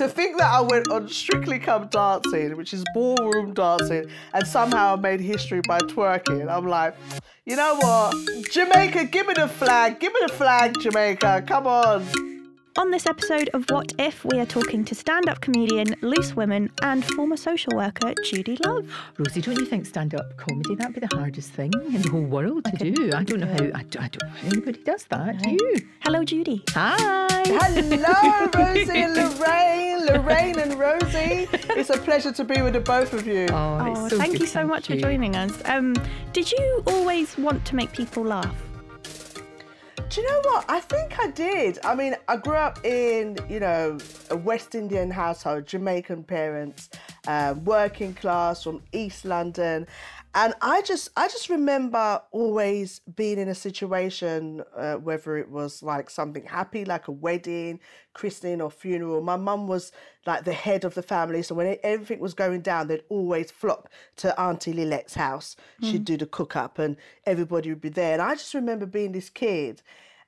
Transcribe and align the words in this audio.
To 0.00 0.08
think 0.08 0.38
that 0.38 0.50
I 0.50 0.62
went 0.62 0.88
on 0.88 1.10
Strictly 1.10 1.58
Come 1.58 1.88
Dancing, 1.88 2.56
which 2.56 2.72
is 2.72 2.82
ballroom 2.94 3.52
dancing, 3.52 4.06
and 4.32 4.46
somehow 4.46 4.96
made 4.96 5.20
history 5.20 5.60
by 5.68 5.78
twerking, 5.80 6.50
I'm 6.50 6.66
like, 6.66 6.96
you 7.44 7.54
know 7.54 7.76
what? 7.76 8.14
Jamaica, 8.50 9.04
give 9.04 9.26
me 9.26 9.34
the 9.34 9.46
flag. 9.46 10.00
Give 10.00 10.10
me 10.14 10.20
the 10.22 10.32
flag, 10.32 10.74
Jamaica. 10.80 11.44
Come 11.46 11.66
on. 11.66 12.06
On 12.78 12.90
this 12.90 13.04
episode 13.06 13.50
of 13.52 13.68
What 13.68 13.92
If, 13.98 14.24
we 14.24 14.38
are 14.38 14.46
talking 14.46 14.84
to 14.86 14.94
stand 14.94 15.28
up 15.28 15.40
comedian, 15.40 15.96
loose 16.02 16.34
women, 16.36 16.70
and 16.82 17.04
former 17.04 17.36
social 17.36 17.74
worker 17.76 18.14
Judi 18.24 18.64
Love. 18.64 18.88
Rosie, 19.18 19.40
don't 19.42 19.58
you 19.58 19.66
think 19.66 19.84
stand 19.86 20.14
up 20.14 20.36
comedy 20.36 20.76
that'd 20.76 20.94
be 20.94 21.00
the 21.00 21.14
hardest 21.14 21.50
thing 21.50 21.72
in 21.74 22.00
the 22.00 22.08
whole 22.08 22.22
world 22.22 22.64
to 22.66 22.92
do? 22.92 23.10
I 23.14 23.24
don't 23.24 23.40
know 23.40 23.46
how 23.46 23.64
I, 23.64 23.80
I 23.80 24.08
don't 24.08 24.22
know 24.22 24.28
how 24.28 24.46
anybody 24.46 24.82
does 24.84 25.04
that. 25.10 25.42
Do 25.42 25.50
you? 25.50 25.76
Hello, 26.00 26.24
Judy. 26.24 26.62
Hi. 26.70 27.42
Hello, 27.46 28.50
Rosie 28.54 28.90
and 28.92 29.14
Lorraine. 29.40 30.06
Lorraine 30.06 30.58
and 30.60 30.74
Rosie. 30.78 31.48
It's 31.52 31.90
a 31.90 31.98
pleasure 31.98 32.32
to 32.32 32.44
be 32.44 32.62
with 32.62 32.74
the 32.74 32.80
both 32.80 33.12
of 33.12 33.26
you. 33.26 33.48
Oh, 33.50 33.78
Oh, 33.96 34.08
so 34.08 34.16
thank 34.16 34.32
good, 34.32 34.40
you 34.42 34.46
so 34.46 34.60
thank 34.60 34.68
much 34.68 34.88
you. 34.88 34.94
for 34.96 35.02
joining 35.02 35.34
us. 35.36 35.60
Um, 35.66 35.94
did 36.32 36.50
you 36.50 36.82
always 36.86 37.36
want 37.36 37.64
to 37.66 37.74
make 37.74 37.92
people 37.92 38.22
laugh? 38.22 38.54
Do 40.10 40.22
you 40.22 40.26
know 40.26 40.40
what? 40.42 40.64
I 40.68 40.80
think 40.80 41.20
I 41.20 41.28
did. 41.28 41.78
I 41.84 41.94
mean, 41.94 42.16
I 42.26 42.36
grew 42.36 42.56
up 42.56 42.84
in, 42.84 43.38
you 43.48 43.60
know, 43.60 43.96
a 44.30 44.36
West 44.36 44.74
Indian 44.74 45.08
household, 45.08 45.66
Jamaican 45.68 46.24
parents, 46.24 46.90
um, 47.28 47.64
working 47.64 48.14
class 48.14 48.64
from 48.64 48.82
East 48.90 49.24
London, 49.24 49.86
and 50.34 50.54
I 50.60 50.82
just, 50.82 51.08
I 51.16 51.26
just 51.28 51.48
remember 51.48 52.22
always 52.30 53.00
being 53.16 53.38
in 53.38 53.48
a 53.48 53.54
situation, 53.54 54.62
uh, 54.76 54.94
whether 54.94 55.36
it 55.36 55.50
was 55.50 55.82
like 55.82 56.08
something 56.08 56.44
happy, 56.44 56.84
like 56.84 57.08
a 57.08 57.12
wedding, 57.12 57.80
christening, 58.12 58.60
or 58.60 58.70
funeral. 58.70 59.22
My 59.22 59.36
mum 59.36 59.66
was 59.66 59.90
like 60.26 60.44
the 60.44 60.52
head 60.52 60.84
of 60.84 60.94
the 60.94 61.02
family, 61.02 61.42
so 61.42 61.54
when 61.54 61.76
everything 61.82 62.20
was 62.20 62.34
going 62.34 62.60
down, 62.60 62.86
they'd 62.86 63.02
always 63.08 63.50
flock 63.50 63.90
to 64.16 64.38
Auntie 64.40 64.72
Lilette's 64.72 65.14
house. 65.14 65.56
She'd 65.82 66.04
do 66.04 66.16
the 66.16 66.26
cook 66.26 66.54
up, 66.54 66.78
and 66.78 66.96
everybody 67.26 67.70
would 67.70 67.80
be 67.80 67.88
there. 67.88 68.12
And 68.12 68.22
I 68.22 68.34
just 68.34 68.54
remember 68.54 68.86
being 68.86 69.12
this 69.12 69.30
kid 69.30 69.82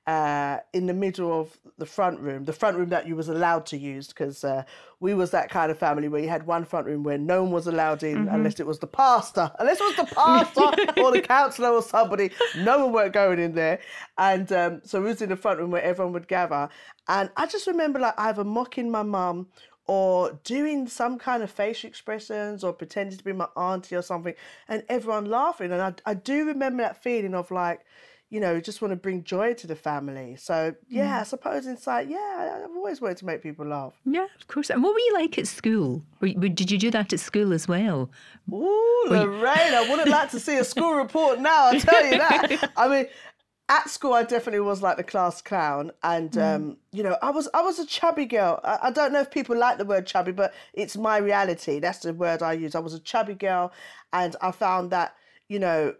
uh, 0.05 0.57
in 0.73 0.85
the 0.85 0.93
middle 0.93 1.31
of 1.39 1.57
the 1.77 1.85
front 1.85 2.19
room, 2.19 2.45
the 2.45 2.53
front 2.53 2.77
room 2.77 2.89
that 2.89 3.07
you 3.07 3.15
was 3.15 3.29
allowed 3.29 3.65
to 3.65 3.77
use, 3.77 4.07
because 4.07 4.43
uh, 4.43 4.63
we 4.99 5.13
was 5.13 5.31
that 5.31 5.49
kind 5.49 5.71
of 5.71 5.77
family 5.77 6.07
where 6.09 6.21
you 6.21 6.27
had 6.27 6.45
one 6.45 6.65
front 6.65 6.87
room 6.87 7.03
where 7.03 7.17
no 7.17 7.43
one 7.43 7.51
was 7.51 7.67
allowed 7.67 8.03
in 8.03 8.27
unless 8.27 8.59
it 8.59 8.67
was 8.67 8.79
the 8.79 8.87
pastor, 8.87 9.49
unless 9.59 9.79
it 9.79 9.83
was 9.83 9.95
the 9.95 10.15
pastor 10.15 11.01
or 11.01 11.11
the 11.11 11.21
counsellor 11.21 11.69
or 11.69 11.81
somebody, 11.81 12.31
no 12.57 12.85
one 12.85 12.93
weren't 12.93 13.13
going 13.13 13.39
in 13.39 13.55
there. 13.55 13.79
And 14.17 14.51
um, 14.51 14.81
so 14.83 15.01
we 15.01 15.07
was 15.07 15.21
in 15.21 15.29
the 15.29 15.35
front 15.37 15.59
room 15.59 15.71
where 15.71 15.81
everyone 15.81 16.13
would 16.13 16.27
gather, 16.27 16.69
and 17.07 17.29
I 17.37 17.45
just 17.45 17.65
remember 17.65 17.99
like 17.99 18.15
either 18.17 18.43
mocking 18.43 18.91
my 18.91 19.03
mum 19.03 19.47
or 19.87 20.39
doing 20.43 20.87
some 20.87 21.17
kind 21.17 21.43
of 21.43 21.51
facial 21.51 21.89
expressions 21.89 22.63
or 22.63 22.71
pretending 22.71 23.17
to 23.17 23.23
be 23.23 23.33
my 23.33 23.47
auntie 23.55 23.95
or 23.95 24.01
something, 24.01 24.33
and 24.67 24.83
everyone 24.89 25.25
laughing. 25.25 25.71
And 25.71 25.81
I, 25.81 25.93
I 26.05 26.13
do 26.13 26.45
remember 26.45 26.83
that 26.83 27.01
feeling 27.01 27.33
of 27.33 27.51
like, 27.51 27.85
you 28.33 28.39
know, 28.39 28.59
just 28.59 28.81
want 28.81 28.91
to 28.91 28.95
bring 28.95 29.23
joy 29.23 29.53
to 29.53 29.67
the 29.67 29.75
family. 29.75 30.35
So 30.37 30.73
yeah, 30.89 31.19
I 31.19 31.23
suppose 31.23 31.67
inside, 31.67 32.09
yeah, 32.09 32.63
I've 32.65 32.75
always 32.75 32.99
wanted 32.99 33.17
to 33.17 33.25
make 33.27 33.43
people 33.43 33.63
laugh. 33.63 33.93
Yeah, 34.05 34.25
of 34.35 34.47
course. 34.47 34.71
And 34.71 34.81
what 34.81 34.93
were 34.93 34.99
you 34.99 35.13
like 35.13 35.37
at 35.37 35.45
school? 35.45 36.03
Did 36.19 36.71
you 36.71 36.79
do 36.79 36.89
that 36.89 37.13
at 37.13 37.19
school 37.19 37.53
as 37.53 37.67
well? 37.67 38.09
Ooh, 38.51 39.03
Lorraine, 39.07 39.75
I 39.75 39.85
wouldn't 39.87 40.09
like 40.09 40.31
to 40.31 40.39
see 40.39 40.57
a 40.57 40.63
school 40.63 40.93
report 41.03 41.41
now. 41.41 41.65
I'll 41.65 41.79
tell 41.79 42.05
you 42.05 42.17
that. 42.17 42.71
I 42.77 42.87
mean, 42.87 43.05
at 43.69 43.87
school, 43.91 44.13
I 44.13 44.23
definitely 44.23 44.61
was 44.61 44.81
like 44.81 44.97
the 44.97 45.03
class 45.03 45.39
clown, 45.43 45.91
and 46.01 46.35
um, 46.35 46.77
you 46.91 47.03
know, 47.03 47.15
I 47.21 47.29
was 47.29 47.47
I 47.53 47.61
was 47.61 47.77
a 47.77 47.85
chubby 47.85 48.25
girl. 48.25 48.59
I, 48.63 48.79
I 48.83 48.91
don't 48.91 49.13
know 49.13 49.21
if 49.21 49.29
people 49.29 49.55
like 49.55 49.77
the 49.77 49.85
word 49.85 50.07
chubby, 50.07 50.31
but 50.31 50.55
it's 50.73 50.97
my 50.97 51.17
reality. 51.17 51.79
That's 51.79 51.99
the 51.99 52.15
word 52.15 52.41
I 52.41 52.53
use. 52.53 52.73
I 52.73 52.79
was 52.79 52.95
a 52.95 52.99
chubby 52.99 53.35
girl, 53.35 53.71
and 54.11 54.35
I 54.41 54.49
found 54.49 54.89
that 54.89 55.15
you 55.49 55.59
know 55.59 55.93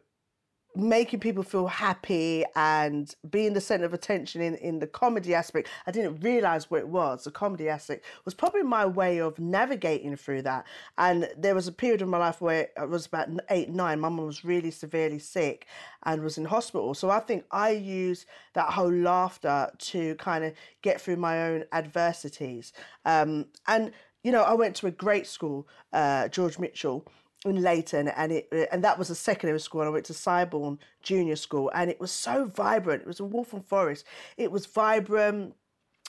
making 0.75 1.19
people 1.19 1.43
feel 1.43 1.67
happy 1.67 2.43
and 2.55 3.15
being 3.29 3.53
the 3.53 3.61
center 3.61 3.85
of 3.85 3.93
attention 3.93 4.41
in, 4.41 4.55
in 4.55 4.79
the 4.79 4.87
comedy 4.87 5.35
aspect, 5.35 5.69
I 5.85 5.91
didn't 5.91 6.21
realize 6.21 6.69
what 6.69 6.79
it 6.79 6.87
was. 6.87 7.23
The 7.23 7.31
comedy 7.31 7.69
aspect 7.69 8.05
was 8.25 8.33
probably 8.33 8.63
my 8.63 8.85
way 8.85 9.19
of 9.19 9.37
navigating 9.37 10.15
through 10.15 10.43
that. 10.43 10.65
And 10.97 11.29
there 11.37 11.53
was 11.53 11.67
a 11.67 11.71
period 11.71 12.01
in 12.01 12.09
my 12.09 12.17
life 12.17 12.41
where 12.41 12.69
I 12.77 12.85
was 12.85 13.05
about 13.05 13.29
eight, 13.49 13.69
nine. 13.69 13.99
My 13.99 14.09
mum 14.09 14.25
was 14.25 14.43
really 14.43 14.71
severely 14.71 15.19
sick 15.19 15.67
and 16.03 16.23
was 16.23 16.37
in 16.37 16.45
hospital. 16.45 16.93
So 16.93 17.09
I 17.09 17.19
think 17.19 17.45
I 17.51 17.69
used 17.69 18.25
that 18.53 18.71
whole 18.71 18.91
laughter 18.91 19.71
to 19.77 20.15
kind 20.15 20.43
of 20.43 20.53
get 20.81 20.99
through 20.99 21.17
my 21.17 21.43
own 21.43 21.65
adversities. 21.71 22.73
Um, 23.05 23.45
and, 23.67 23.91
you 24.23 24.31
know, 24.31 24.41
I 24.41 24.53
went 24.53 24.75
to 24.77 24.87
a 24.87 24.91
great 24.91 25.27
school, 25.27 25.67
uh, 25.91 26.29
George 26.29 26.57
Mitchell 26.57 27.05
in 27.45 27.61
Leyton, 27.61 28.07
and 28.09 28.31
it 28.31 28.49
and 28.71 28.83
that 28.83 28.97
was 28.97 29.09
a 29.09 29.15
secondary 29.15 29.59
school. 29.59 29.81
And 29.81 29.89
I 29.89 29.91
went 29.91 30.05
to 30.05 30.13
Sybourn 30.13 30.79
Junior 31.01 31.35
School, 31.35 31.71
and 31.73 31.89
it 31.89 31.99
was 31.99 32.11
so 32.11 32.45
vibrant. 32.45 33.01
It 33.01 33.07
was 33.07 33.19
in 33.19 33.29
Waltham 33.29 33.61
Forest. 33.61 34.05
It 34.37 34.51
was 34.51 34.65
vibrant. 34.65 35.55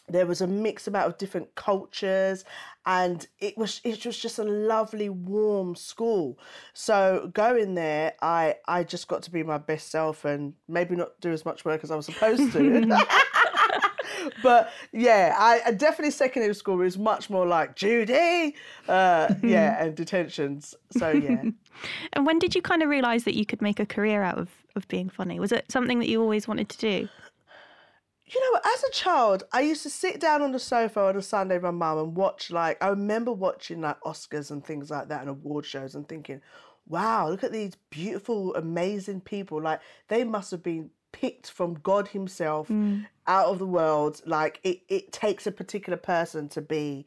There 0.07 0.27
was 0.27 0.43
a 0.43 0.47
mixed 0.47 0.87
amount 0.87 1.07
of 1.07 1.17
different 1.17 1.55
cultures, 1.55 2.45
and 2.85 3.27
it 3.39 3.57
was 3.57 3.81
it 3.85 4.05
was 4.05 4.19
just 4.19 4.39
a 4.39 4.45
lovely, 4.45 5.09
warm 5.09 5.75
school. 5.75 6.39
So 6.75 7.31
going 7.33 7.75
there, 7.75 8.13
I 8.21 8.57
I 8.69 8.85
just 8.85 9.09
got 9.09 9.23
to 9.23 9.31
be 9.31 9.43
my 9.43 9.59
best 9.59 9.91
self, 9.91 10.25
and 10.25 10.55
maybe 10.69 10.95
not 10.95 11.21
do 11.21 11.33
as 11.33 11.45
much 11.45 11.65
work 11.65 11.83
as 11.83 11.91
I 11.91 11.97
was 11.97 12.07
supposed 12.07 12.53
to. 12.53 13.07
but 14.43 14.71
yeah, 14.93 15.35
I, 15.37 15.61
I 15.67 15.73
definitely 15.73 16.11
secondary 16.11 16.55
school 16.55 16.77
was 16.77 16.99
much 16.99 17.31
more 17.31 17.47
like 17.47 17.77
Judi, 17.77 18.55
uh, 18.89 19.35
yeah, 19.43 19.83
and 19.83 19.95
detentions. 19.95 20.75
So 20.91 21.11
yeah. 21.11 21.43
And 22.13 22.25
when 22.25 22.39
did 22.39 22.55
you 22.55 22.63
kind 22.63 22.85
of 22.85 22.89
realise 22.89 23.25
that 23.25 23.35
you 23.35 23.45
could 23.45 23.61
make 23.61 23.81
a 23.81 23.85
career 23.85 24.23
out 24.23 24.39
of, 24.39 24.49
of 24.77 24.87
being 24.87 25.09
funny? 25.09 25.41
Was 25.41 25.51
it 25.51 25.71
something 25.71 25.99
that 25.99 26.09
you 26.09 26.23
always 26.23 26.47
wanted 26.47 26.69
to 26.69 26.79
do? 26.79 27.09
You 28.27 28.53
know, 28.53 28.61
as 28.65 28.85
a 28.85 28.93
child, 28.93 29.43
I 29.53 29.61
used 29.61 29.83
to 29.83 29.91
sit 29.91 30.21
down 30.21 30.41
on 30.41 30.53
the 30.53 30.59
sofa 30.59 31.01
on 31.01 31.17
a 31.17 31.23
Sunday 31.23 31.57
with 31.57 31.65
my 31.65 31.71
mum 31.73 31.99
and 31.99 32.17
watch 32.17 32.51
like 32.51 32.83
I 32.83 32.89
remember 32.89 33.33
watching 33.33 33.83
like 33.83 34.01
Oscars 34.01 34.51
and 34.51 34.65
things 34.65 34.91
like 34.91 35.09
that 35.09 35.21
and 35.21 35.31
award 35.31 35.67
shows 35.67 35.95
and 35.95 36.09
thinking, 36.09 36.41
wow, 36.87 37.29
look 37.29 37.45
at 37.45 37.53
these 37.53 37.77
beautiful, 37.91 38.55
amazing 38.55 39.21
people. 39.21 39.61
Like 39.61 39.81
they 40.09 40.25
must 40.25 40.51
have 40.53 40.63
been 40.63 40.91
picked 41.15 41.49
from 41.49 41.75
God 41.75 42.09
Himself 42.09 42.69
mm. 42.69 43.07
out 43.27 43.47
of 43.47 43.61
the 43.61 43.67
world. 43.67 44.21
Like 44.27 44.59
it, 44.65 44.81
it 44.89 45.13
takes 45.13 45.47
a 45.47 45.53
particular 45.53 45.97
person 45.97 46.49
to 46.51 46.61
be 46.61 47.07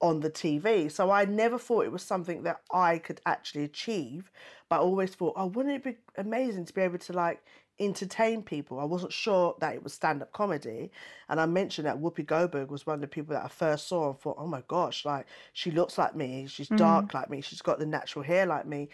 on 0.00 0.20
the 0.20 0.30
TV. 0.30 0.92
So 0.92 1.10
I 1.10 1.24
never 1.24 1.58
thought 1.58 1.86
it 1.86 1.92
was 1.92 2.02
something 2.02 2.42
that 2.42 2.60
I 2.70 2.98
could 2.98 3.20
actually 3.24 3.64
achieve, 3.64 4.30
but 4.68 4.76
I 4.76 4.78
always 4.80 5.14
thought, 5.14 5.34
oh, 5.36 5.46
wouldn't 5.46 5.74
it 5.74 5.82
be 5.82 5.96
amazing 6.16 6.66
to 6.66 6.74
be 6.74 6.82
able 6.82 6.98
to 6.98 7.12
like 7.14 7.42
entertain 7.80 8.42
people? 8.42 8.78
I 8.78 8.84
wasn't 8.84 9.12
sure 9.12 9.56
that 9.60 9.74
it 9.74 9.82
was 9.82 9.94
stand 9.94 10.20
up 10.20 10.32
comedy. 10.32 10.92
And 11.30 11.40
I 11.40 11.46
mentioned 11.46 11.86
that 11.86 11.98
Whoopi 11.98 12.26
Goldberg 12.26 12.70
was 12.70 12.86
one 12.86 12.96
of 12.96 13.00
the 13.00 13.08
people 13.08 13.34
that 13.34 13.44
I 13.44 13.48
first 13.48 13.88
saw 13.88 14.10
and 14.10 14.20
thought, 14.20 14.36
oh 14.38 14.46
my 14.46 14.62
gosh, 14.68 15.06
like 15.06 15.26
she 15.54 15.70
looks 15.70 15.96
like 15.96 16.14
me, 16.14 16.46
she's 16.46 16.68
mm. 16.68 16.76
dark 16.76 17.14
like 17.14 17.30
me, 17.30 17.40
she's 17.40 17.62
got 17.62 17.78
the 17.78 17.86
natural 17.86 18.22
hair 18.22 18.44
like 18.44 18.66
me. 18.66 18.90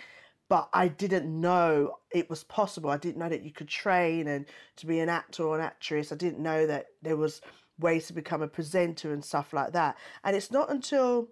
But 0.49 0.69
I 0.72 0.88
didn't 0.88 1.41
know 1.41 1.99
it 2.12 2.29
was 2.29 2.44
possible. 2.44 2.91
I 2.91 2.99
didn't 2.99 3.19
know 3.19 3.29
that 3.29 3.43
you 3.43 3.50
could 3.50 3.69
train 3.69 4.29
and 4.29 4.46
to 4.76 4.87
be 4.87 5.00
an 5.00 5.08
actor 5.08 5.43
or 5.44 5.58
an 5.58 5.64
actress. 5.64 6.12
I 6.12 6.17
didn't 6.17 6.43
know 6.43 6.67
that 6.67 6.87
there 7.02 7.17
was 7.17 7.41
ways 7.79 8.06
to 8.06 8.12
become 8.12 8.43
a 8.43 8.49
presenter 8.49 9.12
and 9.12 9.25
stuff 9.25 9.52
like 9.52 9.73
that. 9.73 9.96
And 10.23 10.37
it's 10.37 10.50
not 10.50 10.70
until 10.70 11.29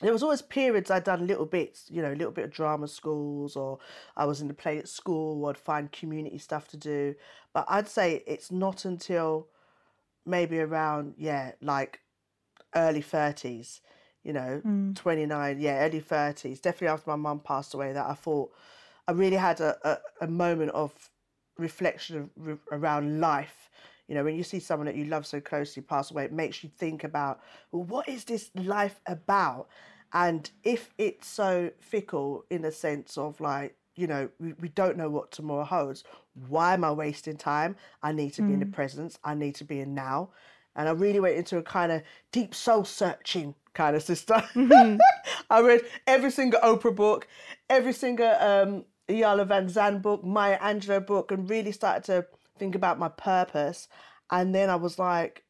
there 0.00 0.12
was 0.12 0.22
always 0.22 0.42
periods 0.42 0.90
I'd 0.90 1.04
done 1.04 1.26
little 1.26 1.46
bits, 1.46 1.86
you 1.90 2.02
know, 2.02 2.12
a 2.12 2.14
little 2.14 2.32
bit 2.32 2.44
of 2.44 2.50
drama 2.50 2.88
schools, 2.88 3.56
or 3.56 3.78
I 4.16 4.24
was 4.24 4.40
in 4.40 4.48
the 4.48 4.54
play 4.54 4.78
at 4.78 4.88
school, 4.88 5.44
or 5.44 5.50
I'd 5.50 5.58
find 5.58 5.92
community 5.92 6.38
stuff 6.38 6.68
to 6.68 6.76
do. 6.76 7.14
But 7.52 7.66
I'd 7.68 7.88
say 7.88 8.22
it's 8.26 8.50
not 8.50 8.84
until 8.84 9.48
maybe 10.24 10.58
around, 10.58 11.14
yeah, 11.18 11.52
like 11.60 12.00
early 12.74 13.02
30s, 13.02 13.80
you 14.24 14.32
know, 14.32 14.60
mm. 14.64 14.94
29, 14.96 15.60
yeah, 15.60 15.84
early 15.84 16.00
30s, 16.00 16.60
definitely 16.60 16.88
after 16.88 17.10
my 17.10 17.16
mum 17.16 17.40
passed 17.40 17.74
away, 17.74 17.92
that 17.92 18.06
I 18.06 18.14
thought 18.14 18.52
I 19.08 19.12
really 19.12 19.36
had 19.36 19.60
a, 19.60 19.76
a, 19.88 20.24
a 20.24 20.26
moment 20.26 20.72
of 20.72 20.92
reflection 21.58 22.16
of, 22.16 22.30
re- 22.36 22.56
around 22.72 23.20
life. 23.20 23.70
You 24.08 24.14
know, 24.14 24.24
when 24.24 24.36
you 24.36 24.42
see 24.42 24.60
someone 24.60 24.86
that 24.86 24.96
you 24.96 25.04
love 25.04 25.26
so 25.26 25.40
closely 25.40 25.82
pass 25.82 26.10
away, 26.10 26.24
it 26.24 26.32
makes 26.32 26.62
you 26.62 26.70
think 26.76 27.04
about, 27.04 27.40
well, 27.70 27.84
what 27.84 28.08
is 28.08 28.24
this 28.24 28.50
life 28.54 29.00
about? 29.06 29.68
And 30.12 30.50
if 30.64 30.90
it's 30.98 31.28
so 31.28 31.70
fickle 31.80 32.44
in 32.50 32.64
a 32.64 32.72
sense 32.72 33.16
of 33.16 33.40
like, 33.40 33.76
you 33.96 34.06
know, 34.06 34.28
we, 34.38 34.52
we 34.54 34.68
don't 34.70 34.96
know 34.96 35.10
what 35.10 35.30
tomorrow 35.30 35.64
holds. 35.64 36.04
Why 36.48 36.74
am 36.74 36.84
I 36.84 36.92
wasting 36.92 37.36
time? 37.36 37.76
I 38.02 38.12
need 38.12 38.32
to 38.34 38.42
be 38.42 38.52
in 38.52 38.60
the 38.60 38.66
mm. 38.66 38.72
presence. 38.72 39.18
I 39.22 39.34
need 39.34 39.54
to 39.56 39.64
be 39.64 39.80
in 39.80 39.94
now. 39.94 40.30
And 40.74 40.88
I 40.88 40.92
really 40.92 41.20
went 41.20 41.36
into 41.36 41.58
a 41.58 41.62
kind 41.62 41.92
of 41.92 42.02
deep 42.32 42.54
soul 42.54 42.84
searching 42.84 43.54
kind 43.74 43.96
of 43.96 44.02
sister. 44.02 44.42
I 45.50 45.60
read 45.60 45.82
every 46.06 46.30
single 46.30 46.60
Oprah 46.60 46.94
book, 46.94 47.26
every 47.68 47.92
single 47.92 48.30
um, 48.40 48.84
Van 49.08 49.46
Vanzant 49.46 50.02
book, 50.02 50.24
Maya 50.24 50.58
Angelou 50.58 51.06
book, 51.06 51.32
and 51.32 51.48
really 51.48 51.72
started 51.72 52.04
to 52.04 52.26
think 52.58 52.74
about 52.74 52.98
my 52.98 53.08
purpose. 53.08 53.88
And 54.30 54.54
then 54.54 54.70
I 54.70 54.76
was 54.76 54.98
like, 54.98 55.44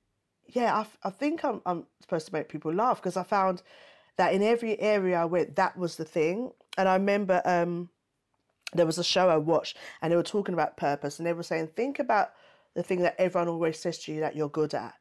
yeah, 0.46 0.76
I, 0.76 0.80
f- 0.80 0.98
I 1.04 1.10
think 1.10 1.44
I'm, 1.44 1.60
I'm 1.66 1.86
supposed 2.00 2.26
to 2.26 2.32
make 2.32 2.48
people 2.48 2.72
laugh 2.72 3.00
because 3.00 3.16
I 3.16 3.22
found 3.22 3.62
that 4.16 4.34
in 4.34 4.42
every 4.42 4.78
area 4.80 5.20
I 5.20 5.24
went, 5.24 5.56
that 5.56 5.76
was 5.76 5.96
the 5.96 6.04
thing. 6.04 6.52
And 6.78 6.88
I 6.88 6.94
remember 6.94 7.42
um, 7.44 7.90
there 8.72 8.86
was 8.86 8.98
a 8.98 9.04
show 9.04 9.28
I 9.28 9.36
watched 9.36 9.76
and 10.00 10.12
they 10.12 10.16
were 10.16 10.22
talking 10.22 10.54
about 10.54 10.76
purpose 10.76 11.18
and 11.18 11.26
they 11.26 11.32
were 11.32 11.42
saying, 11.42 11.68
think 11.68 11.98
about 11.98 12.32
the 12.74 12.82
thing 12.82 13.00
that 13.00 13.16
everyone 13.18 13.48
always 13.48 13.78
says 13.78 13.98
to 13.98 14.12
you 14.12 14.20
that 14.20 14.36
you're 14.36 14.48
good 14.48 14.74
at 14.74 14.94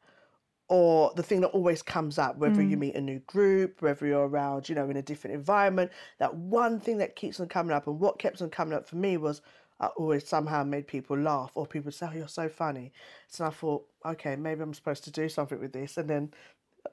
or 0.70 1.12
the 1.16 1.22
thing 1.22 1.40
that 1.40 1.48
always 1.48 1.82
comes 1.82 2.16
up, 2.16 2.38
whether 2.38 2.62
you 2.62 2.76
mm. 2.76 2.80
meet 2.80 2.94
a 2.94 3.00
new 3.00 3.18
group, 3.26 3.82
whether 3.82 4.06
you're 4.06 4.28
around, 4.28 4.68
you 4.68 4.76
know, 4.76 4.88
in 4.88 4.96
a 4.96 5.02
different 5.02 5.34
environment, 5.34 5.90
that 6.20 6.32
one 6.32 6.78
thing 6.78 6.98
that 6.98 7.16
keeps 7.16 7.40
on 7.40 7.48
coming 7.48 7.72
up. 7.72 7.88
And 7.88 7.98
what 7.98 8.20
kept 8.20 8.40
on 8.40 8.50
coming 8.50 8.74
up 8.74 8.88
for 8.88 8.94
me 8.94 9.16
was 9.16 9.42
I 9.80 9.86
always 9.86 10.28
somehow 10.28 10.62
made 10.62 10.86
people 10.86 11.18
laugh 11.18 11.50
or 11.56 11.66
people 11.66 11.90
say, 11.90 12.06
oh, 12.08 12.16
you're 12.16 12.28
so 12.28 12.48
funny. 12.48 12.92
So 13.26 13.46
I 13.46 13.50
thought, 13.50 13.84
okay, 14.06 14.36
maybe 14.36 14.62
I'm 14.62 14.72
supposed 14.72 15.02
to 15.04 15.10
do 15.10 15.28
something 15.28 15.58
with 15.58 15.72
this. 15.72 15.96
And 15.96 16.08
then 16.08 16.32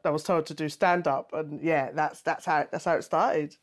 I 0.03 0.09
was 0.09 0.23
told 0.23 0.47
to 0.47 0.55
do 0.55 0.69
stand 0.69 1.07
up. 1.07 1.31
And 1.33 1.61
yeah, 1.61 1.91
that's, 1.91 2.21
that's, 2.21 2.45
how, 2.45 2.65
that's 2.71 2.85
how 2.85 2.95
it 2.95 3.03
started. 3.03 3.57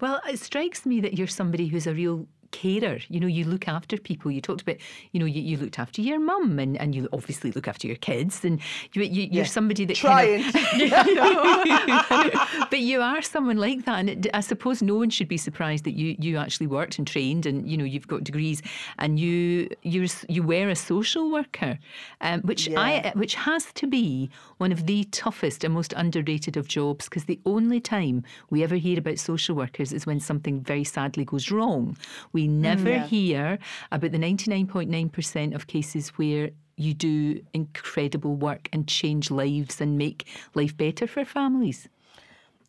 Well, 0.00 0.22
it 0.26 0.38
strikes 0.38 0.86
me 0.86 1.02
that 1.02 1.18
you're 1.18 1.26
somebody 1.26 1.66
who's 1.66 1.86
a 1.86 1.92
real 1.92 2.26
carer. 2.52 2.98
You 3.08 3.20
know, 3.20 3.26
you 3.26 3.44
look 3.44 3.66
after 3.66 3.96
people. 3.98 4.30
You 4.30 4.40
talked 4.40 4.62
about, 4.62 4.76
you 5.10 5.20
know, 5.20 5.26
you, 5.26 5.42
you 5.42 5.56
looked 5.56 5.78
after 5.78 6.00
your 6.00 6.20
mum 6.20 6.58
and, 6.58 6.76
and 6.80 6.94
you 6.94 7.08
obviously 7.12 7.50
look 7.52 7.66
after 7.66 7.86
your 7.86 7.96
kids. 7.96 8.44
And 8.44 8.60
you, 8.92 9.02
you, 9.02 9.28
you're 9.30 9.44
somebody 9.44 9.84
that 9.84 9.96
Trying. 9.96 10.44
Kind 10.52 10.92
of, 10.92 12.32
but 12.70 12.78
you 12.78 13.00
are 13.00 13.22
someone 13.22 13.56
like 13.56 13.84
that. 13.84 13.98
And 13.98 14.10
it, 14.10 14.26
I 14.32 14.40
suppose 14.40 14.82
no 14.82 14.94
one 14.94 15.10
should 15.10 15.28
be 15.28 15.36
surprised 15.36 15.84
that 15.84 15.94
you, 15.94 16.16
you 16.18 16.36
actually 16.36 16.68
worked 16.68 16.98
and 16.98 17.06
trained 17.06 17.46
and, 17.46 17.68
you 17.68 17.76
know, 17.76 17.84
you've 17.84 18.08
got 18.08 18.24
degrees 18.24 18.62
and 18.98 19.18
you 19.18 19.68
you 19.82 20.06
you 20.28 20.42
were 20.42 20.68
a 20.68 20.76
social 20.76 21.30
worker, 21.30 21.78
um, 22.20 22.40
which 22.42 22.68
I 22.70 23.12
which 23.14 23.34
has 23.34 23.72
to 23.74 23.86
be 23.86 24.30
one 24.58 24.72
of 24.72 24.86
the 24.86 25.04
toughest 25.04 25.64
and 25.64 25.74
most 25.74 25.92
underrated 25.96 26.56
of 26.56 26.68
jobs 26.68 27.06
because 27.06 27.24
the 27.24 27.40
only 27.46 27.80
time 27.80 28.24
we 28.50 28.62
ever 28.62 28.76
hear 28.76 28.98
about 28.98 29.18
social 29.18 29.54
workers 29.56 29.92
is 29.92 30.06
when 30.06 30.20
something 30.20 30.60
very 30.60 30.84
sadly 30.84 31.24
goes 31.24 31.50
wrong. 31.50 31.96
We 32.32 32.41
never 32.46 32.98
hear 32.98 33.58
about 33.90 34.12
the 34.12 34.18
99.9% 34.18 35.54
of 35.54 35.66
cases 35.66 36.08
where 36.10 36.50
you 36.76 36.94
do 36.94 37.40
incredible 37.52 38.34
work 38.34 38.68
and 38.72 38.88
change 38.88 39.30
lives 39.30 39.80
and 39.80 39.98
make 39.98 40.26
life 40.54 40.76
better 40.76 41.06
for 41.06 41.24
families. 41.24 41.88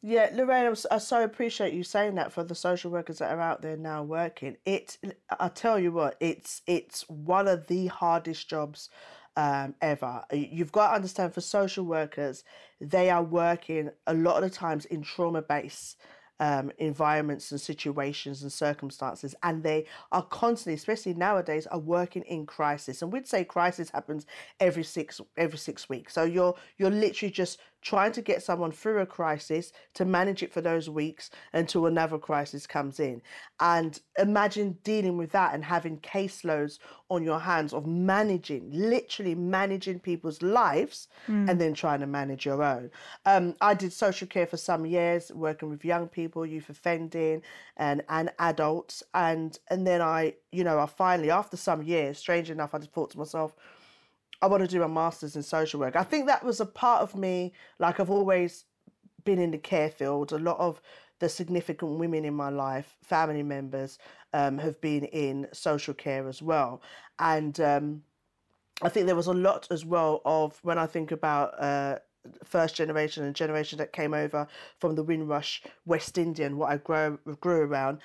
Yeah, 0.05 0.29
Lorraine, 0.33 0.75
I 0.91 0.97
so 0.97 1.23
appreciate 1.23 1.73
you 1.73 1.83
saying 1.83 2.15
that 2.15 2.33
for 2.33 2.43
the 2.43 2.55
social 2.55 2.91
workers 2.91 3.19
that 3.19 3.31
are 3.31 3.39
out 3.39 3.61
there 3.61 3.77
now 3.77 4.03
working. 4.03 4.57
It, 4.65 4.97
I 5.39 5.47
tell 5.47 5.79
you 5.79 5.93
what, 5.93 6.17
it's 6.19 6.61
it's 6.67 7.07
one 7.07 7.47
of 7.47 7.67
the 7.67 7.87
hardest 7.87 8.49
jobs 8.49 8.89
um, 9.37 9.75
ever. 9.81 10.25
You've 10.31 10.73
got 10.73 10.89
to 10.89 10.95
understand 10.95 11.33
for 11.33 11.39
social 11.39 11.85
workers, 11.85 12.43
they 12.81 13.09
are 13.09 13.23
working 13.23 13.91
a 14.05 14.13
lot 14.13 14.43
of 14.43 14.49
the 14.49 14.55
times 14.55 14.83
in 14.85 15.03
trauma 15.03 15.41
based 15.41 15.97
um, 16.39 16.71
environments 16.77 17.51
and 17.51 17.61
situations 17.61 18.41
and 18.41 18.51
circumstances, 18.51 19.35
and 19.43 19.63
they 19.63 19.85
are 20.11 20.23
constantly, 20.23 20.73
especially 20.73 21.13
nowadays, 21.13 21.67
are 21.67 21.79
working 21.79 22.23
in 22.23 22.45
crisis. 22.45 23.01
And 23.01 23.11
we'd 23.11 23.27
say 23.27 23.43
crisis 23.43 23.89
happens 23.89 24.25
every 24.59 24.83
six 24.83 25.21
every 25.37 25.57
six 25.57 25.87
weeks. 25.89 26.13
So 26.13 26.23
you're 26.23 26.55
you're 26.77 26.89
literally 26.89 27.31
just 27.31 27.59
trying 27.83 28.13
to 28.13 28.21
get 28.21 28.41
someone 28.41 28.71
through 28.71 28.99
a 28.99 29.05
crisis 29.05 29.71
to 29.93 30.05
manage 30.05 30.41
it 30.41 30.53
for 30.53 30.61
those 30.61 30.89
weeks 30.89 31.29
until 31.51 31.85
another 31.85 32.17
crisis 32.17 32.65
comes 32.65 32.99
in. 32.99 33.21
And 33.59 33.99
imagine 34.17 34.77
dealing 34.83 35.17
with 35.17 35.31
that 35.31 35.53
and 35.53 35.63
having 35.63 35.99
caseloads 35.99 36.79
on 37.09 37.23
your 37.23 37.39
hands 37.39 37.73
of 37.73 37.85
managing, 37.85 38.69
literally 38.71 39.35
managing 39.35 39.99
people's 39.99 40.41
lives 40.41 41.09
and 41.49 41.61
then 41.61 41.73
trying 41.73 41.99
to 41.99 42.07
manage 42.07 42.45
your 42.45 42.63
own. 42.63 42.89
Um, 43.25 43.55
I 43.61 43.73
did 43.73 43.91
social 43.91 44.27
care 44.27 44.47
for 44.47 44.57
some 44.57 44.85
years, 44.85 45.31
working 45.33 45.69
with 45.69 45.83
young 45.85 46.07
people, 46.07 46.45
youth 46.45 46.69
offending 46.69 47.41
and, 47.77 48.01
and 48.09 48.31
adults. 48.39 49.03
And 49.13 49.59
and 49.69 49.85
then 49.85 50.01
I, 50.01 50.35
you 50.51 50.63
know, 50.63 50.79
I 50.79 50.85
finally, 50.85 51.29
after 51.29 51.57
some 51.57 51.83
years, 51.83 52.17
strange 52.17 52.49
enough, 52.49 52.73
I 52.73 52.79
just 52.79 52.91
thought 52.91 53.11
to 53.11 53.17
myself, 53.17 53.55
I 54.43 54.45
want 54.45 54.61
to 54.61 54.67
do 54.67 54.83
a 54.83 54.89
master's 54.89 55.37
in 55.37 55.41
social 55.41 55.79
work. 55.79 55.95
I 55.95 56.03
think 56.03 56.27
that 56.27 56.43
was 56.43 56.59
a 56.59 56.65
part 56.65 57.01
of 57.01 57.15
me, 57.15 57.53
like 57.79 58.01
I've 58.01 58.09
always 58.09 58.65
been 59.23 59.39
in 59.39 59.51
the 59.51 59.57
care 59.57 59.89
field. 59.89 60.33
A 60.33 60.37
lot 60.37 60.59
of 60.59 60.81
the 61.19 61.29
significant 61.29 61.97
women 61.97 62.25
in 62.25 62.33
my 62.33 62.49
life, 62.49 62.97
family 63.01 63.41
members, 63.41 63.99
um, 64.33 64.57
have 64.57 64.81
been 64.81 65.05
in 65.05 65.47
social 65.53 65.93
care 65.93 66.27
as 66.27 66.41
well. 66.41 66.81
And 67.19 67.57
um, 67.61 68.03
I 68.81 68.89
think 68.89 69.05
there 69.05 69.15
was 69.15 69.27
a 69.27 69.33
lot 69.33 69.69
as 69.71 69.85
well 69.85 70.21
of 70.25 70.59
when 70.61 70.77
I 70.77 70.87
think 70.87 71.13
about 71.13 71.57
uh, 71.57 71.99
first 72.43 72.75
generation 72.75 73.23
and 73.23 73.33
generation 73.33 73.77
that 73.77 73.93
came 73.93 74.13
over 74.13 74.45
from 74.77 74.95
the 74.95 75.03
Windrush 75.03 75.63
West 75.85 76.17
Indian, 76.17 76.57
what 76.57 76.69
I 76.69 76.77
grew, 76.77 77.17
grew 77.39 77.61
around, 77.61 77.99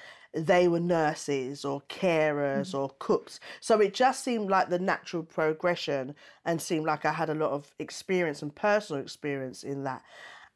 they 0.47 0.69
were 0.69 0.81
nurses 0.81 1.65
or 1.65 1.83
carers 1.89 2.69
mm-hmm. 2.69 2.79
or 2.79 2.91
cooks. 2.99 3.41
So 3.61 3.81
it 3.81 3.95
just 3.95 4.23
seemed 4.23 4.51
like 4.51 4.69
the 4.69 4.79
natural 4.79 5.23
progression 5.23 6.15
and 6.45 6.61
seemed 6.61 6.87
like 6.87 7.05
I 7.05 7.13
had 7.13 7.31
a 7.31 7.35
lot 7.35 7.51
of 7.51 7.75
experience 7.79 8.43
and 8.43 8.55
personal 8.55 9.03
experience 9.03 9.63
in 9.63 9.85
that. 9.85 10.03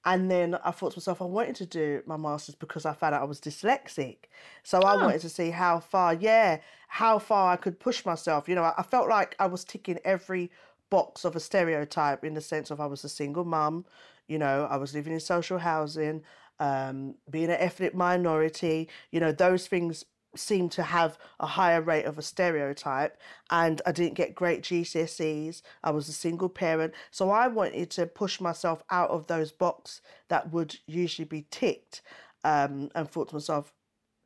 And 0.05 0.31
then 0.31 0.57
I 0.65 0.73
thought 0.73 0.93
to 0.93 0.99
myself, 0.99 1.23
I 1.23 1.27
wanted 1.27 1.55
to 1.57 1.67
do 1.67 2.03
my 2.07 2.17
master's 2.17 2.57
because 2.57 2.85
I 2.85 2.93
found 2.93 3.15
out 3.15 3.23
I 3.23 3.25
was 3.25 3.41
dyslexic. 3.41 4.17
So 4.65 4.81
I 4.81 4.97
ah. 4.97 5.01
wanted 5.01 5.21
to 5.21 5.29
see 5.29 5.51
how 5.51 5.79
far, 5.79 6.13
yeah, 6.13 6.59
how 6.89 7.19
far 7.19 7.53
I 7.53 7.57
could 7.57 7.79
push 7.79 8.05
myself. 8.05 8.49
You 8.49 8.57
know, 8.57 8.65
I, 8.65 8.75
I 8.79 8.83
felt 8.83 9.09
like 9.09 9.37
I 9.39 9.47
was 9.47 9.65
ticking 9.65 10.01
every 10.05 10.51
box 10.91 11.25
of 11.25 11.37
a 11.37 11.41
stereotype 11.41 12.25
in 12.25 12.35
the 12.35 12.41
sense 12.41 12.71
of 12.71 12.81
I 12.81 12.87
was 12.87 13.05
a 13.05 13.09
single 13.09 13.45
mum, 13.45 13.87
you 14.29 14.39
know, 14.39 14.67
I 14.71 14.77
was 14.77 14.95
living 14.95 15.13
in 15.13 15.21
social 15.21 15.59
housing, 15.59 16.23
um, 16.63 17.17
being 17.29 17.51
an 17.51 17.57
ethnic 17.59 17.93
minority, 17.93 18.89
you 19.11 19.19
know, 19.19 19.33
those 19.33 19.67
things 19.67 20.05
seem 20.37 20.69
to 20.69 20.85
have 20.85 21.19
a 21.41 21.47
higher 21.47 21.83
rate 21.83 22.05
of 22.05 22.19
a 22.19 22.23
stereotype 22.23 23.19
and 23.51 23.83
I 23.85 23.91
didn't 23.91 24.15
get 24.15 24.37
great 24.37 24.63
GCSEs. 24.63 25.61
I 25.83 25.91
was 25.91 26.09
a 26.09 26.13
single 26.13 26.49
parent. 26.49 26.95
So 27.11 27.31
I 27.31 27.49
wanted 27.49 27.91
to 27.91 28.07
push 28.07 28.41
myself 28.41 28.85
out 28.91 29.11
of 29.11 29.27
those 29.27 29.51
boxes 29.51 30.03
that 30.29 30.53
would 30.53 30.77
usually 30.87 31.27
be 31.27 31.47
ticked 31.51 32.01
um, 32.45 32.91
and 32.95 33.11
thought 33.11 33.31
to 33.31 33.35
myself, 33.35 33.75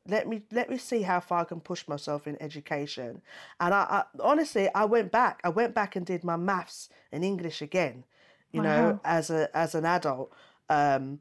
let 0.07 0.27
me 0.27 0.43
let 0.51 0.69
me 0.69 0.77
see 0.77 1.01
how 1.01 1.19
far 1.19 1.41
I 1.41 1.43
can 1.43 1.59
push 1.59 1.87
myself 1.87 2.27
in 2.27 2.41
education. 2.41 3.21
And 3.59 3.73
I, 3.73 3.81
I 3.89 4.03
honestly 4.21 4.69
I 4.73 4.85
went 4.85 5.11
back. 5.11 5.41
I 5.43 5.49
went 5.49 5.73
back 5.73 5.95
and 5.95 6.05
did 6.05 6.23
my 6.23 6.37
maths 6.37 6.87
and 7.11 7.25
English 7.25 7.61
again, 7.63 8.05
you 8.53 8.61
know, 8.61 8.99
as 9.03 9.29
a 9.31 9.49
as 9.57 9.75
an 9.75 9.85
adult. 9.85 10.31
Um, 10.69 11.19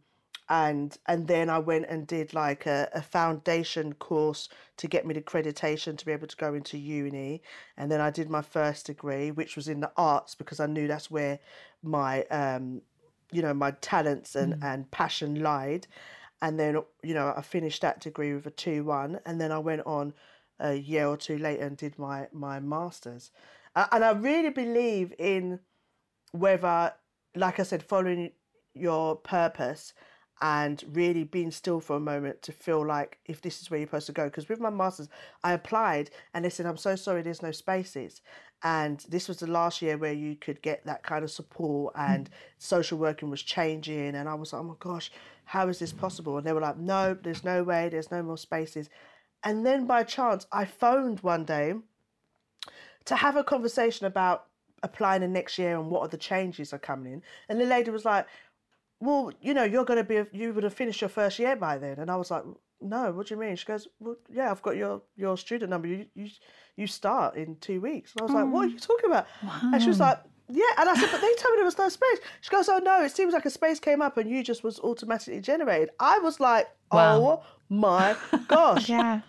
and 0.49 0.97
and 1.07 1.27
then 1.27 1.51
I 1.51 1.59
went 1.59 1.87
and 1.89 2.07
did 2.07 2.35
like 2.35 2.67
a, 2.67 2.89
a 2.95 3.03
foundation 3.03 3.95
course 3.95 4.49
to 4.77 4.87
get 4.87 5.07
me 5.07 5.15
the 5.15 5.21
accreditation 5.21 5.97
to 5.99 6.07
be 6.07 6.13
able 6.13 6.29
to 6.29 6.37
go 6.37 6.55
into 6.55 6.79
uni. 6.79 7.43
And 7.77 7.91
then 7.91 8.01
I 8.01 8.11
did 8.11 8.31
my 8.31 8.43
first 8.43 8.87
degree, 8.87 9.31
which 9.31 9.57
was 9.57 9.69
in 9.69 9.81
the 9.81 9.91
arts 9.97 10.35
because 10.35 10.61
I 10.61 10.67
knew 10.67 10.87
that's 10.87 11.11
where 11.11 11.41
my 11.83 12.23
um, 12.25 12.83
you 13.33 13.43
know, 13.43 13.55
my 13.55 13.73
talents 13.73 14.35
and, 14.35 14.63
and 14.63 14.91
passion 14.91 15.43
lied. 15.43 15.87
And 16.43 16.59
then, 16.59 16.83
you 17.03 17.15
know, 17.15 17.33
I 17.37 17.43
finished 17.43 17.83
that 17.83 18.01
degree 18.01 18.35
with 18.35 18.47
a 18.47 18.51
2 18.51 18.85
1. 18.85 19.21
And 19.27 19.41
then 19.41 19.53
I 19.53 19.59
went 19.59 19.83
on 19.87 20.13
a 20.61 20.75
year 20.75 21.07
or 21.07 21.17
two 21.17 21.39
later 21.39 21.65
and 21.65 21.77
did 21.77 21.99
my, 21.99 22.29
my 22.33 22.61
master's. 22.61 23.31
And 23.75 24.05
I 24.05 24.13
really 24.13 24.51
believe 24.51 25.13
in 25.19 25.61
whether, 26.33 26.95
like 27.35 27.61
I 27.61 27.63
said, 27.63 27.83
following 27.83 28.33
your 28.75 29.17
purpose 29.17 29.93
and 30.43 30.85
really 30.93 31.25
being 31.25 31.51
still 31.51 31.81
for 31.81 31.97
a 31.97 32.01
moment 32.01 32.43
to 32.43 32.53
feel 32.53 32.85
like 32.85 33.19
if 33.25 33.41
this 33.41 33.63
is 33.63 33.71
where 33.71 33.81
you're 33.81 33.87
supposed 33.87 34.07
to 34.07 34.13
go. 34.13 34.25
Because 34.25 34.49
with 34.49 34.61
my 34.61 34.71
master's, 34.71 35.09
I 35.43 35.53
applied 35.53 36.11
and 36.35 36.45
they 36.45 36.51
said, 36.51 36.67
I'm 36.67 36.77
so 36.77 36.95
sorry, 36.95 37.23
there's 37.23 37.43
no 37.43 37.53
spaces. 37.53 38.21
And 38.63 39.05
this 39.09 39.29
was 39.29 39.39
the 39.39 39.47
last 39.47 39.81
year 39.81 39.97
where 39.97 40.13
you 40.13 40.37
could 40.37 40.61
get 40.61 40.85
that 40.85 41.03
kind 41.03 41.25
of 41.25 41.31
support 41.31 41.95
and 41.97 42.29
mm. 42.29 42.33
social 42.59 42.99
working 42.99 43.31
was 43.31 43.43
changing. 43.43 44.15
And 44.15 44.29
I 44.29 44.35
was 44.35 44.53
like, 44.53 44.61
oh 44.61 44.65
my 44.65 44.75
gosh, 44.79 45.11
how 45.45 45.69
is 45.69 45.79
this 45.79 45.93
possible? 45.93 46.37
And 46.37 46.47
they 46.47 46.53
were 46.53 46.61
like, 46.61 46.79
no, 46.79 47.15
there's 47.15 47.45
no 47.45 47.63
way, 47.63 47.89
there's 47.89 48.11
no 48.11 48.23
more 48.23 48.39
spaces. 48.39 48.91
And 49.43 49.65
then 49.65 49.87
by 49.87 50.03
chance, 50.03 50.47
I 50.53 50.65
phoned 50.65 51.21
one 51.21 51.45
day 51.45 51.75
to 53.05 53.17
have 53.17 53.37
a 53.37 53.45
conversation 53.45 54.07
about 54.07 54.47
applying 54.83 55.23
the 55.23 55.29
next 55.29 55.59
year 55.59 55.79
and 55.79 55.89
what 55.91 56.03
are 56.03 56.09
the 56.09 56.17
changes 56.17 56.73
are 56.73 56.79
coming 56.79 57.13
in. 57.13 57.23
And 57.49 57.61
the 57.61 57.65
lady 57.65 57.91
was 57.91 58.05
like, 58.05 58.27
well, 59.01 59.33
you 59.41 59.55
know, 59.55 59.65
you're 59.65 59.85
going 59.85 59.99
to 59.99 60.05
be, 60.05 60.25
you 60.37 60.53
would 60.53 60.65
have 60.65 60.75
finished 60.75 61.01
your 61.01 61.11
first 61.11 61.39
year 61.39 61.57
by 61.57 61.79
then. 61.79 61.99
And 61.99 62.11
I 62.11 62.17
was 62.17 62.31
like, 62.31 62.45
no, 62.81 63.13
what 63.13 63.27
do 63.27 63.35
you 63.35 63.41
mean? 63.41 63.57
She 63.57 63.65
goes, 63.67 63.89
well, 64.01 64.17
yeah, 64.31 64.51
I've 64.51 64.61
got 64.63 64.77
your 64.77 65.03
your 65.17 65.39
student 65.39 65.71
number. 65.71 65.89
You 65.89 66.07
you 66.15 66.29
you 66.77 66.87
start 66.87 67.37
in 67.37 67.57
two 67.57 67.81
weeks. 67.81 68.13
And 68.13 68.21
I 68.21 68.25
was 68.25 68.35
like, 68.35 68.53
what 68.53 68.67
are 68.67 68.69
you 68.69 68.79
talking 68.79 69.11
about? 69.11 69.27
And 69.73 69.81
she 69.83 69.89
was 69.89 69.99
like, 70.01 70.19
yeah. 70.51 70.65
And 70.79 70.89
I 70.89 70.95
said, 70.95 71.09
but 71.11 71.21
they 71.23 71.35
told 71.39 71.53
me 71.53 71.57
there 71.57 71.65
was 71.65 71.79
no 71.79 71.89
space. 71.89 72.19
She 72.43 72.51
goes, 72.51 72.69
oh 72.69 72.79
no, 72.79 73.03
it 73.03 73.13
seems 73.17 73.33
like 73.33 73.47
a 73.47 73.51
space 73.51 73.81
came 73.81 74.03
up 74.03 74.19
and 74.19 74.29
you 74.31 74.43
just 74.45 74.63
was 74.63 74.79
automatically 74.81 75.41
generated. 75.41 75.89
I 75.99 76.19
was 76.19 76.39
like, 76.39 76.69
Wow. 76.93 77.19
oh 77.19 77.43
my 77.71 78.15
gosh. 78.49 78.89
Yeah. 78.91 79.23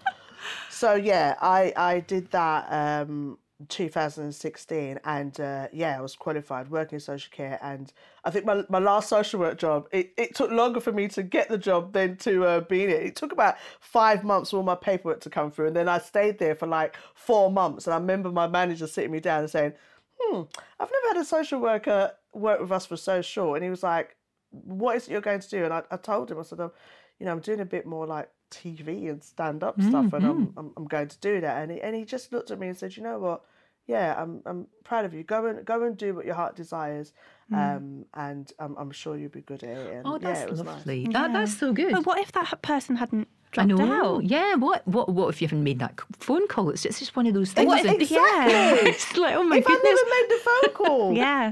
So 0.70 0.96
yeah, 0.96 1.36
I 1.42 1.72
I 1.76 2.00
did 2.02 2.30
that 2.32 2.68
um 2.72 3.38
2016 3.70 5.00
and 5.04 5.40
uh, 5.40 5.68
yeah, 5.74 5.98
I 5.98 6.02
was 6.02 6.16
qualified 6.16 6.70
working 6.70 6.98
in 6.98 7.00
social 7.00 7.32
care 7.32 7.58
and 7.62 7.92
I 8.24 8.30
think 8.30 8.46
my 8.46 8.64
my 8.70 8.78
last 8.78 9.10
social 9.10 9.40
work 9.40 9.58
job 9.58 9.88
it, 9.92 10.14
it 10.16 10.36
took 10.36 10.52
longer 10.52 10.80
for 10.80 10.92
me 10.92 11.08
to 11.10 11.24
get 11.24 11.50
the 11.50 11.58
job 11.58 11.94
than 11.94 12.18
to 12.18 12.46
uh, 12.46 12.60
be 12.62 12.84
in 12.84 12.90
it. 12.90 13.04
It 13.04 13.16
took 13.16 13.32
about 13.32 13.56
five 13.80 14.24
months 14.24 14.52
for 14.52 14.58
all 14.58 14.64
my 14.64 14.76
paperwork 14.76 15.22
to 15.22 15.30
come 15.30 15.50
through 15.52 15.68
and 15.68 15.76
then 15.76 15.90
I 15.90 15.98
stayed 15.98 16.38
there 16.38 16.56
for 16.56 16.68
like 16.68 16.96
four 17.16 17.52
months 17.52 17.88
and 17.88 17.94
I 17.94 17.98
remember 17.98 18.32
my 18.32 18.48
manager 18.48 18.86
sitting 18.86 19.12
me 19.12 19.20
down 19.20 19.42
and 19.42 19.50
saying, 19.50 19.74
"Hmm, 20.20 20.44
I've 20.80 20.92
never 20.92 21.08
had 21.08 21.18
a 21.18 21.26
social 21.26 21.60
worker 21.60 22.12
work 22.34 22.62
with 22.62 22.72
us 22.72 22.86
for 22.86 22.98
so 22.98 23.22
short." 23.22 23.58
And 23.58 23.64
he 23.64 23.72
was 23.72 23.84
like, 23.84 24.16
"What 24.52 24.98
is 24.98 25.08
it 25.08 25.12
you're 25.12 25.22
going 25.22 25.40
to 25.40 25.50
do?" 25.50 25.64
And 25.66 25.74
I, 25.74 25.84
I 25.90 25.98
told 25.98 26.30
him 26.32 26.40
I 26.40 26.44
said, 26.44 26.60
um, 26.60 26.72
"You 27.20 27.26
know, 27.26 27.32
I'm 27.32 27.40
doing 27.40 27.60
a 27.60 27.66
bit 27.66 27.86
more 27.86 28.06
like." 28.06 28.30
TV 28.52 29.10
and 29.10 29.24
stand 29.24 29.64
up 29.64 29.82
stuff, 29.82 30.14
and 30.14 30.26
I'm, 30.26 30.54
I'm 30.58 30.72
I'm 30.78 30.86
going 30.86 31.08
to 31.08 31.18
do 31.20 31.42
that. 31.42 31.62
And 31.62 31.72
he 31.72 31.82
and 31.82 31.96
he 31.96 32.06
just 32.06 32.32
looked 32.32 32.52
at 32.52 32.60
me 32.60 32.68
and 32.68 32.78
said, 32.78 32.96
"You 32.98 33.04
know 33.04 33.20
what? 33.20 33.44
Yeah, 33.88 34.16
I'm 34.22 34.42
I'm 34.46 34.68
proud 34.84 35.06
of 35.06 35.14
you. 35.14 35.24
Go 35.24 35.46
and 35.46 35.66
go 35.66 35.84
and 35.84 35.96
do 35.98 36.14
what 36.14 36.26
your 36.26 36.36
heart 36.36 36.56
desires, 36.56 37.14
um, 37.54 38.06
and 38.14 38.52
I'm 38.60 38.76
I'm 38.78 38.92
sure 38.92 39.18
you'll 39.18 39.30
be 39.30 39.42
good 39.42 39.64
at 39.64 39.70
it." 39.70 39.94
And 39.96 40.08
Oh, 40.08 40.14
yeah, 40.14 40.28
that's 40.34 40.42
it 40.42 40.50
was 40.50 40.60
nice. 40.60 40.68
lovely. 40.78 41.08
That, 41.08 41.34
that's 41.34 41.58
so 41.58 41.72
good. 41.74 41.92
But 41.94 42.06
what 42.06 42.20
if 42.20 42.32
that 42.34 42.62
person 42.62 42.98
hadn't 42.98 43.28
I 43.58 43.66
dropped 43.66 43.70
know. 43.82 44.16
out? 44.18 44.24
Yeah. 44.26 44.56
What? 44.56 44.86
What? 44.88 45.08
What 45.10 45.30
if 45.30 45.42
you 45.42 45.48
haven't 45.48 45.64
made 45.64 45.80
that 45.80 46.00
phone 46.20 46.48
call? 46.48 46.70
It's 46.70 46.84
just, 46.84 46.92
it's 46.92 47.00
just 47.00 47.16
one 47.16 47.28
of 47.28 47.34
those 47.34 47.54
things. 47.54 47.68
What 47.68 47.84
that- 47.88 48.02
if- 48.02 48.12
yeah. 48.12 48.76
it's 48.82 49.16
like, 49.18 49.36
oh 49.36 49.44
my 49.44 49.58
If 49.58 49.66
I 49.68 49.74
never 49.74 49.84
made 49.86 50.28
the 50.30 50.40
phone 50.44 50.74
call, 50.86 51.14
Yeah. 51.24 51.52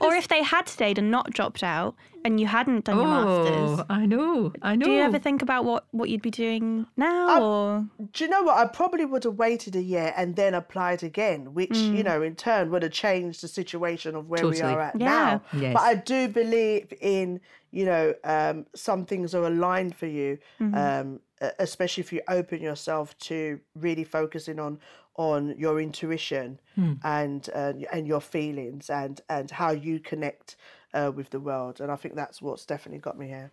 Or 0.00 0.14
if 0.14 0.28
they 0.28 0.42
had 0.42 0.68
stayed 0.68 0.98
and 0.98 1.10
not 1.10 1.30
dropped 1.30 1.62
out 1.62 1.94
and 2.24 2.38
you 2.40 2.46
hadn't 2.46 2.84
done 2.84 2.96
your 2.96 3.06
masters. 3.06 3.80
Oh, 3.80 3.86
I 3.88 4.06
know. 4.06 4.52
I 4.62 4.76
know. 4.76 4.86
Do 4.86 4.92
you 4.92 5.00
ever 5.00 5.18
think 5.18 5.42
about 5.42 5.64
what, 5.64 5.86
what 5.90 6.08
you'd 6.08 6.22
be 6.22 6.30
doing 6.30 6.86
now? 6.96 7.42
or 7.42 7.86
do 8.12 8.24
you 8.24 8.30
know 8.30 8.42
what? 8.42 8.56
I 8.58 8.66
probably 8.66 9.04
would 9.04 9.24
have 9.24 9.34
waited 9.36 9.74
a 9.76 9.82
year 9.82 10.12
and 10.16 10.36
then 10.36 10.54
applied 10.54 11.02
again, 11.02 11.54
which 11.54 11.76
you 11.76 12.02
know 12.02 12.22
in 12.22 12.34
turn 12.36 12.70
would 12.70 12.82
have 12.82 12.92
changed 12.92 13.42
the 13.42 13.48
situation 13.48 14.14
of 14.14 14.28
where 14.28 14.46
we 14.46 14.60
are 14.60 14.80
at 14.80 15.00
Yeah. 15.00 15.06
now. 15.08 15.42
Yes. 15.58 15.74
But 15.74 15.82
I 15.82 15.94
do 15.96 16.28
believe 16.28 16.92
in 17.00 17.40
you 17.70 17.84
know 17.86 18.14
um, 18.24 18.66
some 18.74 19.04
things 19.06 19.34
are 19.34 19.44
aligned 19.46 19.96
for 19.96 20.06
you, 20.06 20.38
um, 20.60 21.20
e- 21.42 21.46
especially 21.58 22.02
if 22.02 22.12
you 22.12 22.20
open 22.28 22.60
yourself 22.60 23.16
to 23.18 23.60
really 23.74 24.04
focusing 24.04 24.58
on 24.60 24.78
on 25.16 25.54
your 25.58 25.78
intuition 25.80 26.58
and 27.04 27.48
uh, 27.54 27.72
and 27.92 28.06
your 28.06 28.20
feelings 28.20 28.88
and 28.88 29.20
and 29.28 29.50
how 29.50 29.70
you 29.70 30.00
connect 30.00 30.56
uh, 30.94 31.10
with 31.14 31.30
the 31.30 31.40
world. 31.40 31.80
And 31.80 31.90
I 31.90 31.96
think 31.96 32.14
that's 32.14 32.40
what's 32.42 32.64
definitely 32.66 33.00
got 33.00 33.18
me 33.18 33.28
here. 33.28 33.50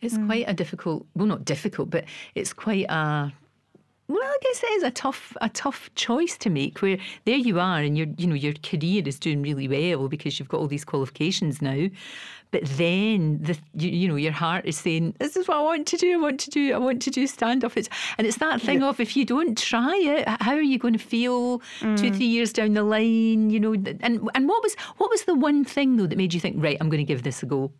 It's 0.00 0.16
quite 0.16 0.44
a 0.46 0.54
difficult. 0.54 1.06
Well, 1.14 1.26
not 1.26 1.44
difficult, 1.44 1.90
but 1.90 2.04
it's 2.34 2.52
quite 2.52 2.86
a. 2.90 3.32
Well, 4.08 4.22
I 4.22 4.36
guess 4.40 4.62
it 4.62 4.70
is 4.72 4.82
a 4.84 4.90
tough, 4.92 5.36
a 5.40 5.48
tough 5.48 5.90
choice 5.96 6.38
to 6.38 6.50
make. 6.50 6.80
Where 6.80 6.98
there 7.24 7.36
you 7.36 7.58
are, 7.58 7.80
and 7.80 7.98
your, 7.98 8.06
you 8.16 8.28
know, 8.28 8.36
your 8.36 8.54
career 8.62 9.02
is 9.04 9.18
doing 9.18 9.42
really 9.42 9.66
well 9.66 10.08
because 10.08 10.38
you've 10.38 10.48
got 10.48 10.60
all 10.60 10.68
these 10.68 10.84
qualifications 10.84 11.60
now. 11.60 11.88
But 12.52 12.64
then 12.64 13.42
the, 13.42 13.58
you, 13.74 13.90
you 13.90 14.08
know, 14.08 14.14
your 14.14 14.32
heart 14.32 14.64
is 14.64 14.76
saying, 14.76 15.16
"This 15.18 15.36
is 15.36 15.48
what 15.48 15.56
I 15.56 15.62
want 15.62 15.88
to 15.88 15.96
do. 15.96 16.12
I 16.12 16.22
want 16.22 16.38
to 16.40 16.50
do. 16.50 16.72
I 16.72 16.78
want 16.78 17.02
to 17.02 17.10
do 17.10 17.26
stand 17.26 17.64
up." 17.64 17.76
It's 17.76 17.88
and 18.16 18.26
it's 18.26 18.38
that 18.38 18.62
thing 18.62 18.84
of 18.84 19.00
if 19.00 19.16
you 19.16 19.24
don't 19.24 19.58
try 19.58 19.96
it, 19.96 20.28
how 20.40 20.52
are 20.52 20.62
you 20.62 20.78
going 20.78 20.94
to 20.94 21.00
feel 21.00 21.58
two, 21.80 21.86
mm. 21.86 22.16
three 22.16 22.26
years 22.26 22.52
down 22.52 22.74
the 22.74 22.84
line? 22.84 23.50
You 23.50 23.58
know, 23.58 23.72
and 23.72 24.30
and 24.34 24.48
what 24.48 24.62
was 24.62 24.76
what 24.98 25.10
was 25.10 25.24
the 25.24 25.34
one 25.34 25.64
thing 25.64 25.96
though 25.96 26.06
that 26.06 26.16
made 26.16 26.32
you 26.32 26.38
think, 26.38 26.62
right, 26.62 26.76
I'm 26.80 26.88
going 26.88 27.04
to 27.04 27.12
give 27.12 27.24
this 27.24 27.42
a 27.42 27.46
go? 27.46 27.72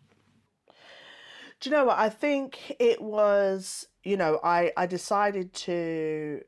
Do 1.59 1.69
you 1.69 1.75
know 1.75 1.85
what? 1.85 1.97
I 1.97 2.09
think 2.09 2.75
it 2.79 3.01
was, 3.01 3.87
you 4.03 4.15
know, 4.15 4.39
I, 4.43 4.71
I 4.77 4.85
decided 4.85 5.53
to, 5.53 6.41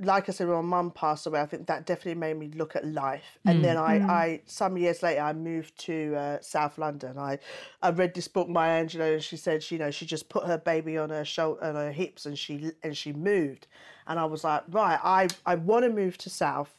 like 0.00 0.28
I 0.28 0.32
said, 0.32 0.48
when 0.48 0.56
my 0.56 0.62
mum 0.62 0.90
passed 0.90 1.26
away, 1.26 1.40
I 1.40 1.46
think 1.46 1.66
that 1.66 1.84
definitely 1.84 2.14
made 2.14 2.38
me 2.38 2.50
look 2.54 2.74
at 2.74 2.86
life. 2.86 3.38
And 3.44 3.62
then 3.62 3.76
I, 3.76 3.98
I, 3.98 4.40
some 4.46 4.78
years 4.78 5.02
later, 5.02 5.20
I 5.20 5.34
moved 5.34 5.78
to 5.80 6.14
uh, 6.16 6.38
South 6.40 6.78
London. 6.78 7.18
I, 7.18 7.38
I 7.82 7.90
read 7.90 8.14
this 8.14 8.28
book, 8.28 8.48
Maya 8.48 8.84
Angelou, 8.84 9.14
and 9.14 9.22
she 9.22 9.36
said, 9.36 9.62
she, 9.62 9.74
you 9.74 9.78
know, 9.80 9.90
she 9.90 10.06
just 10.06 10.28
put 10.28 10.44
her 10.44 10.58
baby 10.58 10.96
on 10.96 11.10
her 11.10 11.24
shoulder, 11.24 11.62
on 11.62 11.74
her 11.74 11.92
hips, 11.92 12.24
and 12.24 12.38
she, 12.38 12.72
and 12.82 12.96
she 12.96 13.12
moved. 13.12 13.66
And 14.06 14.18
I 14.18 14.24
was 14.24 14.44
like, 14.44 14.62
right, 14.70 14.98
I, 15.02 15.28
I 15.44 15.56
want 15.56 15.84
to 15.84 15.90
move 15.90 16.16
to 16.18 16.30
South. 16.30 16.74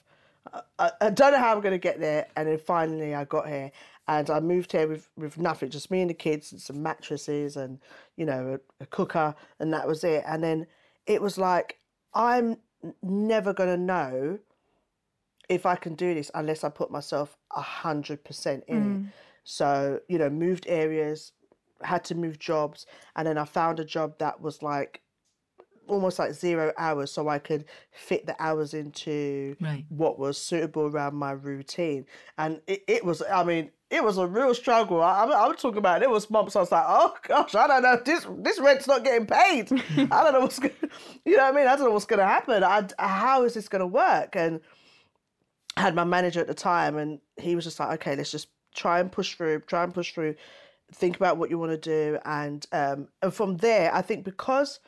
I, 0.79 0.91
I 0.99 1.09
don't 1.11 1.33
know 1.33 1.39
how 1.39 1.53
I'm 1.53 1.61
going 1.61 1.73
to 1.73 1.77
get 1.77 1.99
there. 1.99 2.27
And 2.35 2.47
then 2.47 2.57
finally 2.57 3.13
I 3.13 3.25
got 3.25 3.47
here 3.47 3.71
and 4.09 4.27
I 4.31 4.39
moved 4.39 4.71
here 4.71 4.87
with, 4.87 5.07
with 5.15 5.37
nothing, 5.37 5.69
just 5.69 5.91
me 5.91 6.01
and 6.01 6.09
the 6.09 6.15
kids 6.15 6.51
and 6.51 6.59
some 6.59 6.81
mattresses 6.81 7.55
and, 7.55 7.77
you 8.17 8.25
know, 8.25 8.57
a, 8.79 8.83
a 8.83 8.87
cooker 8.87 9.35
and 9.59 9.71
that 9.71 9.87
was 9.87 10.03
it. 10.03 10.23
And 10.25 10.43
then 10.43 10.65
it 11.05 11.21
was 11.21 11.37
like, 11.37 11.77
I'm 12.15 12.57
never 13.03 13.53
going 13.53 13.69
to 13.69 13.77
know 13.77 14.39
if 15.47 15.67
I 15.67 15.75
can 15.75 15.93
do 15.93 16.15
this 16.15 16.31
unless 16.33 16.63
I 16.63 16.69
put 16.69 16.89
myself 16.89 17.37
a 17.55 17.61
hundred 17.61 18.23
percent 18.23 18.63
in 18.67 18.77
it. 18.77 18.97
Mm. 18.97 19.11
So, 19.43 19.99
you 20.07 20.17
know, 20.17 20.31
moved 20.31 20.65
areas, 20.67 21.33
had 21.83 22.03
to 22.05 22.15
move 22.15 22.39
jobs. 22.39 22.87
And 23.15 23.27
then 23.27 23.37
I 23.37 23.45
found 23.45 23.79
a 23.79 23.85
job 23.85 24.17
that 24.17 24.41
was 24.41 24.63
like 24.63 25.01
almost 25.85 26.17
like 26.17 26.33
zero 26.33 26.73
hours 26.79 27.11
so 27.11 27.27
I 27.29 27.37
could 27.37 27.65
fit 27.91 28.25
the 28.25 28.35
hours 28.41 28.73
into 28.73 29.55
Right. 29.59 29.85
what 29.89 30.17
was 30.17 30.39
suitable 30.39 30.87
around 30.87 31.13
my 31.13 31.31
routine. 31.31 32.07
And 32.39 32.61
it, 32.65 32.83
it 32.87 33.05
was, 33.05 33.21
I 33.21 33.43
mean, 33.43 33.69
it 33.89 34.03
was 34.03 34.17
a 34.17 34.27
real 34.27 34.53
struggle. 34.53 35.01
I, 35.01 35.23
I'm, 35.23 35.31
I'm 35.31 35.55
talking 35.55 35.79
about 35.79 36.03
it 36.03 36.09
was 36.09 36.29
months. 36.29 36.55
I 36.55 36.59
was 36.59 36.71
like, 36.71 36.85
oh 36.87 37.15
gosh, 37.27 37.55
I 37.55 37.67
don't 37.67 37.83
know. 37.83 37.99
This 38.03 38.25
this 38.39 38.59
rent's 38.59 38.87
not 38.87 39.03
getting 39.03 39.25
paid. 39.25 39.71
I 40.11 40.23
don't 40.23 40.33
know 40.33 40.41
what's 40.41 40.59
going. 40.59 40.73
You 41.25 41.37
know 41.37 41.43
what 41.43 41.53
I 41.53 41.57
mean? 41.57 41.67
I 41.67 41.75
don't 41.75 41.85
know 41.85 41.91
what's 41.91 42.05
going 42.05 42.19
to 42.19 42.25
happen. 42.25 42.63
I, 42.63 42.87
how 42.99 43.43
is 43.43 43.53
this 43.53 43.69
going 43.69 43.81
to 43.81 43.87
work? 43.87 44.35
And 44.35 44.61
I 45.75 45.81
had 45.81 45.95
my 45.95 46.03
manager 46.03 46.39
at 46.39 46.47
the 46.47 46.53
time, 46.53 46.97
and 46.97 47.19
he 47.37 47.55
was 47.55 47.63
just 47.63 47.79
like, 47.79 47.91
okay, 48.01 48.15
let's 48.15 48.31
just 48.31 48.47
try 48.75 48.99
and 48.99 49.11
push 49.11 49.35
through. 49.35 49.61
Try 49.61 49.83
and 49.83 49.93
push 49.93 50.13
through. 50.13 50.35
Think 50.93 51.15
about 51.15 51.37
what 51.37 51.49
you 51.49 51.57
want 51.59 51.71
to 51.71 51.77
do, 51.77 52.17
and 52.25 52.65
um, 52.71 53.07
and 53.21 53.33
from 53.33 53.57
there, 53.57 53.93
I 53.93 54.01
think 54.01 54.23
because 54.25 54.79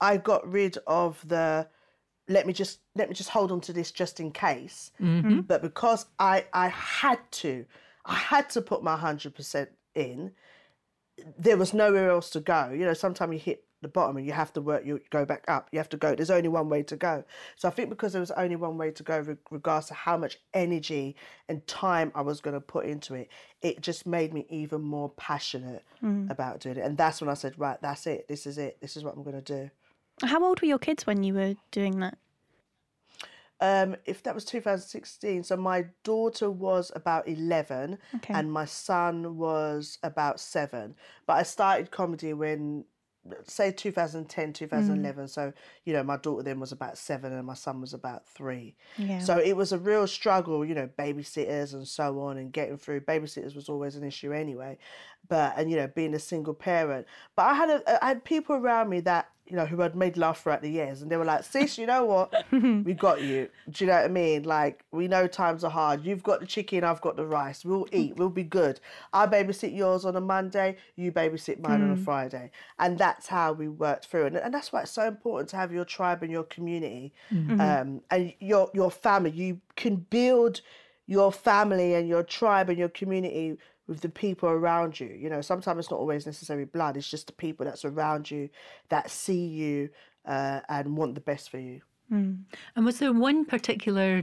I 0.00 0.16
got 0.16 0.46
rid 0.50 0.78
of 0.86 1.22
the 1.26 1.68
let 2.28 2.46
me 2.46 2.52
just 2.52 2.78
let 2.94 3.08
me 3.08 3.14
just 3.14 3.30
hold 3.30 3.50
on 3.52 3.60
to 3.62 3.72
this 3.72 3.90
just 3.90 4.20
in 4.20 4.30
case. 4.32 4.92
But 5.42 5.62
because 5.62 6.06
I 6.18 6.46
I 6.52 6.68
had 6.68 7.18
to, 7.32 7.64
I 8.04 8.14
had 8.14 8.50
to 8.50 8.62
put 8.62 8.82
my 8.82 8.96
hundred 8.96 9.34
percent 9.34 9.70
in. 9.94 10.32
There 11.38 11.56
was 11.56 11.74
nowhere 11.74 12.10
else 12.10 12.30
to 12.30 12.40
go. 12.40 12.70
You 12.70 12.84
know, 12.84 12.94
sometimes 12.94 13.32
you 13.32 13.38
hit 13.38 13.64
the 13.82 13.88
bottom 13.88 14.16
and 14.16 14.26
you 14.26 14.32
have 14.32 14.52
to 14.52 14.60
work. 14.60 14.84
You 14.84 15.00
go 15.10 15.24
back 15.24 15.44
up. 15.48 15.68
You 15.72 15.78
have 15.78 15.88
to 15.90 15.96
go. 15.96 16.14
There's 16.14 16.30
only 16.30 16.48
one 16.48 16.68
way 16.68 16.82
to 16.84 16.96
go. 16.96 17.24
So 17.56 17.68
I 17.68 17.70
think 17.70 17.88
because 17.88 18.12
there 18.12 18.20
was 18.20 18.30
only 18.32 18.56
one 18.56 18.78
way 18.78 18.90
to 18.90 19.02
go, 19.02 19.20
reg- 19.20 19.38
regardless 19.50 19.88
to 19.88 19.94
how 19.94 20.16
much 20.16 20.38
energy 20.54 21.16
and 21.48 21.66
time 21.66 22.12
I 22.14 22.22
was 22.22 22.40
going 22.40 22.54
to 22.54 22.60
put 22.60 22.86
into 22.86 23.14
it, 23.14 23.28
it 23.62 23.80
just 23.80 24.06
made 24.06 24.34
me 24.34 24.46
even 24.48 24.82
more 24.82 25.10
passionate 25.10 25.84
mm. 26.02 26.30
about 26.30 26.60
doing 26.60 26.76
it. 26.76 26.84
And 26.84 26.96
that's 26.96 27.20
when 27.20 27.30
I 27.30 27.34
said, 27.34 27.58
right, 27.58 27.80
that's 27.80 28.06
it. 28.06 28.28
This 28.28 28.46
is 28.46 28.58
it. 28.58 28.78
This 28.80 28.96
is 28.96 29.04
what 29.04 29.14
I'm 29.14 29.22
going 29.22 29.42
to 29.42 29.54
do. 29.54 29.70
how 30.26 30.44
old 30.44 30.60
were 30.60 30.68
your 30.68 30.78
kids 30.78 31.06
when 31.06 31.22
you 31.22 31.34
were 31.34 31.54
doing 31.70 32.00
that? 32.00 32.18
Um, 33.60 33.94
if 34.06 34.22
that 34.22 34.34
was 34.34 34.44
2016, 34.46 35.44
so 35.44 35.56
my 35.56 35.86
daughter 36.02 36.50
was 36.50 36.90
about 36.94 37.28
11 37.28 37.98
Okay. 38.16 38.32
and 38.34 38.50
my 38.50 38.64
son 38.64 39.36
was 39.36 39.98
about 40.02 40.40
seven. 40.40 40.94
But 41.26 41.34
I 41.34 41.42
started 41.42 41.90
comedy 41.90 42.32
when, 42.32 42.84
say, 43.44 43.70
2010, 43.70 44.54
2011. 44.54 45.28
So, 45.28 45.52
you 45.84 45.92
know, 45.92 46.02
my 46.02 46.16
daughter 46.16 46.42
then 46.42 46.58
was 46.58 46.72
about 46.72 46.96
seven 46.96 47.34
and 47.34 47.46
my 47.46 47.52
son 47.54 47.82
was 47.82 47.92
about 47.92 48.26
three. 48.26 48.76
Yeah. 48.96 49.18
So 49.18 49.36
it 49.38 49.54
was 49.54 49.72
a 49.72 49.78
real 49.78 50.06
struggle, 50.06 50.64
you 50.64 50.74
know, 50.74 50.88
babysitters 50.98 51.74
and 51.74 51.86
so 51.86 52.18
on 52.20 52.38
and 52.38 52.50
getting 52.50 52.78
through. 52.78 53.02
Babysitters 53.02 53.54
was 53.54 53.68
always 53.68 53.94
an 53.94 54.04
issue 54.04 54.32
anyway. 54.32 54.78
But, 55.28 55.52
and, 55.58 55.70
you 55.70 55.76
know, 55.76 55.86
being 55.86 56.14
a 56.14 56.18
single 56.18 56.54
parent. 56.54 57.06
But 57.36 57.42
I 57.42 57.54
had, 57.54 57.68
a, 57.70 58.04
I 58.04 58.08
had 58.08 58.24
people 58.24 58.56
around 58.56 58.88
me 58.88 59.00
that, 59.00 59.28
you 59.50 59.56
know, 59.56 59.66
who 59.66 59.82
I'd 59.82 59.96
made 59.96 60.16
laugh 60.16 60.42
throughout 60.42 60.62
the 60.62 60.70
years, 60.70 61.02
and 61.02 61.10
they 61.10 61.16
were 61.16 61.24
like, 61.24 61.44
"Sis, 61.44 61.76
you 61.76 61.86
know 61.86 62.04
what? 62.04 62.32
we 62.52 62.94
got 62.94 63.20
you. 63.20 63.48
Do 63.68 63.84
you 63.84 63.90
know 63.90 63.96
what 63.96 64.04
I 64.04 64.08
mean? 64.08 64.44
Like, 64.44 64.84
we 64.92 65.08
know 65.08 65.26
times 65.26 65.64
are 65.64 65.70
hard. 65.70 66.04
You've 66.04 66.22
got 66.22 66.40
the 66.40 66.46
chicken, 66.46 66.84
I've 66.84 67.00
got 67.00 67.16
the 67.16 67.26
rice. 67.26 67.64
We'll 67.64 67.88
eat. 67.92 68.14
Mm. 68.14 68.18
We'll 68.18 68.28
be 68.28 68.44
good. 68.44 68.80
I 69.12 69.26
babysit 69.26 69.76
yours 69.76 70.04
on 70.04 70.14
a 70.16 70.20
Monday. 70.20 70.76
You 70.96 71.10
babysit 71.10 71.60
mine 71.60 71.82
on 71.82 71.90
a 71.90 71.96
mm. 71.96 72.04
Friday, 72.04 72.52
and 72.78 72.96
that's 72.96 73.26
how 73.26 73.52
we 73.52 73.68
worked 73.68 74.06
through. 74.06 74.26
And, 74.26 74.36
and 74.36 74.54
that's 74.54 74.72
why 74.72 74.82
it's 74.82 74.92
so 74.92 75.06
important 75.08 75.50
to 75.50 75.56
have 75.56 75.72
your 75.72 75.84
tribe 75.84 76.22
and 76.22 76.30
your 76.30 76.44
community, 76.44 77.12
mm-hmm. 77.32 77.60
um, 77.60 78.02
and 78.10 78.32
your 78.38 78.70
your 78.72 78.90
family. 78.90 79.30
You 79.30 79.60
can 79.74 79.96
build 79.96 80.60
your 81.10 81.32
family 81.32 81.94
and 81.94 82.08
your 82.08 82.22
tribe 82.22 82.68
and 82.68 82.78
your 82.78 82.88
community 82.88 83.58
with 83.90 84.00
the 84.00 84.08
people 84.08 84.48
around 84.48 84.98
you. 85.00 85.08
You 85.08 85.28
know, 85.28 85.42
sometimes 85.42 85.80
it's 85.80 85.90
not 85.90 85.98
always 85.98 86.24
necessarily 86.24 86.64
blood, 86.64 86.96
it's 86.96 87.10
just 87.10 87.26
the 87.26 87.34
people 87.34 87.66
that's 87.66 87.84
around 87.84 88.30
you 88.30 88.48
that 88.88 89.10
see 89.10 89.44
you 89.44 89.90
uh, 90.24 90.60
and 90.68 90.96
want 90.96 91.16
the 91.16 91.20
best 91.20 91.50
for 91.50 91.58
you. 91.58 91.82
And 92.12 92.46
was 92.76 92.98
there 92.98 93.12
one 93.12 93.44
particular 93.44 94.22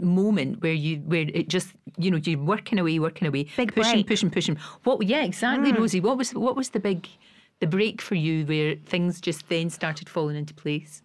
moment 0.00 0.62
where 0.62 0.72
you 0.72 0.98
where 0.98 1.26
it 1.34 1.48
just 1.48 1.68
you 1.98 2.10
know 2.10 2.18
you're 2.22 2.38
working 2.38 2.78
away, 2.78 2.98
working 2.98 3.28
away, 3.28 3.46
Big 3.56 3.74
pushing, 3.74 3.92
break. 3.92 4.06
pushing, 4.06 4.30
pushing? 4.30 4.56
What? 4.84 5.02
Yeah, 5.06 5.22
exactly, 5.22 5.72
Rosie. 5.72 6.00
What 6.00 6.16
was 6.16 6.32
what 6.32 6.56
was 6.56 6.70
the 6.70 6.80
big 6.80 7.06
the 7.60 7.66
break 7.66 8.00
for 8.00 8.14
you 8.14 8.46
where 8.46 8.76
things 8.76 9.20
just 9.20 9.48
then 9.48 9.68
started 9.68 10.08
falling 10.08 10.36
into 10.36 10.54
place? 10.54 11.02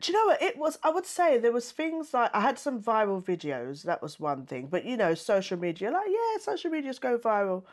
Do 0.00 0.12
you 0.12 0.18
know 0.18 0.26
what 0.26 0.42
it 0.42 0.58
was? 0.58 0.78
I 0.82 0.90
would 0.90 1.06
say 1.06 1.38
there 1.38 1.52
was 1.52 1.70
things 1.70 2.12
like 2.12 2.30
I 2.34 2.40
had 2.40 2.58
some 2.58 2.82
viral 2.82 3.24
videos. 3.24 3.82
That 3.84 4.02
was 4.02 4.18
one 4.18 4.44
thing, 4.44 4.66
but 4.66 4.84
you 4.84 4.96
know, 4.96 5.14
social 5.14 5.58
media, 5.58 5.90
like 5.90 6.08
yeah, 6.08 6.42
social 6.42 6.70
medias 6.70 6.98
go 6.98 7.16
viral, 7.16 7.64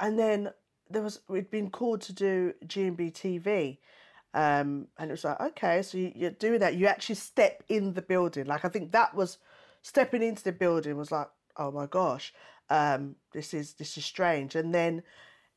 and 0.00 0.18
then 0.18 0.50
there 0.90 1.02
was 1.02 1.20
we'd 1.28 1.50
been 1.50 1.70
called 1.70 2.00
to 2.02 2.12
do 2.12 2.52
GMB 2.66 3.12
TV, 3.12 3.78
um, 4.34 4.88
and 4.98 5.10
it 5.10 5.12
was 5.12 5.24
like 5.24 5.40
okay, 5.40 5.82
so 5.82 5.98
you, 5.98 6.12
you're 6.14 6.30
doing 6.30 6.60
that. 6.60 6.74
You 6.74 6.86
actually 6.86 7.14
step 7.14 7.62
in 7.68 7.94
the 7.94 8.02
building. 8.02 8.46
Like 8.46 8.64
I 8.64 8.68
think 8.68 8.92
that 8.92 9.14
was 9.14 9.38
stepping 9.82 10.22
into 10.22 10.42
the 10.42 10.52
building 10.52 10.96
was 10.96 11.12
like 11.12 11.28
oh 11.56 11.70
my 11.70 11.86
gosh, 11.86 12.32
um, 12.70 13.14
this 13.32 13.54
is 13.54 13.74
this 13.74 13.96
is 13.96 14.04
strange, 14.04 14.56
and 14.56 14.74
then 14.74 15.02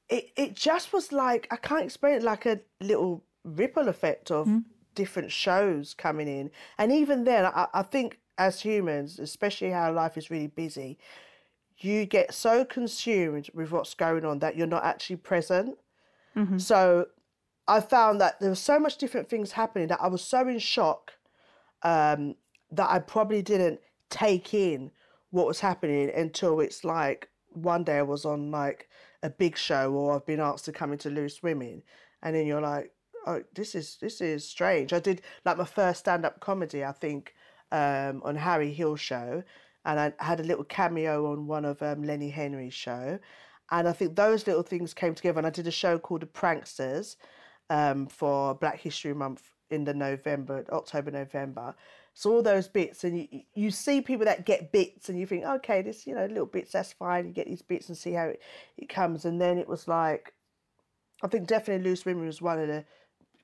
it 0.09 0.29
it 0.37 0.55
just 0.55 0.93
was 0.93 1.11
like 1.11 1.47
I 1.51 1.55
can't 1.55 1.83
explain 1.83 2.15
it 2.15 2.23
like 2.23 2.45
a 2.45 2.59
little 2.79 3.23
ripple 3.43 3.87
effect 3.89 4.31
of 4.31 4.55
different 4.95 5.31
shows 5.31 5.93
coming 5.93 6.27
in, 6.27 6.49
and 6.77 6.91
even 6.91 7.23
then 7.25 7.45
I, 7.45 7.67
I 7.73 7.83
think 7.83 8.19
as 8.37 8.61
humans, 8.61 9.19
especially 9.19 9.71
how 9.71 9.93
life 9.93 10.17
is 10.17 10.29
really 10.31 10.47
busy, 10.47 10.97
you 11.77 12.05
get 12.05 12.33
so 12.33 12.65
consumed 12.65 13.49
with 13.53 13.71
what's 13.71 13.93
going 13.93 14.25
on 14.25 14.39
that 14.39 14.55
you're 14.57 14.67
not 14.67 14.83
actually 14.83 15.17
present. 15.17 15.77
So 16.59 17.07
I 17.67 17.79
found 17.79 18.19
that 18.21 18.39
there 18.39 18.49
was 18.49 18.59
so 18.59 18.77
much 18.79 18.97
different 18.97 19.29
things 19.29 19.53
happening 19.53 19.87
that 19.87 20.01
I 20.01 20.07
was 20.07 20.23
so 20.23 20.47
in 20.47 20.59
shock 20.59 21.13
um, 21.83 22.35
that 22.71 22.89
I 22.89 22.99
probably 22.99 23.41
didn't 23.41 23.79
take 24.09 24.53
in 24.53 24.91
what 25.31 25.47
was 25.47 25.59
happening 25.61 26.11
until 26.15 26.59
it's 26.59 26.83
like 26.83 27.29
one 27.53 27.83
day 27.83 27.97
I 27.99 28.03
was 28.03 28.25
on 28.25 28.51
like 28.51 28.89
a 29.23 29.29
big 29.29 29.57
show 29.57 29.93
or 29.93 30.15
I've 30.15 30.25
been 30.25 30.39
asked 30.41 30.65
to 30.65 30.71
come 30.71 30.91
into 30.91 31.09
Loose 31.09 31.41
Women, 31.41 31.83
and 32.21 32.35
then 32.35 32.45
you're 32.45 32.61
like, 32.61 32.91
oh, 33.25 33.43
this 33.53 33.75
is 33.75 33.97
this 34.01 34.21
is 34.21 34.47
strange. 34.47 34.93
I 34.93 34.99
did 34.99 35.21
like 35.45 35.57
my 35.57 35.65
first 35.65 35.99
stand 35.99 36.25
up 36.25 36.39
comedy, 36.39 36.83
I 36.83 36.91
think, 36.91 37.35
um, 37.71 38.21
on 38.23 38.35
Harry 38.35 38.73
Hill 38.73 38.95
show, 38.95 39.43
and 39.85 39.99
I 39.99 40.13
had 40.19 40.39
a 40.39 40.43
little 40.43 40.63
cameo 40.63 41.31
on 41.31 41.47
one 41.47 41.65
of 41.65 41.81
um, 41.81 42.03
Lenny 42.03 42.29
Henry's 42.29 42.73
show, 42.73 43.19
and 43.71 43.87
I 43.87 43.93
think 43.93 44.15
those 44.15 44.47
little 44.47 44.63
things 44.63 44.93
came 44.93 45.15
together. 45.15 45.39
And 45.39 45.47
I 45.47 45.51
did 45.51 45.67
a 45.67 45.71
show 45.71 45.97
called 45.99 46.21
The 46.21 46.27
Pranksters 46.27 47.15
um, 47.69 48.07
for 48.07 48.55
Black 48.55 48.79
History 48.79 49.13
Month 49.13 49.43
in 49.69 49.83
the 49.83 49.93
November, 49.93 50.65
October, 50.71 51.11
November. 51.11 51.75
So 52.13 52.33
all 52.33 52.41
those 52.41 52.69
bits, 52.69 53.03
and 53.03 53.19
you 53.19 53.41
you 53.53 53.71
see 53.71 53.99
people 54.01 54.25
that 54.25 54.45
get 54.45 54.71
bits, 54.71 55.09
and 55.09 55.19
you 55.19 55.25
think, 55.25 55.43
okay, 55.43 55.81
this 55.81 56.07
you 56.07 56.15
know 56.15 56.25
little 56.25 56.45
bits, 56.45 56.71
that's 56.71 56.93
fine. 56.93 57.27
You 57.27 57.33
get 57.33 57.47
these 57.47 57.61
bits 57.61 57.89
and 57.89 57.97
see 57.97 58.13
how 58.13 58.27
it, 58.27 58.41
it 58.77 58.87
comes, 58.87 59.25
and 59.25 59.41
then 59.41 59.57
it 59.57 59.67
was 59.67 59.87
like, 59.87 60.33
I 61.23 61.27
think 61.27 61.47
definitely 61.47 61.89
Loose 61.89 62.05
Women 62.05 62.25
was 62.25 62.41
one 62.41 62.59
of 62.59 62.67
the 62.67 62.85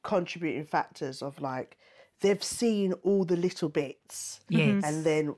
contributing 0.04 0.66
factors 0.66 1.22
of 1.22 1.40
like 1.42 1.78
they've 2.22 2.44
seen 2.44 2.94
all 3.04 3.24
the 3.26 3.36
little 3.36 3.70
bits, 3.70 4.40
Yes. 4.50 4.84
and 4.86 5.04
then 5.04 5.36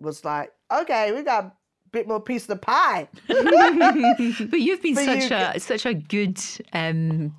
was 0.00 0.24
like, 0.24 0.52
okay, 0.72 1.12
we 1.12 1.22
got 1.22 1.44
a 1.44 1.52
bit 1.92 2.06
more 2.06 2.20
piece 2.20 2.42
of 2.42 2.48
the 2.48 2.56
pie. 2.56 3.08
But 4.50 4.60
you've 4.60 4.82
been 4.82 4.94
But 4.94 5.04
such 5.04 5.30
you 5.30 5.36
a 5.36 5.60
such 5.60 5.86
a 5.86 5.94
good 5.94 6.38
um, 6.72 7.34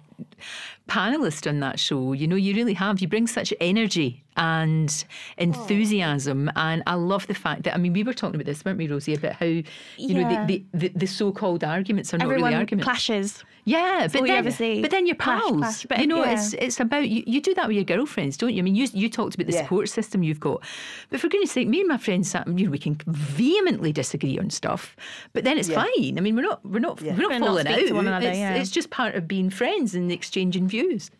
panelist 0.88 1.48
on 1.48 1.60
that 1.60 1.80
show. 1.80 2.14
You 2.14 2.28
know, 2.28 2.36
you 2.36 2.56
really 2.56 2.74
have. 2.74 3.00
You 3.02 3.08
bring 3.08 3.28
such 3.28 3.54
energy 3.60 4.24
and 4.38 5.04
oh. 5.40 5.44
enthusiasm, 5.44 6.52
and 6.56 6.84
I 6.88 6.94
love 6.96 7.28
the 7.28 7.34
fact 7.34 7.64
that 7.64 7.74
I 7.76 7.78
mean, 7.78 7.94
we 7.94 8.04
were 8.04 8.14
talking 8.14 8.36
about 8.36 8.46
this, 8.46 8.64
weren't 8.64 8.78
we, 8.78 8.88
Rosie, 8.88 9.14
about 9.16 9.34
how 9.34 9.46
you 9.46 9.66
know 9.98 10.30
Yeah. 10.30 10.46
the, 10.46 10.64
the, 10.74 10.88
the, 10.90 11.00
the 11.00 11.08
so-called 11.08 11.64
arguments 11.64 12.14
are 12.14 12.18
not 12.18 12.26
Everyone 12.26 12.46
really 12.52 12.56
arguments. 12.56 12.86
clashes. 12.86 13.44
Yeah, 13.66 14.08
but 14.14 14.26
then, 14.26 14.82
but 14.82 14.92
then 14.92 15.08
you're 15.08 15.18
Clash, 15.18 15.42
pals. 15.42 15.58
clash, 15.58 15.86
but 15.88 16.00
you 16.00 16.08
know, 16.08 16.24
yeah. 16.24 16.32
it's 16.32 16.54
it's 16.54 16.80
about 16.80 17.10
you, 17.10 17.22
you 17.28 17.42
do 17.42 17.54
that 17.56 17.68
with 17.68 17.76
your 17.76 17.84
girlfriends, 17.84 18.38
don't 18.38 18.54
you? 18.54 18.60
I 18.60 18.62
mean, 18.62 18.76
you 18.76 18.88
you 18.94 19.10
talked 19.10 19.36
about 19.36 19.48
the 19.48 19.54
Yeah. 19.54 19.64
support 19.64 19.90
system 19.90 20.24
you've 20.24 20.40
got, 20.40 20.64
but 21.10 21.20
for 21.20 21.28
goodness 21.28 21.52
sake, 21.52 21.68
me 21.68 21.82
and 21.82 21.90
my 21.90 21.98
friends, 21.98 22.30
sat- 22.32 22.48
you 22.48 22.66
know, 22.66 22.72
we 22.72 22.78
can 22.78 22.96
vehemently 23.08 23.92
disagree 23.92 24.40
on 24.40 24.50
stuff, 24.52 24.96
but 25.34 25.44
then 25.44 25.58
it's 25.58 25.70
fine. 25.70 26.18
I 26.18 26.22
mean, 26.22 26.36
we're 26.38 26.44
not 26.44 26.66
we're 26.66 26.80
not 26.80 27.02
we're 27.02 27.12
not 27.12 27.18
We're 27.18 27.40
not 27.40 27.48
falling 27.48 27.68
out. 27.68 27.80
to 27.88 27.94
one 27.94 28.08
another, 28.08 28.30
it's, 28.30 28.62
it's 28.62 28.72
just 28.72 28.90
part 28.90 29.16
of 29.16 29.28
being 29.28 29.50
friends 29.50 29.94
and 29.96 30.12
exchanging 30.14 30.70
views. 30.70 31.12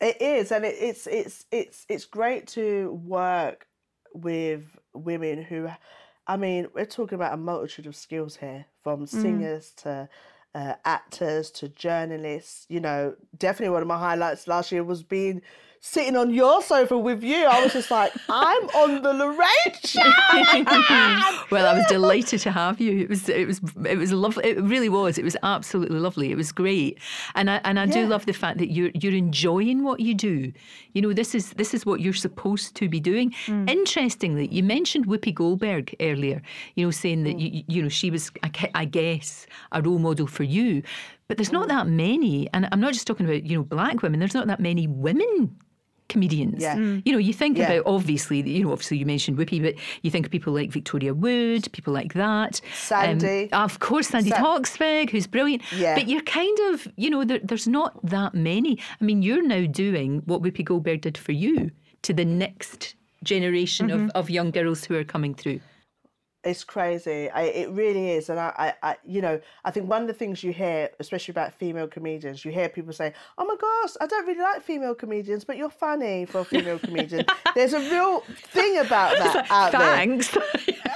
It 0.00 0.20
is, 0.22 0.50
and 0.50 0.64
it, 0.64 0.76
it's 0.78 1.06
it's 1.06 1.44
it's 1.50 1.86
it's 1.88 2.04
great 2.06 2.46
to 2.48 2.92
work 3.04 3.66
with 4.14 4.62
women 4.94 5.42
who, 5.42 5.68
I 6.26 6.36
mean, 6.36 6.68
we're 6.74 6.86
talking 6.86 7.16
about 7.16 7.34
a 7.34 7.36
multitude 7.36 7.86
of 7.86 7.94
skills 7.94 8.36
here, 8.36 8.64
from 8.82 9.06
singers 9.06 9.72
to 9.78 10.08
uh, 10.54 10.74
actors 10.84 11.50
to 11.52 11.68
journalists. 11.68 12.66
You 12.68 12.80
know, 12.80 13.14
definitely 13.36 13.72
one 13.72 13.82
of 13.82 13.88
my 13.88 13.98
highlights 13.98 14.48
last 14.48 14.72
year 14.72 14.82
was 14.82 15.02
being 15.02 15.42
sitting 15.82 16.14
on 16.14 16.32
your 16.32 16.60
sofa 16.62 16.96
with 16.96 17.22
you. 17.22 17.46
I 17.46 17.62
was 17.62 17.72
just 17.72 17.90
like, 17.90 18.12
I'm 18.28 18.64
on 18.68 19.02
the 19.02 19.14
Lorraine 19.14 19.74
show. 19.84 20.00
Well, 21.50 21.66
I 21.66 21.74
was 21.74 21.84
delighted 21.86 22.40
to 22.40 22.52
have 22.52 22.80
you. 22.80 23.00
It 23.00 23.08
was 23.08 23.28
it 23.28 23.46
was 23.46 23.60
it 23.84 23.98
was 23.98 24.12
lovely. 24.12 24.44
It 24.44 24.62
really 24.62 24.88
was. 24.88 25.18
It 25.18 25.24
was 25.24 25.36
absolutely 25.42 25.98
lovely. 25.98 26.30
It 26.30 26.36
was 26.36 26.52
great, 26.52 26.98
and 27.34 27.50
I 27.50 27.60
and 27.64 27.80
I 27.80 27.86
do 27.86 28.06
love 28.06 28.26
the 28.26 28.32
fact 28.32 28.58
that 28.58 28.70
you're 28.70 28.90
you're 28.94 29.14
enjoying 29.14 29.82
what 29.82 29.98
you 29.98 30.14
do. 30.14 30.52
You 30.92 31.02
know, 31.02 31.12
this 31.12 31.34
is 31.34 31.50
this 31.54 31.74
is 31.74 31.84
what 31.84 32.00
you're 32.00 32.12
supposed 32.12 32.76
to 32.76 32.88
be 32.88 33.00
doing. 33.00 33.34
Mm. 33.46 33.68
Interestingly, 33.68 34.46
you 34.48 34.62
mentioned 34.62 35.06
Whoopi 35.06 35.34
Goldberg 35.34 35.94
earlier. 36.00 36.40
You 36.76 36.86
know, 36.86 36.90
saying 36.92 37.24
that 37.24 37.36
mm. 37.36 37.40
you 37.40 37.64
you 37.66 37.82
know 37.82 37.88
she 37.88 38.10
was 38.10 38.30
I 38.74 38.84
guess 38.84 39.46
a 39.72 39.82
role 39.82 39.98
model 39.98 40.28
for 40.28 40.44
you, 40.44 40.82
but 41.26 41.36
there's 41.36 41.52
not 41.52 41.64
mm. 41.64 41.70
that 41.70 41.88
many. 41.88 42.48
And 42.54 42.68
I'm 42.70 42.80
not 42.80 42.92
just 42.92 43.08
talking 43.08 43.26
about 43.26 43.44
you 43.44 43.56
know 43.56 43.64
black 43.64 44.02
women. 44.02 44.20
There's 44.20 44.34
not 44.34 44.46
that 44.46 44.60
many 44.60 44.86
women 44.86 45.56
comedians. 46.10 46.60
Yeah. 46.62 46.76
Mm. 46.76 47.02
You 47.06 47.12
know, 47.12 47.18
you 47.18 47.32
think 47.32 47.56
Yeah. 47.56 47.70
about 47.70 47.90
obviously, 47.90 48.42
you 48.42 48.64
know, 48.64 48.72
obviously 48.72 48.98
you 48.98 49.06
mentioned 49.06 49.38
Whoopi, 49.38 49.62
but 49.62 49.74
you 50.02 50.10
think 50.10 50.26
of 50.26 50.32
people 50.32 50.52
like 50.52 50.70
Victoria 50.70 51.14
Wood, 51.14 51.72
people 51.72 51.94
like 51.94 52.12
that. 52.12 52.60
Sandy. 52.74 53.50
Um, 53.52 53.62
of 53.62 53.78
course, 53.78 54.08
Sandy 54.08 54.30
Sa- 54.30 54.36
Toksvig, 54.36 55.08
who's 55.10 55.26
brilliant. 55.26 55.62
Yeah. 55.72 55.94
But 55.94 56.08
you're 56.08 56.20
kind 56.22 56.58
of, 56.70 56.86
you 56.96 57.08
know, 57.08 57.24
there, 57.24 57.40
there's 57.42 57.66
not 57.66 57.92
that 58.04 58.34
many. 58.34 58.78
I 59.00 59.04
mean, 59.04 59.22
you're 59.22 59.46
now 59.46 59.64
doing 59.66 60.22
what 60.26 60.42
Whoopi 60.42 60.64
Goldberg 60.64 61.00
did 61.00 61.16
for 61.16 61.32
you 61.32 61.70
to 62.02 62.12
the 62.12 62.24
next 62.26 62.94
generation 63.24 63.88
Mm-hmm. 63.88 64.04
of, 64.06 64.10
of 64.26 64.30
young 64.30 64.50
girls 64.50 64.84
who 64.84 64.94
are 64.96 65.04
coming 65.04 65.34
through. 65.34 65.60
It's 66.42 66.64
crazy. 66.64 67.28
I, 67.28 67.42
it 67.42 67.70
really 67.70 68.12
is. 68.12 68.30
And 68.30 68.40
I, 68.40 68.74
I, 68.82 68.90
I, 68.90 68.96
you 69.04 69.20
know, 69.20 69.38
I 69.64 69.70
think 69.70 69.90
one 69.90 70.00
of 70.00 70.08
the 70.08 70.14
things 70.14 70.42
you 70.42 70.54
hear, 70.54 70.88
especially 70.98 71.32
about 71.32 71.52
female 71.52 71.86
comedians, 71.86 72.46
you 72.46 72.50
hear 72.50 72.70
people 72.70 72.94
say, 72.94 73.12
oh 73.36 73.44
my 73.44 73.56
gosh, 73.60 73.96
I 74.00 74.06
don't 74.06 74.26
really 74.26 74.40
like 74.40 74.62
female 74.62 74.94
comedians, 74.94 75.44
but 75.44 75.58
you're 75.58 75.68
funny 75.68 76.24
for 76.24 76.40
a 76.40 76.44
female 76.44 76.78
comedian. 76.78 77.26
There's 77.54 77.74
a 77.74 77.80
real 77.80 78.20
thing 78.52 78.78
about 78.78 79.18
that 79.18 79.50
out 79.50 79.72
there. 79.72 79.80
Thanks. 79.80 80.36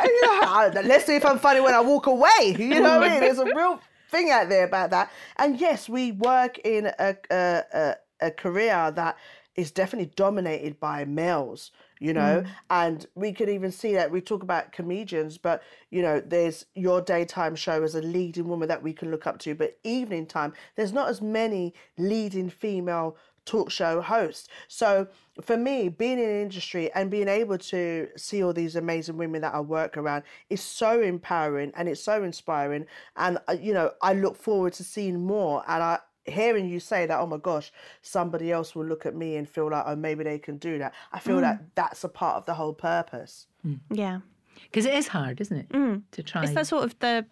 You 0.05 0.23
know, 0.23 0.71
let's 0.85 1.07
see 1.07 1.17
if 1.17 1.25
I'm 1.25 1.39
funny 1.39 1.61
when 1.61 1.73
I 1.73 1.81
walk 1.81 2.07
away. 2.07 2.55
You 2.59 2.81
know 2.81 2.99
what 2.99 3.09
I 3.09 3.11
mean? 3.11 3.21
There's 3.21 3.39
a 3.39 3.45
real 3.45 3.81
thing 4.11 4.31
out 4.31 4.49
there 4.49 4.65
about 4.65 4.91
that. 4.91 5.11
And 5.37 5.59
yes, 5.59 5.89
we 5.89 6.13
work 6.13 6.59
in 6.59 6.87
a, 6.99 7.17
a, 7.31 7.63
a, 7.73 7.95
a 8.21 8.31
career 8.31 8.91
that 8.91 9.17
is 9.57 9.71
definitely 9.71 10.13
dominated 10.17 10.79
by 10.81 11.05
males, 11.05 11.71
you 12.05 12.13
know, 12.13 12.45
and 12.69 13.07
we 13.15 13.33
could 13.33 13.49
even 13.49 13.73
see 13.73 13.95
that 13.95 14.11
we 14.11 14.21
talk 14.21 14.43
about 14.43 14.73
comedians, 14.73 15.39
but 15.39 15.63
you 15.91 16.03
know, 16.03 16.21
there's 16.21 16.67
your 16.75 17.01
daytime 17.01 17.57
show 17.57 17.83
as 17.83 17.95
a 17.95 18.03
leading 18.03 18.47
woman 18.47 18.69
that 18.69 18.83
we 18.83 18.93
can 18.93 19.11
look 19.11 19.27
up 19.27 19.39
to, 19.39 19.55
but 19.55 19.79
evening 19.85 20.27
time, 20.27 20.53
there's 20.77 20.93
not 20.93 21.09
as 21.09 21.23
many 21.23 21.73
leading 21.97 22.51
female 22.51 23.17
talk 23.47 23.71
show 23.71 24.03
hosts. 24.03 24.49
So 24.69 25.09
for 25.41 25.57
me, 25.57 25.89
being 25.89 26.19
in 26.19 26.27
the 26.27 26.43
industry 26.43 26.93
and 26.95 27.11
being 27.11 27.29
able 27.29 27.57
to 27.57 28.09
see 28.19 28.45
all 28.45 28.53
these 28.53 28.77
amazing 28.77 29.17
women 29.17 29.41
that 29.41 29.55
I 29.55 29.61
work 29.61 29.97
around 29.97 30.25
is 30.51 30.61
so 30.61 31.01
empowering 31.01 31.73
and 31.75 31.89
it's 31.89 32.03
so 32.03 32.23
inspiring. 32.23 32.85
And 33.17 33.39
uh, 33.49 33.57
you 33.59 33.73
know, 33.73 33.93
I 34.03 34.13
look 34.13 34.37
forward 34.37 34.75
to 34.75 34.85
seeing 34.85 35.25
more. 35.25 35.63
And 35.67 35.83
I 35.83 35.99
hearing 36.27 36.69
you 36.69 36.81
say 36.81 37.07
that, 37.07 37.19
oh 37.21 37.27
my 37.27 37.37
gosh, 37.37 37.73
somebody 38.03 38.51
else 38.51 38.75
will 38.75 38.87
look 38.87 39.07
at 39.07 39.15
me 39.15 39.37
and 39.37 39.49
feel 39.49 39.71
like, 39.71 39.85
oh, 39.87 39.97
maybe 39.97 40.25
they 40.25 40.39
can 40.39 40.57
do 40.59 40.79
that. 40.79 40.95
I 41.13 41.19
feel 41.19 41.39
mm. 41.39 41.43
that 41.43 41.65
that's 41.75 42.05
a 42.05 42.09
part 42.09 42.37
of 42.37 42.47
the 42.47 42.55
whole 42.55 42.73
purpose. 42.73 43.47
Mm. 43.67 43.81
Yeah. 43.91 44.21
Because 44.63 44.87
it 44.87 44.95
is 44.95 45.09
hard, 45.09 45.41
isn't 45.41 45.57
it? 45.57 45.69
Mm. 45.71 46.03
To 46.13 46.23
try. 46.23 46.45
It's 46.45 46.55
that 46.55 46.67
sort 46.67 46.85
of 46.85 46.99
the. 47.01 47.27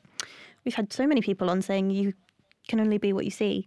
We've 0.64 0.74
had 0.74 0.92
so 0.92 1.06
many 1.06 1.20
people 1.20 1.50
on 1.50 1.62
saying 1.62 1.90
you 1.90 2.14
can 2.68 2.80
only 2.80 2.98
be 2.98 3.12
what 3.12 3.24
you 3.24 3.30
see. 3.30 3.66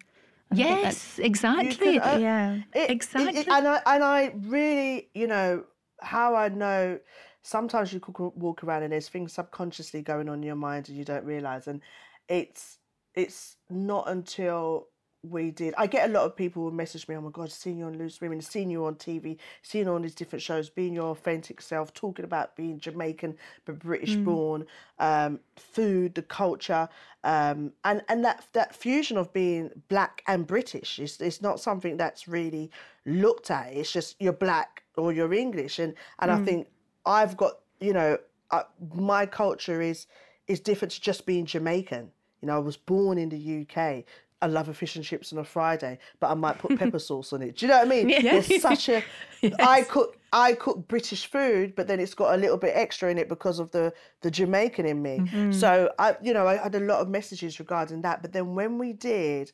I 0.52 0.56
yes, 0.56 1.20
exactly. 1.20 1.94
You 1.96 2.00
can, 2.00 2.16
uh, 2.16 2.18
Yeah. 2.20 2.54
It- 2.56 2.64
it- 2.76 2.90
Exactly. 2.92 3.40
it- 3.42 3.48
and 3.50 3.68
I 3.68 3.82
and 3.86 4.04
I 4.04 4.34
really, 4.42 5.10
you 5.14 5.28
know, 5.28 5.66
how 6.02 6.36
I 6.36 6.50
know. 6.50 7.00
Sometimes 7.42 7.94
you 7.94 8.00
could 8.00 8.18
walk 8.18 8.64
around 8.64 8.84
and 8.84 8.92
there's 8.92 9.08
things 9.08 9.34
subconsciously 9.34 10.02
going 10.02 10.30
on 10.30 10.40
in 10.40 10.44
your 10.44 10.56
mind 10.56 10.90
and 10.90 10.98
you 10.98 11.06
don't 11.06 11.26
realize, 11.26 11.68
and 11.68 11.82
it's 12.28 12.80
it's 13.14 13.58
not 13.70 14.10
until 14.10 14.88
we 15.30 15.52
did. 15.52 15.74
I 15.78 15.88
get 15.88 16.10
a 16.10 16.14
lot 16.14 16.26
of 16.26 16.36
people 16.36 16.64
who 16.64 16.72
message 16.72 17.08
me, 17.08 17.16
oh 17.16 17.22
my 17.22 17.30
God, 17.32 17.52
seeing 17.52 17.78
you 17.78 17.86
on 17.86 17.98
Loose 17.98 18.22
Women, 18.22 18.42
seeing 18.42 18.70
you 18.70 18.86
on 18.86 18.96
TV, 18.96 19.38
seeing 19.62 19.86
you 19.86 19.94
on 19.94 20.02
these 20.02 20.16
different 20.16 20.42
shows, 20.42 20.70
being 20.70 20.94
your 20.94 21.12
authentic 21.12 21.62
self, 21.62 21.94
talking 21.94 22.26
about 22.26 22.56
being 22.56 22.80
Jamaican 22.80 23.36
but 23.66 23.80
British 23.80 24.16
born, 24.16 24.66
um, 25.00 25.40
food, 25.56 26.16
the 26.16 26.22
culture, 26.22 26.88
um, 27.24 27.74
and, 27.84 28.02
and 28.08 28.24
that, 28.24 28.46
that 28.54 28.76
fusion 28.76 29.18
of 29.18 29.34
being 29.34 29.70
black 29.90 30.24
and 30.28 30.46
British 30.46 31.00
is 31.00 31.20
it's 31.20 31.42
not 31.42 31.60
something 31.60 31.98
that's 31.98 32.28
really 32.28 32.70
looked 33.06 33.52
at. 33.52 33.74
It's 33.74 33.92
just 33.92 34.16
you're 34.20 34.34
black 34.34 34.84
or 34.96 35.12
you're 35.12 35.34
English. 35.34 35.80
And, 35.80 35.96
and 36.20 36.32
I 36.32 36.44
think 36.44 36.68
I've 37.06 37.36
got, 37.36 37.60
you 37.80 37.94
know, 37.94 38.18
uh, 38.52 38.64
my 38.94 39.26
culture 39.26 39.82
is 39.82 40.08
is 40.48 40.60
different 40.60 40.92
to 40.92 41.02
just 41.02 41.26
being 41.26 41.46
Jamaican. 41.46 42.12
You 42.42 42.48
know, 42.48 42.56
I 42.56 42.60
was 42.60 42.78
born 42.78 43.18
in 43.18 43.30
the 43.30 43.62
UK. 43.62 44.04
I 44.41 44.48
love 44.48 44.69
a 44.69 44.74
fish 44.74 44.95
and 44.95 45.06
chips 45.06 45.32
on 45.32 45.39
a 45.39 45.43
Friday, 45.43 45.98
but 46.19 46.30
I 46.30 46.34
might 46.34 46.60
put 46.60 46.78
pepper 46.78 47.00
sauce 47.10 47.34
on 47.34 47.41
it. 47.41 47.58
Do 47.58 47.65
you 47.65 47.71
know 47.71 47.78
what 47.78 47.88
I 47.88 47.89
mean? 47.89 48.10
Yeah. 48.10 48.21
There's 48.21 48.62
such 48.62 48.89
a 48.89 49.04
I 49.60 49.82
cook 49.84 50.17
I 50.34 50.54
cook 50.54 50.88
British 50.88 51.26
food, 51.28 51.76
but 51.76 51.88
then 51.88 52.00
it's 52.00 52.13
got 52.13 52.36
a 52.36 52.38
little 52.38 52.58
bit 52.58 52.74
extra 52.76 53.10
in 53.10 53.17
it 53.17 53.30
because 53.30 53.60
of 53.60 53.71
the 53.71 53.93
the 54.21 54.30
Jamaican 54.30 54.86
in 54.86 55.02
me. 55.02 55.52
So 55.52 55.91
I, 55.98 56.17
you 56.21 56.34
know, 56.34 56.48
I 56.48 56.58
had 56.58 56.76
a 56.76 56.80
lot 56.80 57.00
of 57.00 57.08
messages 57.08 57.60
regarding 57.60 58.02
that. 58.02 58.21
But 58.21 58.34
then 58.34 58.56
when 58.56 58.78
we 58.78 58.91
did 58.93 59.52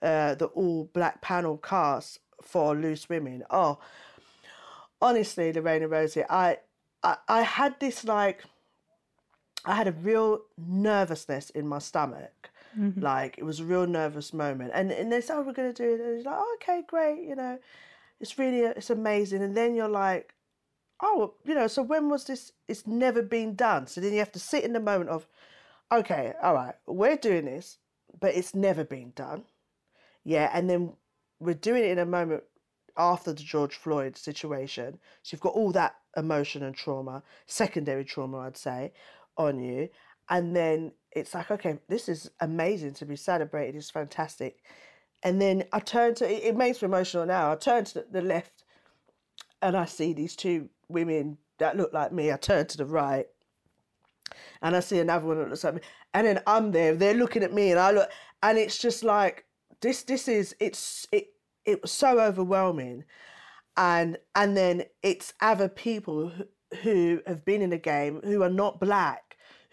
uh, 0.00 0.34
the 0.34 0.46
all 0.46 0.84
black 0.94 1.20
panel 1.20 1.58
cast 1.58 2.20
for 2.42 2.74
Loose 2.74 3.08
Women, 3.08 3.44
oh, 3.50 3.78
honestly, 5.00 5.52
Lorraine 5.52 5.82
and 5.82 5.90
Rosie, 5.92 6.24
I, 6.28 6.58
I 7.02 7.16
I 7.28 7.42
had 7.42 7.78
this 7.78 8.04
like 8.04 8.44
I 9.66 9.74
had 9.74 9.88
a 9.88 9.92
real 9.92 10.40
nervousness 10.56 11.50
in 11.50 11.66
my 11.66 11.78
stomach. 11.78 12.43
Mm-hmm. 12.78 13.00
Like 13.00 13.36
it 13.38 13.44
was 13.44 13.60
a 13.60 13.64
real 13.64 13.86
nervous 13.86 14.32
moment. 14.32 14.72
And 14.74 14.90
and 14.90 15.12
they 15.12 15.20
said, 15.20 15.36
Oh, 15.36 15.42
we're 15.42 15.52
gonna 15.52 15.72
do 15.72 15.94
it. 15.94 16.00
And 16.00 16.16
it's 16.16 16.26
like, 16.26 16.36
oh, 16.38 16.56
okay, 16.62 16.82
great, 16.86 17.22
you 17.22 17.36
know. 17.36 17.58
It's 18.20 18.38
really 18.38 18.64
uh, 18.64 18.74
it's 18.76 18.90
amazing. 18.90 19.42
And 19.42 19.56
then 19.56 19.74
you're 19.74 19.88
like, 19.88 20.34
Oh, 21.02 21.34
you 21.44 21.54
know, 21.54 21.66
so 21.66 21.82
when 21.82 22.08
was 22.08 22.24
this 22.24 22.52
it's 22.68 22.86
never 22.86 23.22
been 23.22 23.54
done. 23.54 23.86
So 23.86 24.00
then 24.00 24.12
you 24.12 24.18
have 24.18 24.32
to 24.32 24.38
sit 24.38 24.64
in 24.64 24.72
the 24.72 24.80
moment 24.80 25.10
of, 25.10 25.26
okay, 25.92 26.32
all 26.42 26.54
right, 26.54 26.74
we're 26.86 27.16
doing 27.16 27.44
this, 27.44 27.78
but 28.20 28.34
it's 28.34 28.54
never 28.54 28.84
been 28.84 29.12
done. 29.14 29.44
Yeah, 30.24 30.50
and 30.52 30.68
then 30.68 30.94
we're 31.40 31.54
doing 31.54 31.84
it 31.84 31.90
in 31.90 31.98
a 31.98 32.06
moment 32.06 32.42
after 32.96 33.32
the 33.32 33.42
George 33.42 33.74
Floyd 33.74 34.16
situation. 34.16 34.98
So 35.22 35.34
you've 35.34 35.40
got 35.40 35.54
all 35.54 35.72
that 35.72 35.96
emotion 36.16 36.62
and 36.62 36.74
trauma, 36.74 37.22
secondary 37.46 38.04
trauma, 38.04 38.38
I'd 38.38 38.56
say, 38.56 38.92
on 39.36 39.60
you. 39.60 39.88
And 40.28 40.54
then 40.54 40.92
it's 41.12 41.34
like, 41.34 41.50
okay, 41.50 41.78
this 41.88 42.08
is 42.08 42.30
amazing 42.40 42.94
to 42.94 43.06
be 43.06 43.16
celebrated. 43.16 43.76
It's 43.76 43.90
fantastic. 43.90 44.62
And 45.22 45.40
then 45.40 45.64
I 45.72 45.80
turn 45.80 46.14
to, 46.16 46.48
it, 46.48 46.56
makes 46.56 46.82
me 46.82 46.86
emotional 46.86 47.26
now. 47.26 47.52
I 47.52 47.56
turn 47.56 47.84
to 47.84 47.94
the, 47.94 48.06
the 48.10 48.22
left 48.22 48.64
and 49.62 49.76
I 49.76 49.86
see 49.86 50.12
these 50.12 50.36
two 50.36 50.68
women 50.88 51.38
that 51.58 51.76
look 51.76 51.92
like 51.92 52.12
me. 52.12 52.30
I 52.30 52.36
turn 52.36 52.66
to 52.66 52.76
the 52.76 52.84
right 52.84 53.26
and 54.60 54.76
I 54.76 54.80
see 54.80 54.98
another 54.98 55.26
one 55.26 55.38
that 55.38 55.48
looks 55.48 55.64
like 55.64 55.74
me. 55.74 55.80
And 56.12 56.26
then 56.26 56.42
I'm 56.46 56.72
there, 56.72 56.94
they're 56.94 57.14
looking 57.14 57.42
at 57.42 57.52
me 57.52 57.70
and 57.70 57.80
I 57.80 57.90
look, 57.90 58.10
and 58.42 58.58
it's 58.58 58.78
just 58.78 59.02
like, 59.02 59.46
this, 59.80 60.02
this 60.02 60.28
is, 60.28 60.54
it's, 60.60 61.06
it, 61.12 61.28
it 61.64 61.82
was 61.82 61.92
so 61.92 62.20
overwhelming. 62.20 63.04
And, 63.76 64.18
and 64.34 64.56
then 64.56 64.84
it's 65.02 65.32
other 65.40 65.68
people 65.68 66.28
who, 66.28 66.44
who 66.82 67.20
have 67.26 67.44
been 67.44 67.62
in 67.62 67.70
the 67.70 67.78
game 67.78 68.20
who 68.24 68.42
are 68.42 68.50
not 68.50 68.80
black, 68.80 69.23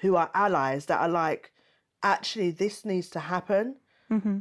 who 0.01 0.15
are 0.15 0.29
allies 0.33 0.87
that 0.87 0.99
are 0.99 1.09
like, 1.09 1.51
actually, 2.03 2.51
this 2.51 2.83
needs 2.83 3.09
to 3.11 3.19
happen. 3.19 3.75
Mm-hmm. 4.11 4.39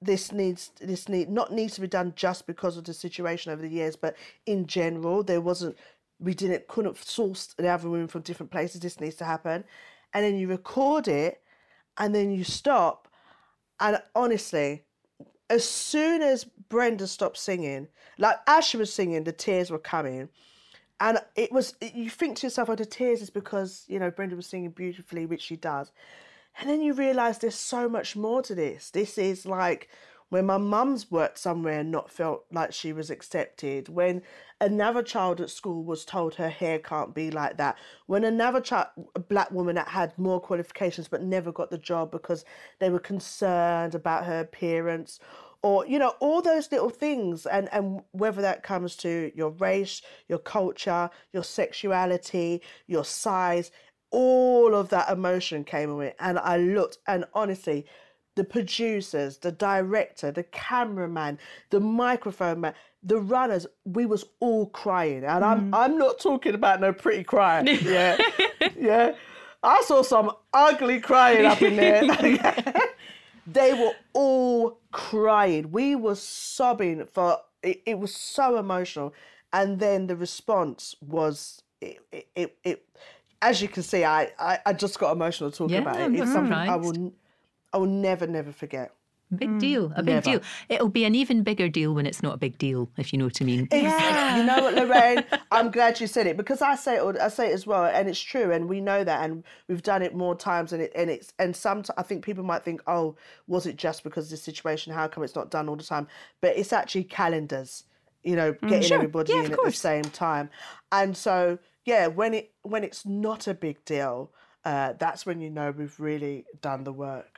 This 0.00 0.30
needs 0.30 0.70
this 0.80 1.08
need 1.08 1.28
not 1.28 1.52
needs 1.52 1.74
to 1.74 1.80
be 1.80 1.88
done 1.88 2.12
just 2.14 2.46
because 2.46 2.76
of 2.76 2.84
the 2.84 2.94
situation 2.94 3.52
over 3.52 3.62
the 3.62 3.68
years, 3.68 3.96
but 3.96 4.16
in 4.46 4.66
general, 4.66 5.24
there 5.24 5.40
wasn't 5.40 5.76
we 6.20 6.34
didn't 6.34 6.68
couldn't 6.68 6.98
source 6.98 7.54
the 7.56 7.68
other 7.68 7.88
women 7.88 8.06
from 8.06 8.22
different 8.22 8.52
places. 8.52 8.80
This 8.80 9.00
needs 9.00 9.16
to 9.16 9.24
happen, 9.24 9.64
and 10.12 10.24
then 10.24 10.36
you 10.36 10.46
record 10.46 11.08
it, 11.08 11.42
and 11.96 12.14
then 12.14 12.30
you 12.30 12.44
stop, 12.44 13.08
and 13.80 14.00
honestly, 14.14 14.84
as 15.50 15.68
soon 15.68 16.22
as 16.22 16.44
Brenda 16.44 17.08
stopped 17.08 17.38
singing, 17.38 17.88
like 18.18 18.36
as 18.46 18.64
she 18.64 18.76
was 18.76 18.92
singing, 18.92 19.24
the 19.24 19.32
tears 19.32 19.70
were 19.70 19.78
coming. 19.78 20.28
And 21.00 21.18
it 21.36 21.52
was, 21.52 21.74
you 21.80 22.10
think 22.10 22.38
to 22.38 22.46
yourself, 22.46 22.68
oh, 22.68 22.74
the 22.74 22.84
tears 22.84 23.22
is 23.22 23.30
because, 23.30 23.84
you 23.86 23.98
know, 23.98 24.10
Brenda 24.10 24.34
was 24.36 24.46
singing 24.46 24.70
beautifully, 24.70 25.26
which 25.26 25.42
she 25.42 25.56
does. 25.56 25.92
And 26.60 26.68
then 26.68 26.80
you 26.80 26.92
realise 26.92 27.38
there's 27.38 27.54
so 27.54 27.88
much 27.88 28.16
more 28.16 28.42
to 28.42 28.54
this. 28.54 28.90
This 28.90 29.16
is 29.16 29.46
like 29.46 29.88
when 30.30 30.44
my 30.44 30.58
mum's 30.58 31.10
worked 31.10 31.38
somewhere 31.38 31.80
and 31.80 31.90
not 31.90 32.10
felt 32.10 32.44
like 32.52 32.72
she 32.72 32.92
was 32.92 33.10
accepted, 33.10 33.88
when 33.88 34.22
another 34.60 35.02
child 35.02 35.40
at 35.40 35.50
school 35.50 35.84
was 35.84 36.04
told 36.04 36.34
her 36.34 36.50
hair 36.50 36.78
can't 36.78 37.14
be 37.14 37.30
like 37.30 37.56
that, 37.56 37.78
when 38.06 38.24
another 38.24 38.60
child, 38.60 38.88
a 39.14 39.20
black 39.20 39.50
woman 39.50 39.76
that 39.76 39.88
had 39.88 40.18
more 40.18 40.40
qualifications 40.40 41.08
but 41.08 41.22
never 41.22 41.50
got 41.50 41.70
the 41.70 41.78
job 41.78 42.10
because 42.10 42.44
they 42.78 42.90
were 42.90 42.98
concerned 42.98 43.94
about 43.94 44.26
her 44.26 44.40
appearance, 44.40 45.18
or 45.62 45.86
you 45.86 45.98
know 45.98 46.14
all 46.20 46.40
those 46.40 46.70
little 46.70 46.90
things 46.90 47.46
and 47.46 47.68
and 47.72 48.00
whether 48.12 48.40
that 48.42 48.62
comes 48.62 48.96
to 48.96 49.32
your 49.34 49.50
race 49.50 50.02
your 50.28 50.38
culture 50.38 51.10
your 51.32 51.44
sexuality 51.44 52.60
your 52.86 53.04
size 53.04 53.70
all 54.10 54.74
of 54.74 54.88
that 54.88 55.10
emotion 55.10 55.64
came 55.64 55.90
away 55.90 56.14
and 56.20 56.38
i 56.38 56.56
looked 56.56 56.98
and 57.06 57.24
honestly 57.34 57.84
the 58.36 58.44
producers 58.44 59.38
the 59.38 59.50
director 59.52 60.30
the 60.30 60.44
cameraman 60.44 61.38
the 61.70 61.80
microphone 61.80 62.60
man 62.60 62.74
the 63.02 63.18
runners 63.18 63.66
we 63.84 64.06
was 64.06 64.24
all 64.40 64.66
crying. 64.66 65.24
And 65.24 65.44
i'm 65.44 65.70
mm. 65.70 65.76
i'm 65.76 65.98
not 65.98 66.20
talking 66.20 66.54
about 66.54 66.80
no 66.80 66.92
pretty 66.92 67.24
crying 67.24 67.66
yeah 67.82 68.18
yeah. 68.76 69.14
I 69.60 69.82
saw 69.86 70.02
some 70.02 70.30
ugly 70.54 71.00
crying 71.00 71.44
up 71.44 71.60
in 71.62 71.76
there 71.76 72.02
they 73.52 73.72
were 73.74 73.92
all 74.12 74.80
crying. 74.92 75.70
We 75.70 75.96
were 75.96 76.14
sobbing 76.14 77.06
for 77.06 77.38
it, 77.62 77.82
it 77.86 77.98
was 77.98 78.14
so 78.14 78.58
emotional. 78.58 79.14
And 79.52 79.78
then 79.78 80.06
the 80.06 80.16
response 80.16 80.94
was 81.00 81.62
it 81.80 81.98
it, 82.12 82.28
it, 82.34 82.58
it 82.64 82.84
as 83.40 83.62
you 83.62 83.68
can 83.68 83.82
see, 83.82 84.04
I, 84.04 84.32
I, 84.38 84.58
I 84.66 84.72
just 84.72 84.98
got 84.98 85.12
emotional 85.12 85.50
talking 85.50 85.74
Yeah, 85.74 85.80
about 85.82 86.00
it. 86.00 86.04
I'm 86.04 86.16
It's 86.16 86.32
something 86.32 86.52
I 86.52 86.76
will 86.76 87.12
I 87.72 87.78
will 87.78 87.86
never, 87.86 88.26
never 88.26 88.52
forget. 88.52 88.92
Big 89.36 89.58
deal, 89.58 89.92
a 89.94 90.02
big 90.02 90.14
never. 90.14 90.30
deal. 90.30 90.40
It'll 90.70 90.88
be 90.88 91.04
an 91.04 91.14
even 91.14 91.42
bigger 91.42 91.68
deal 91.68 91.94
when 91.94 92.06
it's 92.06 92.22
not 92.22 92.34
a 92.34 92.38
big 92.38 92.56
deal, 92.56 92.90
if 92.96 93.12
you 93.12 93.18
know 93.18 93.26
what 93.26 93.40
I 93.42 93.44
mean. 93.44 93.68
Exactly. 93.70 94.28
You 94.40 94.46
know 94.46 94.62
what, 94.62 94.74
Lorraine? 94.74 95.24
I'm 95.50 95.70
glad 95.70 96.00
you 96.00 96.06
said 96.06 96.26
it 96.26 96.36
because 96.36 96.62
I 96.62 96.76
say 96.76 96.96
it. 96.96 97.16
I 97.20 97.28
say 97.28 97.50
it 97.50 97.52
as 97.52 97.66
well, 97.66 97.84
and 97.84 98.08
it's 98.08 98.20
true, 98.20 98.52
and 98.52 98.68
we 98.68 98.80
know 98.80 99.04
that, 99.04 99.24
and 99.24 99.42
we've 99.68 99.82
done 99.82 100.02
it 100.02 100.14
more 100.14 100.34
times, 100.34 100.72
and 100.72 100.80
it 100.82 100.92
and 100.94 101.10
it's 101.10 101.32
and 101.38 101.54
some 101.54 101.82
I 101.96 102.02
think 102.02 102.24
people 102.24 102.44
might 102.44 102.64
think, 102.64 102.80
oh, 102.86 103.16
was 103.46 103.66
it 103.66 103.76
just 103.76 104.02
because 104.04 104.26
of 104.26 104.30
this 104.30 104.42
situation? 104.42 104.92
How 104.92 105.08
come 105.08 105.24
it's 105.24 105.34
not 105.34 105.50
done 105.50 105.68
all 105.68 105.76
the 105.76 105.84
time? 105.84 106.08
But 106.40 106.56
it's 106.56 106.72
actually 106.72 107.04
calendars. 107.04 107.84
You 108.22 108.36
know, 108.36 108.52
getting 108.52 108.82
Sure. 108.82 108.96
everybody 108.96 109.32
Yeah, 109.32 109.44
in 109.44 109.52
at 109.52 109.58
the 109.64 109.72
same 109.72 110.04
time, 110.04 110.50
and 110.92 111.16
so 111.16 111.58
yeah, 111.84 112.06
when 112.06 112.34
it 112.34 112.52
when 112.62 112.84
it's 112.84 113.04
not 113.06 113.46
a 113.46 113.54
big 113.54 113.84
deal, 113.84 114.32
uh, 114.64 114.94
that's 114.98 115.24
when 115.26 115.40
you 115.40 115.50
know 115.50 115.70
we've 115.70 115.98
really 115.98 116.44
done 116.60 116.84
the 116.84 116.92
work. 116.92 117.37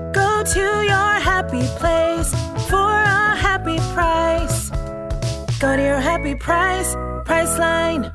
Go 0.21 0.43
to 0.43 0.59
your 0.83 1.11
happy 1.31 1.65
place 1.81 2.29
for 2.69 2.91
a 3.17 3.35
happy 3.47 3.77
price. 3.95 4.69
Go 5.59 5.75
to 5.75 5.81
your 5.81 5.99
happy 5.99 6.35
price, 6.35 6.93
Priceline. 7.25 8.13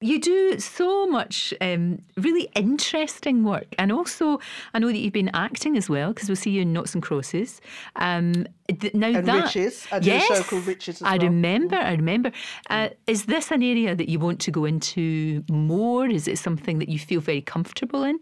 You 0.00 0.20
do 0.20 0.60
so 0.60 1.06
much 1.06 1.52
um, 1.60 2.02
really 2.16 2.48
interesting 2.54 3.42
work, 3.44 3.66
and 3.78 3.90
also 3.90 4.38
I 4.74 4.78
know 4.78 4.86
that 4.88 4.98
you've 4.98 5.12
been 5.12 5.30
acting 5.34 5.76
as 5.76 5.88
well 5.90 6.12
because 6.12 6.28
we'll 6.28 6.36
see 6.36 6.50
you 6.52 6.62
in 6.62 6.72
Noughts 6.72 6.94
and 6.94 7.02
Crosses. 7.02 7.60
Um, 7.96 8.46
th- 8.68 8.94
now 8.94 9.08
And 9.08 9.26
that 9.26 9.44
Riches. 9.46 9.86
I 9.90 9.98
did 9.98 10.22
a 10.22 10.24
show 10.24 10.42
called 10.44 10.66
Riches 10.66 10.96
as 10.96 11.02
I 11.02 11.16
well. 11.18 11.26
remember. 11.26 11.76
I 11.76 11.92
remember. 11.92 12.30
Uh, 12.68 12.90
is 13.08 13.24
this 13.24 13.50
an 13.50 13.62
area 13.64 13.96
that 13.96 14.08
you 14.08 14.20
want 14.20 14.38
to 14.42 14.50
go 14.52 14.64
into 14.66 15.44
more? 15.50 16.06
Is 16.08 16.28
it 16.28 16.38
something 16.38 16.78
that 16.78 16.88
you 16.88 16.98
feel 17.00 17.20
very 17.20 17.42
comfortable 17.42 18.04
in? 18.04 18.18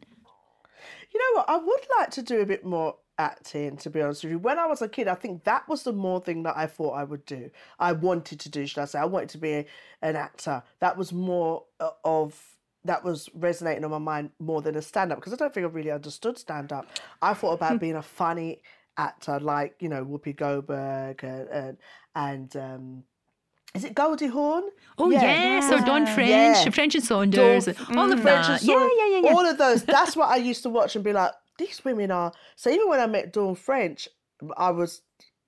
You 1.12 1.21
know 1.21 1.41
what? 1.41 1.49
I 1.51 1.57
would 1.59 1.85
like 1.99 2.11
to 2.12 2.23
do 2.23 2.41
a 2.41 2.47
bit 2.47 2.64
more 2.64 2.97
acting, 3.18 3.76
to 3.78 3.90
be 3.90 4.00
honest 4.00 4.22
with 4.24 4.33
you. 4.33 4.38
When 4.38 4.59
I 4.59 4.66
was 4.66 4.81
a 4.81 4.88
kid, 4.88 5.09
I 5.09 5.14
think 5.14 5.44
that 5.44 5.68
was 5.68 5.83
the 5.83 5.92
more 5.92 6.20
thing 6.20 6.44
that 6.44 6.57
I 6.57 6.66
thought 6.66 6.92
I 6.92 7.04
would 7.04 7.24
do. 7.26 7.50
I 7.78 7.92
wanted 7.92 8.40
to 8.40 8.48
do, 8.48 8.66
should 8.66 8.78
I 8.81 8.85
say? 8.85 8.98
I 8.98 9.04
wanted 9.04 9.28
to 9.31 9.38
be 9.38 9.52
a, 9.52 9.66
an 10.02 10.16
actor. 10.16 10.62
That 10.81 10.96
was 10.96 11.12
more 11.12 11.64
uh, 11.81 11.90
of 12.04 12.40
that 12.85 13.04
was 13.04 13.28
resonating 13.35 13.85
on 13.85 13.90
my 13.90 13.98
mind 13.98 14.31
more 14.38 14.62
than 14.62 14.76
a 14.76 14.81
stand 14.83 15.12
up 15.12 15.18
because 15.18 15.33
I 15.33 15.37
don't 15.37 15.52
think 15.52 15.66
I 15.66 15.68
really 15.68 15.90
understood 15.90 16.38
stand 16.38 16.72
up. 16.72 16.87
I 17.20 17.35
thought 17.35 17.52
about 17.54 17.81
being 17.85 17.96
a 17.96 18.02
funny 18.02 18.62
actor 18.96 19.38
like 19.40 19.74
you 19.81 19.88
know 19.88 20.04
Whoopi 20.04 20.35
Goldberg 20.35 21.22
and 21.24 21.48
and, 21.48 21.76
and 22.14 22.57
um, 22.57 23.02
is 23.74 23.85
it 23.85 23.94
Goldie 23.94 24.28
Hawn? 24.28 24.62
Oh 24.96 25.11
Yeah. 25.11 25.22
yes, 25.22 25.72
or 25.72 25.85
Dawn 25.85 26.07
French, 26.07 26.31
Yeah. 26.31 26.70
French 26.70 26.94
and 26.94 27.04
Saunders, 27.04 27.66
Dawn- 27.66 27.98
all 27.98 28.12
of 28.12 28.20
French 28.22 28.46
that. 28.46 28.61
and 28.61 28.68
Yeah, 28.68 28.74
Saunders, 28.74 28.92
yeah, 28.96 29.07
yeah, 29.09 29.20
yeah. 29.24 29.33
All 29.35 29.44
of 29.46 29.59
those. 29.59 29.83
That's 29.85 30.16
what 30.16 30.28
I 30.31 30.37
used 30.37 30.62
to 30.62 30.70
watch 30.70 30.94
and 30.96 31.04
be 31.04 31.12
like, 31.12 31.33
these 31.59 31.85
women 31.85 32.11
are. 32.11 32.33
So 32.57 32.71
even 32.71 32.88
when 32.88 33.01
I 33.01 33.07
met 33.07 33.33
Dawn 33.33 33.55
French, 33.55 34.09
I 34.57 34.71
was 34.71 35.03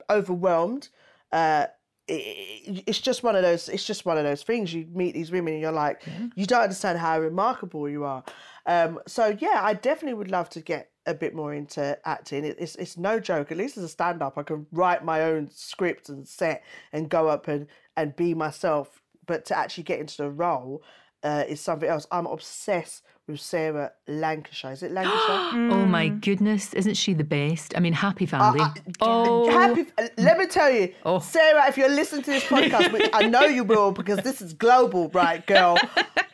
overwhelmed. 0.09 0.89
Uh, 1.33 1.67
i- 2.09 2.13
i- 2.13 2.85
it's 2.87 3.01
just 3.01 3.23
one 3.23 3.37
of 3.37 3.43
those. 3.43 3.69
It's 3.69 3.85
just 3.87 4.05
one 4.05 4.19
of 4.19 4.25
those 4.25 4.43
things. 4.43 4.75
You 4.75 4.87
meet 4.93 5.15
these 5.15 5.31
women 5.31 5.55
and 5.55 5.63
you're 5.63 5.73
like, 5.73 6.03
you 6.35 6.47
don't 6.47 6.63
understand 6.63 6.99
how 6.99 7.21
remarkable 7.21 7.89
you 7.89 8.05
are. 8.05 8.25
Um, 8.67 9.01
so 9.07 9.37
yeah, 9.39 9.61
I 9.63 9.75
definitely 9.75 10.15
would 10.15 10.31
love 10.31 10.49
to 10.51 10.61
get 10.61 10.91
a 11.07 11.15
bit 11.15 11.35
more 11.35 11.55
into 11.55 11.99
acting. 12.07 12.45
It, 12.45 12.57
it's 12.59 12.75
it's 12.77 12.97
no 12.99 13.19
joke. 13.21 13.51
At 13.51 13.57
least 13.59 13.79
as 13.79 13.85
a 13.85 13.89
stand 13.89 14.23
up, 14.23 14.37
I 14.37 14.43
can 14.43 14.67
write 14.73 15.05
my 15.05 15.23
own 15.23 15.49
script 15.51 16.09
and 16.09 16.27
set 16.29 16.63
and 16.93 17.09
go 17.09 17.29
up 17.29 17.49
and 17.49 17.67
and 17.97 18.15
be 18.17 18.35
myself. 18.35 19.01
But 19.27 19.45
to 19.47 19.57
actually 19.57 19.85
get 19.85 20.01
into 20.01 20.17
the 20.19 20.31
role 20.31 20.83
uh, 21.23 21.45
is 21.49 21.61
something 21.61 21.89
else. 21.89 22.07
I'm 22.11 22.27
obsessed 22.27 23.03
with 23.31 23.41
Sarah 23.41 23.93
Lancashire. 24.09 24.73
Is 24.73 24.83
it 24.83 24.93
Lancashire? 24.93 25.71
Oh 25.73 25.87
my 25.87 26.09
goodness, 26.09 26.75
isn't 26.75 26.95
she 26.95 27.15
the 27.15 27.25
best? 27.25 27.77
I 27.77 27.81
mean, 27.81 27.93
Happy 27.93 28.27
Valley. 28.27 28.61
oh, 29.01 29.51
Happy, 29.51 29.87
let 30.19 30.39
me 30.39 30.47
tell 30.47 30.71
you, 30.71 30.93
Oh. 31.05 31.19
Sarah, 31.19 31.69
if 31.69 31.77
you're 31.77 31.89
listening 31.89 32.23
to 32.25 32.31
this 32.31 32.45
podcast, 32.45 32.93
which 32.93 33.09
I 33.13 33.27
know 33.29 33.43
you 33.45 33.65
will 33.65 33.93
because 33.93 34.19
this 34.21 34.41
is 34.43 34.53
global, 34.53 35.09
right, 35.11 35.45
girl? 35.47 35.79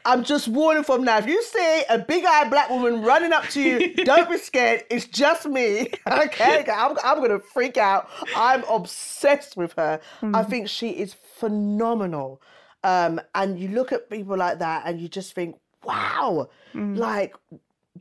I'm 0.05 0.23
just 0.23 0.47
warning 0.47 0.85
from 0.85 1.03
now. 1.03 1.19
If 1.19 1.27
you 1.27 1.43
see 1.43 1.83
a 1.91 1.99
big 1.99 2.25
eyed 2.25 2.49
black 2.49 2.71
woman 2.71 3.03
running 3.03 3.33
up 3.33 3.45
to 3.49 3.61
you, 3.61 3.93
don't 4.05 4.31
be 4.31 4.39
scared. 4.39 4.85
It's 4.89 5.05
just 5.07 5.47
me. 5.47 5.91
Okay? 6.09 6.65
I'm, 6.73 6.97
I'm 7.05 7.19
going 7.19 7.31
to 7.31 7.41
freak 7.41 7.77
out. 7.77 8.09
I'm 8.37 8.63
obsessed 8.71 9.57
with 9.57 9.73
her. 9.77 10.01
I 10.23 10.45
think 10.45 10.69
she 10.69 10.91
is 10.91 11.17
phenomenal. 11.39 12.41
Um, 12.85 13.21
and 13.35 13.59
you 13.59 13.67
look 13.69 13.91
at 13.93 14.09
people 14.09 14.37
like 14.37 14.61
that 14.61 14.85
and 14.87 15.01
you 15.01 15.09
just 15.09 15.35
think, 15.35 15.57
wow, 15.87 16.49
mm. 16.75 16.97
like, 16.97 17.35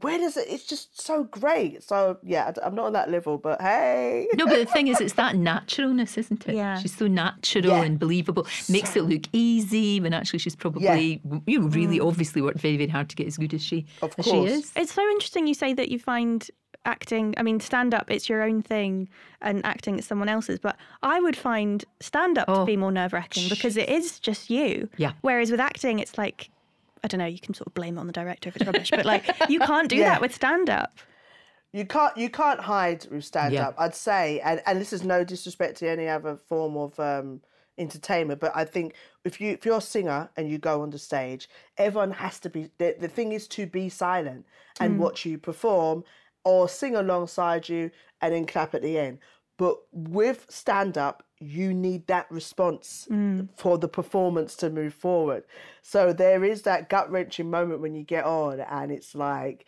where 0.02 0.18
does 0.18 0.36
it? 0.36 0.46
It's 0.50 0.66
just 0.66 1.00
so 1.02 1.24
great. 1.24 1.82
So 1.82 2.18
yeah, 2.22 2.52
I- 2.62 2.66
I'm 2.68 2.76
not 2.76 2.88
on 2.88 2.94
that 2.94 3.10
level, 3.10 3.38
but 3.38 3.62
hey, 3.62 4.28
No, 4.36 4.46
but 4.46 4.58
the 4.58 4.66
thing 4.66 4.88
is, 4.88 5.00
it's 5.00 5.14
that 5.14 5.36
naturalness, 5.36 6.18
isn't 6.18 6.46
it? 6.48 6.56
Yeah. 6.56 6.78
She's 6.80 6.96
so 6.98 7.08
natural 7.08 7.68
Yeah. 7.68 7.84
and 7.84 7.98
believable. 7.98 8.46
Makes 8.68 8.96
it 8.98 9.04
look 9.04 9.24
easy 9.32 10.02
when 10.02 10.14
actually 10.14 10.40
she's 10.40 10.56
probably, 10.56 11.22
you 11.48 11.60
know, 11.62 11.68
really 11.68 12.00
mm. 12.00 12.08
obviously 12.08 12.42
worked 12.42 12.60
very, 12.60 12.76
very 12.76 12.90
hard 12.90 13.08
to 13.10 13.16
get 13.16 13.28
as 13.28 13.38
good 13.38 13.54
as 13.54 13.64
she, 13.64 13.86
Of 14.02 14.14
as 14.18 14.26
she 14.26 14.32
course. 14.32 14.52
is. 14.52 14.72
It's 14.76 14.94
so 14.94 15.02
interesting 15.12 15.48
you 15.48 15.54
say 15.54 15.74
that 15.74 15.90
you 15.90 15.98
find 16.00 16.46
acting, 16.86 17.34
I 17.38 17.42
mean, 17.44 17.60
stand 17.62 17.94
up, 17.96 18.12
it's 18.12 18.28
your 18.30 18.44
own 18.44 18.62
thing, 18.62 19.08
and 19.42 19.66
acting 19.66 19.98
is 19.98 20.06
someone 20.06 20.30
else's. 20.30 20.60
But 20.60 20.76
I 21.04 21.20
would 21.22 21.38
find 21.38 21.84
stand 22.02 22.38
up 22.38 22.46
Oh. 22.50 22.60
to 22.60 22.66
be 22.66 22.76
more 22.78 22.92
nerve 22.92 23.14
wracking 23.14 23.48
because 23.50 23.78
it 23.78 23.90
is 23.90 24.20
just 24.20 24.50
you. 24.50 24.90
Yeah. 24.98 25.14
Whereas 25.22 25.50
with 25.52 25.60
acting, 25.62 26.00
it's 26.00 26.18
like, 26.18 26.50
I 27.06 27.08
don't 27.08 27.20
know, 27.20 27.26
you 27.28 27.40
can 27.40 27.54
sort 27.54 27.68
of 27.68 27.76
blame 27.76 27.98
it 27.98 28.02
on 28.02 28.08
the 28.08 28.14
director 28.14 28.50
if 28.50 28.56
it's 28.56 28.66
rubbish, 28.66 28.90
but 28.90 29.06
like, 29.06 29.24
you 29.48 29.60
can't 29.60 29.88
do 29.88 29.96
Yeah. 30.00 30.06
that 30.06 30.22
with 30.22 30.34
stand 30.34 30.70
up. 30.72 30.92
you 31.72 31.86
can't 31.86 32.18
you 32.18 32.30
can't 32.30 32.60
hide 32.60 33.06
with 33.12 33.24
stand 33.26 33.54
Yeah. 33.54 33.68
up. 33.68 33.76
I'd 33.78 33.94
say, 33.96 34.40
and 34.40 34.62
and 34.66 34.82
this 34.82 34.92
is 34.92 35.04
no 35.04 35.24
disrespect 35.24 35.78
to 35.78 35.88
any 35.90 36.08
other 36.08 36.36
form 36.36 36.76
of 36.78 37.00
um, 37.00 37.42
entertainment, 37.78 38.40
but 38.40 38.52
I 38.56 38.66
think 38.66 38.96
if 39.24 39.40
you 39.40 39.52
if 39.52 39.66
you're 39.66 39.78
a 39.78 39.82
singer 39.82 40.30
and 40.36 40.50
you 40.50 40.58
go 40.58 40.82
on 40.82 40.90
the 40.90 40.98
stage, 40.98 41.48
everyone 41.78 42.12
has 42.12 42.40
to 42.40 42.50
be. 42.50 42.72
The, 42.80 42.96
the 43.00 43.08
thing 43.08 43.34
is 43.34 43.48
to 43.50 43.68
be 43.68 43.88
silent 43.90 44.46
and 44.80 44.98
watch 44.98 45.26
you 45.26 45.38
perform, 45.38 46.04
or 46.44 46.68
sing 46.68 46.96
alongside 46.96 47.70
you 47.70 47.92
and 48.22 48.34
then 48.34 48.46
clap 48.48 48.74
at 48.74 48.82
the 48.82 48.98
end. 48.98 49.20
But 49.58 49.78
with 49.92 50.46
stand 50.50 50.98
up, 50.98 51.24
you 51.46 51.74
need 51.74 52.08
that 52.08 52.30
response 52.32 53.08
mm. 53.10 53.48
for 53.58 53.78
the 53.78 53.88
performance 53.88 54.56
to 54.58 54.70
move 54.70 54.94
forward. 54.94 55.44
So 55.82 56.14
there 56.14 56.44
is 56.44 56.64
that 56.64 56.90
gut 56.90 57.12
wrenching 57.12 57.50
moment 57.50 57.82
when 57.82 57.96
you 57.96 58.04
get 58.04 58.26
on, 58.26 58.60
and 58.60 58.92
it's 58.92 59.16
like 59.16 59.66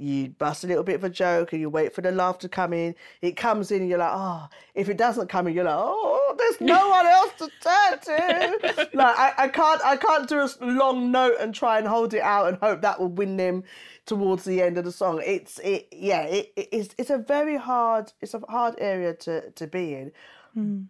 you 0.00 0.30
bust 0.30 0.64
a 0.64 0.66
little 0.66 0.82
bit 0.82 0.94
of 0.94 1.04
a 1.04 1.10
joke 1.10 1.52
and 1.52 1.60
you 1.60 1.68
wait 1.68 1.94
for 1.94 2.00
the 2.00 2.10
laugh 2.10 2.38
to 2.38 2.48
come 2.48 2.72
in. 2.72 2.94
It 3.20 3.36
comes 3.36 3.70
in 3.70 3.82
and 3.82 3.90
you're 3.90 3.98
like, 3.98 4.12
oh, 4.14 4.48
if 4.74 4.88
it 4.88 4.96
doesn't 4.96 5.28
come 5.28 5.46
in, 5.46 5.54
you're 5.54 5.64
like, 5.64 5.76
oh, 5.76 6.34
there's 6.38 6.60
no 6.60 6.88
one 6.90 7.06
else 7.06 7.32
to 7.38 7.50
turn 7.60 8.00
to. 8.00 8.88
like 8.94 9.18
I, 9.18 9.32
I 9.36 9.48
can't 9.48 9.80
I 9.84 9.96
can't 9.96 10.28
do 10.28 10.40
a 10.40 10.48
long 10.64 11.10
note 11.10 11.34
and 11.38 11.54
try 11.54 11.78
and 11.78 11.86
hold 11.86 12.14
it 12.14 12.22
out 12.22 12.48
and 12.48 12.56
hope 12.58 12.80
that 12.80 12.98
will 12.98 13.08
win 13.08 13.36
them 13.36 13.62
towards 14.06 14.44
the 14.44 14.62
end 14.62 14.78
of 14.78 14.84
the 14.84 14.92
song. 14.92 15.20
It's 15.24 15.58
it 15.58 15.88
yeah, 15.92 16.22
it, 16.22 16.52
it- 16.56 16.68
it's 16.72 16.94
it's 16.96 17.10
a 17.10 17.18
very 17.18 17.56
hard 17.56 18.12
it's 18.22 18.32
a 18.34 18.40
hard 18.48 18.76
area 18.78 19.12
to, 19.14 19.50
to 19.50 19.66
be 19.66 19.94
in. 19.94 20.12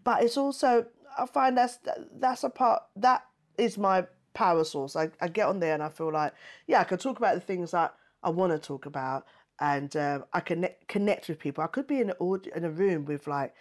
But 0.04 0.22
it's 0.22 0.36
also 0.36 0.86
I 1.18 1.26
find 1.26 1.56
that's 1.56 1.78
that's 2.18 2.44
a 2.44 2.50
part 2.50 2.82
that 2.96 3.24
is 3.58 3.76
my 3.76 4.06
power 4.32 4.64
source. 4.64 4.96
I, 4.96 5.10
I 5.20 5.28
get 5.28 5.48
on 5.48 5.60
there 5.60 5.74
and 5.74 5.82
I 5.82 5.88
feel 5.88 6.12
like, 6.12 6.32
yeah, 6.66 6.80
I 6.80 6.84
can 6.84 6.98
talk 6.98 7.18
about 7.18 7.34
the 7.34 7.40
things 7.40 7.72
that 7.72 7.94
I 8.22 8.30
want 8.30 8.52
to 8.52 8.58
talk 8.58 8.86
about, 8.86 9.26
and 9.58 9.94
um, 9.96 10.24
I 10.32 10.40
can 10.40 10.56
connect, 10.60 10.88
connect 10.88 11.28
with 11.28 11.38
people. 11.38 11.64
I 11.64 11.66
could 11.66 11.86
be 11.86 12.00
in 12.00 12.10
an 12.10 12.16
aud- 12.18 12.46
in 12.54 12.64
a 12.64 12.70
room 12.70 13.04
with 13.04 13.26
like 13.26 13.54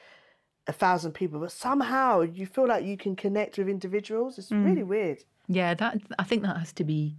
a 0.67 0.71
thousand 0.71 1.13
people, 1.13 1.39
but 1.39 1.51
somehow 1.51 2.21
you 2.21 2.45
feel 2.45 2.67
like 2.67 2.85
you 2.85 2.97
can 2.97 3.15
connect 3.15 3.57
with 3.57 3.67
individuals. 3.67 4.37
It's 4.37 4.51
really 4.51 4.83
weird. 4.83 5.23
Yeah, 5.47 5.73
that 5.73 5.97
I 6.19 6.23
think 6.23 6.43
that 6.43 6.57
has 6.57 6.71
to 6.73 6.83
be. 6.83 7.15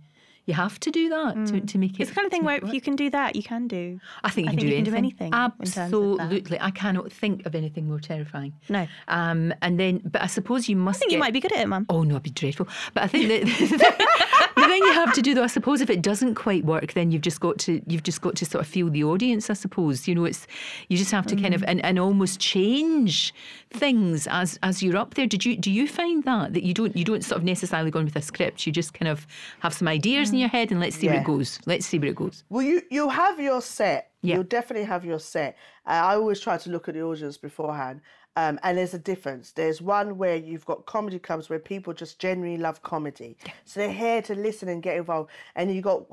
You 0.50 0.54
have 0.56 0.80
to 0.80 0.90
do 0.90 1.08
that 1.10 1.46
to, 1.46 1.60
to 1.60 1.78
make 1.78 1.92
it. 1.94 2.00
It's 2.00 2.10
the 2.10 2.14
kind 2.16 2.26
of 2.26 2.32
thing 2.32 2.42
where 2.42 2.56
if 2.56 2.74
you 2.74 2.80
can 2.80 2.96
do 2.96 3.08
that, 3.10 3.36
you 3.36 3.42
can 3.44 3.68
do. 3.68 4.00
I 4.24 4.30
think 4.30 4.46
you 4.46 4.48
I 4.48 4.54
can 4.54 4.58
think 4.58 4.60
do 4.60 4.66
you 4.66 4.82
can 4.82 4.84
do 4.92 4.96
anything. 4.96 5.32
anything 5.32 5.52
in 5.60 5.70
terms 5.70 5.92
of 5.94 6.16
that. 6.18 6.24
Absolutely, 6.24 6.60
I 6.60 6.70
cannot 6.72 7.12
think 7.12 7.46
of 7.46 7.54
anything 7.54 7.86
more 7.86 8.00
terrifying. 8.00 8.52
No. 8.68 8.88
Um, 9.06 9.54
and 9.62 9.78
then, 9.78 10.00
but 10.04 10.22
I 10.22 10.26
suppose 10.26 10.68
you 10.68 10.74
must. 10.74 10.96
I 10.96 10.98
think 10.98 11.12
you 11.12 11.18
might 11.18 11.32
be 11.32 11.38
good 11.38 11.52
at 11.52 11.60
it, 11.60 11.68
Mum. 11.68 11.86
Oh 11.88 12.02
no, 12.02 12.16
I'd 12.16 12.24
be 12.24 12.30
dreadful. 12.30 12.66
But 12.94 13.04
I 13.04 13.06
think 13.06 13.28
that 13.28 13.40
the 13.70 14.39
thing 14.70 14.82
you 14.82 14.92
have 14.92 15.12
to 15.14 15.22
do, 15.22 15.34
though, 15.34 15.42
I 15.42 15.48
suppose, 15.48 15.80
if 15.80 15.90
it 15.90 16.02
doesn't 16.02 16.34
quite 16.34 16.64
work, 16.64 16.92
then 16.92 17.10
you've 17.10 17.22
just 17.22 17.40
got 17.40 17.58
to 17.60 17.82
you've 17.86 18.02
just 18.02 18.20
got 18.20 18.36
to 18.36 18.44
sort 18.44 18.62
of 18.62 18.68
feel 18.68 18.88
the 18.88 19.04
audience. 19.04 19.50
I 19.50 19.54
suppose 19.54 20.06
you 20.08 20.14
know 20.14 20.24
it's 20.24 20.46
you 20.88 20.96
just 20.96 21.10
have 21.10 21.26
to 21.26 21.36
kind 21.36 21.54
of 21.54 21.64
and, 21.64 21.84
and 21.84 21.98
almost 21.98 22.40
change 22.40 23.34
things 23.70 24.26
as 24.28 24.58
as 24.62 24.82
you're 24.82 24.96
up 24.96 25.14
there. 25.14 25.26
Did 25.26 25.44
you 25.44 25.56
do 25.56 25.70
you 25.70 25.86
find 25.86 26.24
that 26.24 26.54
that 26.54 26.62
you 26.62 26.74
don't 26.74 26.96
you 26.96 27.04
don't 27.04 27.24
sort 27.24 27.38
of 27.38 27.44
necessarily 27.44 27.90
go 27.90 27.98
in 27.98 28.06
with 28.06 28.16
a 28.16 28.22
script? 28.22 28.66
You 28.66 28.72
just 28.72 28.94
kind 28.94 29.08
of 29.08 29.26
have 29.60 29.74
some 29.74 29.88
ideas 29.88 30.30
in 30.30 30.36
your 30.36 30.48
head 30.48 30.70
and 30.70 30.80
let's 30.80 30.96
see 30.96 31.08
where 31.08 31.20
it 31.20 31.24
goes. 31.24 31.58
Let's 31.66 31.86
see 31.86 31.98
where 31.98 32.10
it 32.10 32.16
goes. 32.16 32.44
Well, 32.48 32.62
you 32.62 32.82
you'll 32.90 33.10
have 33.10 33.40
your 33.40 33.60
set. 33.60 34.10
Yeah. 34.22 34.34
You'll 34.34 34.44
definitely 34.44 34.86
have 34.86 35.04
your 35.04 35.18
set. 35.18 35.56
Uh, 35.86 35.92
I 35.92 36.14
always 36.14 36.40
try 36.40 36.58
to 36.58 36.70
look 36.70 36.88
at 36.88 36.94
the 36.94 37.02
audience 37.02 37.38
beforehand. 37.38 38.02
Um, 38.36 38.58
and 38.62 38.78
there's 38.78 38.94
a 38.94 38.98
difference. 38.98 39.52
There's 39.52 39.82
one 39.82 40.16
where 40.16 40.36
you've 40.36 40.64
got 40.64 40.86
comedy 40.86 41.18
clubs 41.18 41.50
where 41.50 41.58
people 41.58 41.92
just 41.92 42.18
genuinely 42.18 42.58
love 42.62 42.82
comedy. 42.82 43.36
So 43.64 43.80
they're 43.80 43.92
here 43.92 44.22
to 44.22 44.34
listen 44.34 44.68
and 44.68 44.82
get 44.82 44.96
involved. 44.96 45.30
And 45.56 45.74
you 45.74 45.82
got 45.82 46.04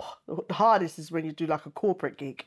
the 0.47 0.53
hardest 0.53 0.97
is 0.99 1.11
when 1.11 1.25
you 1.25 1.31
do 1.31 1.45
like 1.45 1.65
a 1.65 1.69
corporate 1.71 2.17
gig 2.17 2.45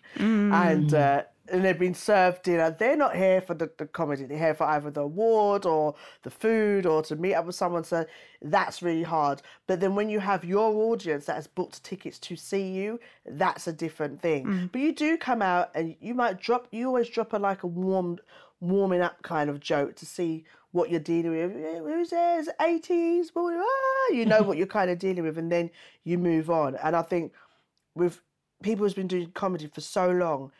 and 0.52 0.92
uh, 0.94 1.22
and 1.52 1.64
they've 1.64 1.78
been 1.78 1.94
served 1.94 2.42
dinner. 2.44 2.70
They're 2.78 2.96
not 2.96 3.16
here 3.16 3.40
for 3.40 3.54
the, 3.54 3.70
the 3.76 3.87
comedy. 3.87 4.24
They're 4.24 4.38
here 4.38 4.54
for 4.54 4.64
either 4.64 4.90
the 4.90 5.00
award 5.02 5.66
or 5.66 5.94
the 6.22 6.30
food 6.30 6.87
or 6.87 7.02
to 7.02 7.16
meet 7.16 7.35
up 7.35 7.46
with 7.46 7.56
someone. 7.56 7.83
So 7.85 8.06
that's 8.42 8.83
really 8.83 9.02
hard. 9.02 9.42
But 9.66 9.80
then 9.80 9.94
when 9.96 10.09
you 10.11 10.20
have 10.20 10.44
your 10.44 10.72
audience 10.72 11.26
that 11.26 11.35
has 11.35 11.46
booked 11.48 11.83
tickets 11.83 12.18
to 12.20 12.37
see 12.37 12.68
you, 12.70 13.00
that's 13.26 13.66
a 13.66 13.72
different 13.72 14.20
thing. 14.20 14.68
But 14.72 14.80
you 14.80 14.92
do 14.94 15.16
come 15.16 15.42
out 15.42 15.70
and 15.74 15.96
you 16.00 16.14
might 16.14 16.40
drop. 16.40 16.68
You 16.70 16.87
always 16.88 17.09
drop 17.09 17.33
a 17.33 17.38
like 17.38 17.62
a 17.64 17.66
warm, 17.66 18.18
warming 18.61 19.01
up 19.01 19.23
kind 19.23 19.51
of 19.51 19.61
joke 19.61 19.96
to 19.96 20.07
see 20.07 20.44
what 20.73 20.90
you're 20.90 21.01
dealing 21.01 21.33
with. 21.33 21.53
Who's 21.85 22.11
there? 22.11 22.38
Is 22.38 22.49
it 22.49 22.59
80s? 22.59 23.29
Ah, 23.37 24.14
you 24.14 24.25
know 24.25 24.42
what 24.42 24.57
you're 24.57 24.66
kind 24.66 24.90
of 24.90 24.99
dealing 24.99 25.25
with, 25.25 25.38
and 25.38 25.51
then 25.51 25.70
you 26.05 26.18
move 26.18 26.51
on. 26.51 26.77
And 26.77 26.94
I 26.94 27.03
think 27.03 27.33
with 27.94 28.20
people 28.62 28.85
who's 28.85 28.94
been 28.94 29.09
doing 29.09 29.31
comedy 29.33 29.66
for 29.66 29.81
so 29.81 30.11
long, 30.11 30.53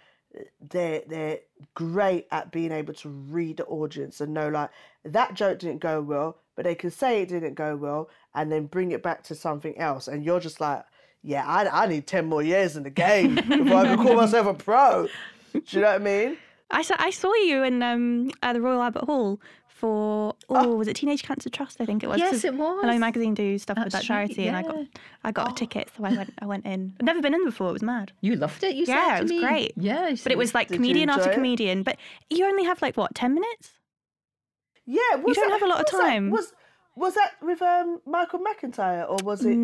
they're 0.61 1.03
they're 1.09 1.41
great 1.75 2.27
at 2.31 2.53
being 2.53 2.71
able 2.73 2.95
to 2.95 3.09
read 3.09 3.57
the 3.57 3.65
audience 3.67 4.21
and 4.21 4.33
know 4.33 4.49
like 4.49 4.71
that 5.05 5.35
joke 5.35 5.59
didn't 5.59 5.81
go 5.81 6.01
well, 6.01 6.39
but 6.55 6.65
they 6.65 6.75
can 6.75 6.91
say 6.91 7.23
it 7.23 7.29
didn't 7.29 7.55
go 7.55 7.77
well 7.77 8.09
and 8.35 8.51
then 8.51 8.67
bring 8.67 8.93
it 8.93 9.03
back 9.03 9.23
to 9.25 9.35
something 9.35 9.77
else, 9.79 10.09
and 10.09 10.25
you're 10.25 10.41
just 10.41 10.61
like, 10.61 10.85
yeah, 11.23 11.47
I, 11.47 11.85
I 11.85 11.87
need 11.87 12.07
ten 12.07 12.27
more 12.27 12.43
years 12.43 12.77
in 12.77 12.83
the 12.83 12.91
game 12.91 13.35
before 13.35 13.79
I 13.79 13.85
can 13.87 13.97
call 13.97 14.17
myself 14.17 14.47
a 14.47 14.55
pro. 14.55 15.09
Do 15.53 15.63
you 15.69 15.81
know 15.81 15.89
what 15.89 16.01
I 16.01 16.05
mean? 16.05 16.37
I 16.71 16.83
saw, 16.83 16.95
I 16.99 17.11
saw 17.11 17.33
you 17.35 17.63
in 17.63 17.83
um, 17.83 18.31
at 18.43 18.53
the 18.55 18.61
Royal 18.61 18.83
Albert 18.83 19.05
Hall 19.05 19.41
for 19.67 20.35
oh, 20.51 20.77
was 20.77 20.89
it 20.89 20.95
Teenage 20.95 21.23
Cancer 21.23 21.49
Trust? 21.49 21.81
I 21.81 21.87
think 21.87 22.03
it 22.05 22.07
was. 22.09 22.19
Yes, 22.19 22.45
it 22.45 22.55
was. 22.55 22.81
Hello 22.83 22.99
Magazine 22.99 23.35
do 23.35 23.59
stuff 23.59 23.77
with 23.79 23.85
that 23.87 23.93
That's 23.93 24.11
right, 24.11 24.29
charity, 24.29 24.47
and 24.47 24.57
I 24.57 24.63
got. 24.63 24.77
I 25.25 25.33
got 25.33 25.51
a 25.53 25.55
ticket, 25.55 25.89
so 25.97 26.05
I 26.05 26.11
went 26.11 26.33
I 26.41 26.47
went 26.47 26.67
in. 26.67 26.95
I'd 27.01 27.07
never 27.07 27.21
been 27.23 27.35
in 27.35 27.45
before. 27.45 27.71
It 27.71 27.73
was 27.73 27.83
mad. 27.83 28.13
You 28.21 28.37
loved 28.37 28.63
it. 28.63 28.77
You 28.77 28.87
said 28.87 28.95
Yeah, 28.95 29.19
it 29.19 29.23
was 29.23 29.31
me. 29.31 29.41
great. 29.41 29.73
Yeah, 29.77 30.15
But 30.23 30.33
it 30.33 30.39
was 30.39 30.55
like 30.55 30.69
Did 30.69 30.75
comedian 30.77 31.09
after 31.11 31.31
it? 31.31 31.35
comedian. 31.35 31.83
But 31.83 31.97
you 32.29 32.45
only 32.47 32.65
have 32.65 32.81
like 32.83 32.97
what 32.97 33.15
ten 33.15 33.35
minutes? 33.35 33.71
Yeah, 34.87 35.01
was 35.17 35.37
don't 35.37 35.49
that- 35.49 35.61
have 35.61 35.63
a 35.63 35.67
lot 35.73 35.79
of 35.81 35.85
was 35.85 36.01
that- 36.01 36.07
time. 36.09 36.31
was 36.31 36.53
was 36.97 37.15
that 37.15 37.33
with 37.41 37.63
um, 37.63 38.01
Michael 38.07 38.41
McIntyre 38.41 39.09
or 39.09 39.17
was 39.25 39.41
it? 39.45 39.49
Was 39.49 39.55
it 39.55 39.59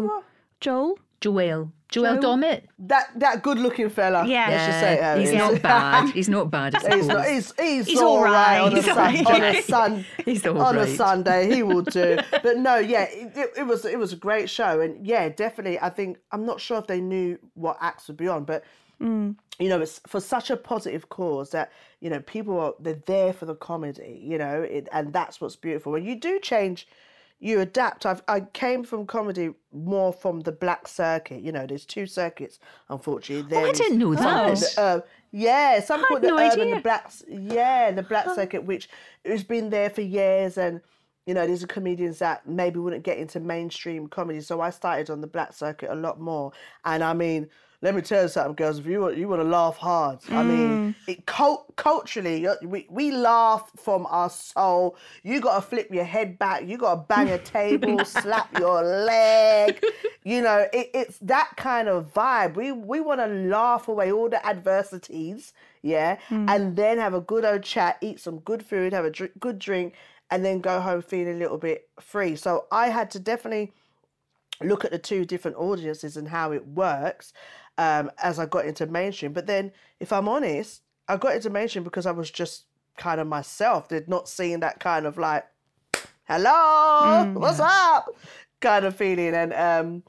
No. 0.00 0.22
Joel. 0.60 0.98
Joel. 1.22 1.72
Joel 1.88 2.16
Joe- 2.16 2.20
Dommett. 2.20 2.62
that 2.80 3.10
that 3.16 3.42
good 3.42 3.58
looking 3.58 3.90
fella. 3.90 4.26
Yeah. 4.26 4.48
let's 4.48 4.66
just 4.66 4.80
say 4.80 4.98
it 4.98 5.20
he's 5.20 5.32
not 5.32 5.62
bad. 5.70 6.10
He's 6.10 6.28
not 6.28 6.50
bad. 6.50 6.74
He's 6.74 7.06
not. 7.06 7.26
He's 7.26 7.52
he's, 7.58 7.86
He's 7.86 8.00
all 8.00 8.16
all 8.16 8.24
right, 8.24 8.58
on, 8.58 8.72
a 8.72 8.80
right. 8.80 8.84
sun, 8.84 9.14
He's 9.14 9.26
on 9.26 9.42
a 9.42 9.62
sun 9.62 10.04
He's 10.24 10.46
all 10.46 10.60
on 10.60 10.78
a. 10.78 10.86
Sunday. 10.86 11.54
He 11.54 11.62
will 11.62 11.82
do. 11.82 12.18
But 12.42 12.56
no, 12.56 12.76
yeah, 12.76 13.04
it, 13.04 13.52
it, 13.58 13.66
was 13.66 13.84
it 13.84 13.98
was 13.98 14.12
a 14.12 14.16
great 14.16 14.50
show, 14.50 14.80
and 14.80 15.06
yeah, 15.06 15.28
definitely. 15.28 15.78
I 15.78 15.90
think 15.90 16.18
I'm 16.32 16.44
not 16.44 16.60
sure 16.60 16.78
if 16.78 16.86
they 16.86 17.00
knew 17.00 17.38
what 17.54 17.76
acts 17.80 18.08
would 18.08 18.16
be 18.16 18.26
on, 18.26 18.44
but 18.44 18.64
mm. 19.00 19.36
you 19.60 19.68
know, 19.68 19.80
it's 19.80 20.00
for 20.06 20.18
such 20.18 20.50
a 20.50 20.56
positive 20.56 21.08
cause 21.08 21.50
that 21.50 21.70
you 22.00 22.10
know 22.10 22.20
people 22.20 22.58
are 22.58 22.74
they're 22.80 23.02
there 23.06 23.32
for 23.32 23.46
the 23.46 23.54
comedy. 23.54 24.20
You 24.24 24.38
know, 24.38 24.62
it, 24.62 24.88
and 24.92 25.12
that's 25.12 25.40
what's 25.40 25.56
beautiful. 25.56 25.92
When 25.92 26.04
you 26.04 26.18
do 26.18 26.40
change. 26.40 26.88
You 27.44 27.58
adapt. 27.58 28.06
I've, 28.06 28.22
I 28.28 28.42
came 28.42 28.84
from 28.84 29.04
comedy 29.04 29.52
more 29.72 30.12
from 30.12 30.42
the 30.42 30.52
black 30.52 30.86
circuit. 30.86 31.42
You 31.42 31.50
know, 31.50 31.66
there's 31.66 31.84
two 31.84 32.06
circuits, 32.06 32.60
unfortunately. 32.88 33.56
Oh, 33.56 33.64
I 33.64 33.72
didn't 33.72 33.98
know 33.98 34.14
that. 34.14 34.46
called 34.46 34.58
the, 34.58 34.80
uh, 34.80 35.00
yeah, 35.32 35.80
some 35.80 35.98
had 35.98 36.06
call 36.06 36.16
it 36.18 36.20
the 36.20 36.28
no 36.28 36.38
urban, 36.38 36.60
idea. 36.60 36.74
the 36.76 36.80
black, 36.80 37.10
yeah, 37.28 37.90
the 37.90 38.04
black 38.04 38.28
circuit, 38.36 38.62
which 38.62 38.88
has 39.26 39.42
been 39.42 39.70
there 39.70 39.90
for 39.90 40.02
years, 40.02 40.56
and 40.56 40.80
you 41.26 41.34
know, 41.34 41.44
these 41.44 41.64
are 41.64 41.66
comedians 41.66 42.20
that 42.20 42.46
maybe 42.46 42.78
wouldn't 42.78 43.02
get 43.02 43.18
into 43.18 43.40
mainstream 43.40 44.06
comedy. 44.06 44.40
So 44.40 44.60
I 44.60 44.70
started 44.70 45.10
on 45.10 45.20
the 45.20 45.26
black 45.26 45.52
circuit 45.52 45.90
a 45.90 45.96
lot 45.96 46.20
more, 46.20 46.52
and 46.84 47.02
I 47.02 47.12
mean, 47.12 47.48
let 47.82 47.96
me 47.96 48.00
tell 48.00 48.22
you 48.22 48.28
something, 48.28 48.54
girls. 48.54 48.78
If 48.78 48.86
you 48.86 49.00
want, 49.00 49.16
you 49.16 49.26
want 49.26 49.42
to 49.42 49.48
laugh 49.48 49.76
hard. 49.76 50.20
I 50.30 50.44
mean, 50.44 50.68
mm. 50.68 50.94
it 51.08 51.26
cult- 51.26 51.74
culturally, 51.74 52.46
we 52.62 52.86
we 52.88 53.10
laugh 53.10 53.72
from 53.76 54.06
our 54.08 54.30
soul. 54.30 54.96
You 55.24 55.40
got 55.40 55.56
to 55.56 55.62
flip 55.62 55.88
your 55.90 56.04
head 56.04 56.38
back. 56.38 56.64
You 56.64 56.78
got 56.78 56.94
to 56.94 57.00
bang 57.08 57.30
a 57.30 57.38
table, 57.38 58.04
slap 58.04 58.56
your 58.56 58.82
leg. 58.82 59.84
You 60.22 60.42
know, 60.42 60.68
it, 60.72 60.90
it's 60.94 61.18
that 61.18 61.50
kind 61.56 61.88
of 61.88 62.14
vibe. 62.14 62.54
We 62.54 62.70
we 62.70 63.00
want 63.00 63.20
to 63.20 63.26
laugh 63.26 63.88
away 63.88 64.12
all 64.12 64.28
the 64.28 64.44
adversities, 64.46 65.52
yeah, 65.82 66.18
mm. 66.28 66.48
and 66.48 66.76
then 66.76 66.98
have 66.98 67.14
a 67.14 67.20
good 67.20 67.44
old 67.44 67.64
chat, 67.64 67.98
eat 68.00 68.20
some 68.20 68.38
good 68.38 68.64
food, 68.64 68.92
have 68.92 69.04
a 69.04 69.10
dr- 69.10 69.32
good 69.40 69.58
drink, 69.58 69.94
and 70.30 70.44
then 70.44 70.60
go 70.60 70.80
home 70.80 71.02
feeling 71.02 71.34
a 71.34 71.38
little 71.38 71.58
bit 71.58 71.88
free. 72.00 72.36
So 72.36 72.66
I 72.70 72.90
had 72.90 73.10
to 73.10 73.18
definitely 73.18 73.72
look 74.62 74.84
at 74.84 74.92
the 74.92 74.98
two 74.98 75.24
different 75.24 75.56
audiences 75.56 76.16
and 76.16 76.28
how 76.28 76.52
it 76.52 76.66
works 76.68 77.32
um, 77.78 78.10
as 78.22 78.38
I 78.38 78.46
got 78.46 78.66
into 78.66 78.86
mainstream. 78.86 79.32
But 79.32 79.46
then, 79.46 79.72
if 80.00 80.12
I'm 80.12 80.28
honest, 80.28 80.82
I 81.08 81.16
got 81.16 81.34
into 81.34 81.50
mainstream 81.50 81.84
because 81.84 82.06
I 82.06 82.12
was 82.12 82.30
just 82.30 82.64
kind 82.96 83.20
of 83.20 83.26
myself. 83.26 83.88
Did 83.88 84.08
not 84.08 84.28
seeing 84.28 84.60
that 84.60 84.80
kind 84.80 85.06
of 85.06 85.18
like, 85.18 85.46
hello, 86.24 87.32
what's 87.34 87.60
up, 87.60 88.14
kind 88.60 88.84
of 88.84 88.96
feeling, 88.96 89.34
and 89.34 89.52
um, 89.52 90.02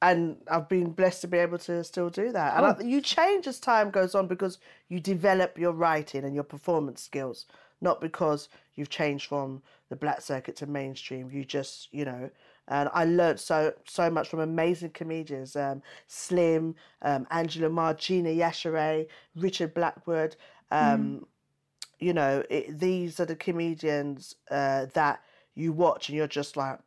and 0.00 0.36
I've 0.50 0.68
been 0.68 0.92
blessed 0.92 1.22
to 1.22 1.28
be 1.28 1.38
able 1.38 1.58
to 1.58 1.82
still 1.84 2.10
do 2.10 2.32
that. 2.32 2.56
And 2.56 2.66
I, 2.66 2.76
you 2.82 3.00
change 3.00 3.46
as 3.46 3.58
time 3.58 3.90
goes 3.90 4.14
on 4.14 4.28
because 4.28 4.58
you 4.88 5.00
develop 5.00 5.58
your 5.58 5.72
writing 5.72 6.24
and 6.24 6.34
your 6.34 6.44
performance 6.44 7.02
skills, 7.02 7.46
not 7.80 8.00
because 8.00 8.48
you've 8.76 8.90
changed 8.90 9.26
from 9.26 9.62
the 9.88 9.96
black 9.96 10.20
circuit 10.20 10.56
to 10.56 10.66
mainstream. 10.66 11.30
You 11.30 11.44
just, 11.44 11.88
you 11.92 12.04
know. 12.04 12.30
And 12.68 12.88
I 12.92 13.04
learned 13.04 13.40
so 13.40 13.72
so 13.86 14.10
much 14.10 14.28
from 14.28 14.40
amazing 14.40 14.90
comedians, 14.90 15.56
um, 15.56 15.82
Slim, 16.06 16.74
um, 17.02 17.26
Angie 17.30 17.60
Le 17.60 17.68
Mar, 17.70 17.94
Gina 17.94 18.30
Yashere, 18.30 19.06
Richard 19.34 19.74
Blackwood. 19.74 20.36
Um, 20.70 21.26
You 22.00 22.12
know, 22.12 22.44
it, 22.48 22.78
these 22.78 23.18
are 23.18 23.24
the 23.26 23.34
comedians 23.34 24.36
uh, 24.52 24.86
that 24.94 25.20
you 25.54 25.72
watch 25.72 26.08
and 26.08 26.16
you're 26.16 26.28
just 26.28 26.56
like, 26.56 26.78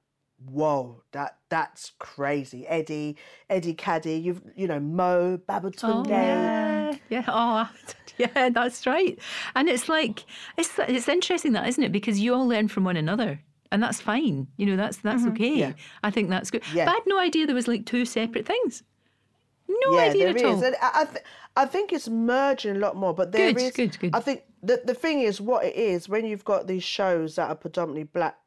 whoa, 0.50 1.04
that 1.12 1.38
that's 1.50 1.92
crazy. 2.00 2.66
Eddie, 2.68 3.18
Eddie 3.50 3.74
Kadi, 3.74 4.14
you've 4.14 4.42
you 4.56 4.68
know 4.68 4.80
Mo, 4.80 5.38
Babatunde. 5.50 6.08
yeah, 6.10 6.96
yeah. 7.10 7.26
Oh, 7.28 7.70
yeah, 8.18 8.50
that's 8.50 8.88
right. 8.88 9.20
And 9.56 9.68
it's 9.68 9.90
like 9.90 10.24
it's 10.58 10.72
it's 10.88 11.10
interesting 11.10 11.52
that, 11.54 11.68
isn't 11.68 11.84
it? 11.84 11.92
Because 11.92 12.20
you 12.22 12.34
all 12.34 12.48
learn 12.48 12.68
from 12.70 12.86
one 12.86 12.96
another. 12.98 13.42
And 13.72 13.82
that's 13.82 14.02
fine, 14.02 14.48
you 14.58 14.66
know. 14.66 14.76
That's 14.76 14.98
that's 14.98 15.24
mm-hmm. 15.24 15.32
okay. 15.32 15.56
Yeah. 15.56 15.74
I 16.04 16.12
think 16.12 16.30
that's 16.30 16.52
good. 16.52 16.64
Yeah. 16.74 16.86
But 16.86 16.92
I 16.92 16.94
had 16.96 17.04
no 17.08 17.20
idea 17.20 17.46
there 17.46 17.56
was 17.56 17.68
like 17.68 17.86
two 17.86 18.06
separate 18.06 18.46
things. 18.46 18.84
No 19.68 19.96
yeah, 19.96 20.02
idea 20.10 20.30
at 20.30 20.36
is. 20.36 20.44
all. 20.44 20.64
And 20.64 20.76
I, 20.82 21.06
th- 21.06 21.24
I 21.56 21.66
think 21.66 21.94
it's 21.94 22.10
merging 22.10 22.76
a 22.76 22.80
lot 22.80 22.98
more. 22.98 23.14
But 23.14 23.32
there 23.32 23.48
is. 23.48 23.56
Good, 23.56 23.74
good, 23.74 24.00
good. 24.00 24.16
I 24.16 24.20
think 24.20 24.44
the 24.62 24.82
the 24.84 24.94
thing 24.94 25.22
is, 25.22 25.40
what 25.40 25.66
it 25.66 25.76
is 25.76 26.10
when 26.10 26.26
you've 26.26 26.44
got 26.44 26.68
these 26.68 26.84
shows 26.84 27.36
that 27.36 27.50
are 27.50 27.56
predominantly 27.56 28.04
black 28.04 28.38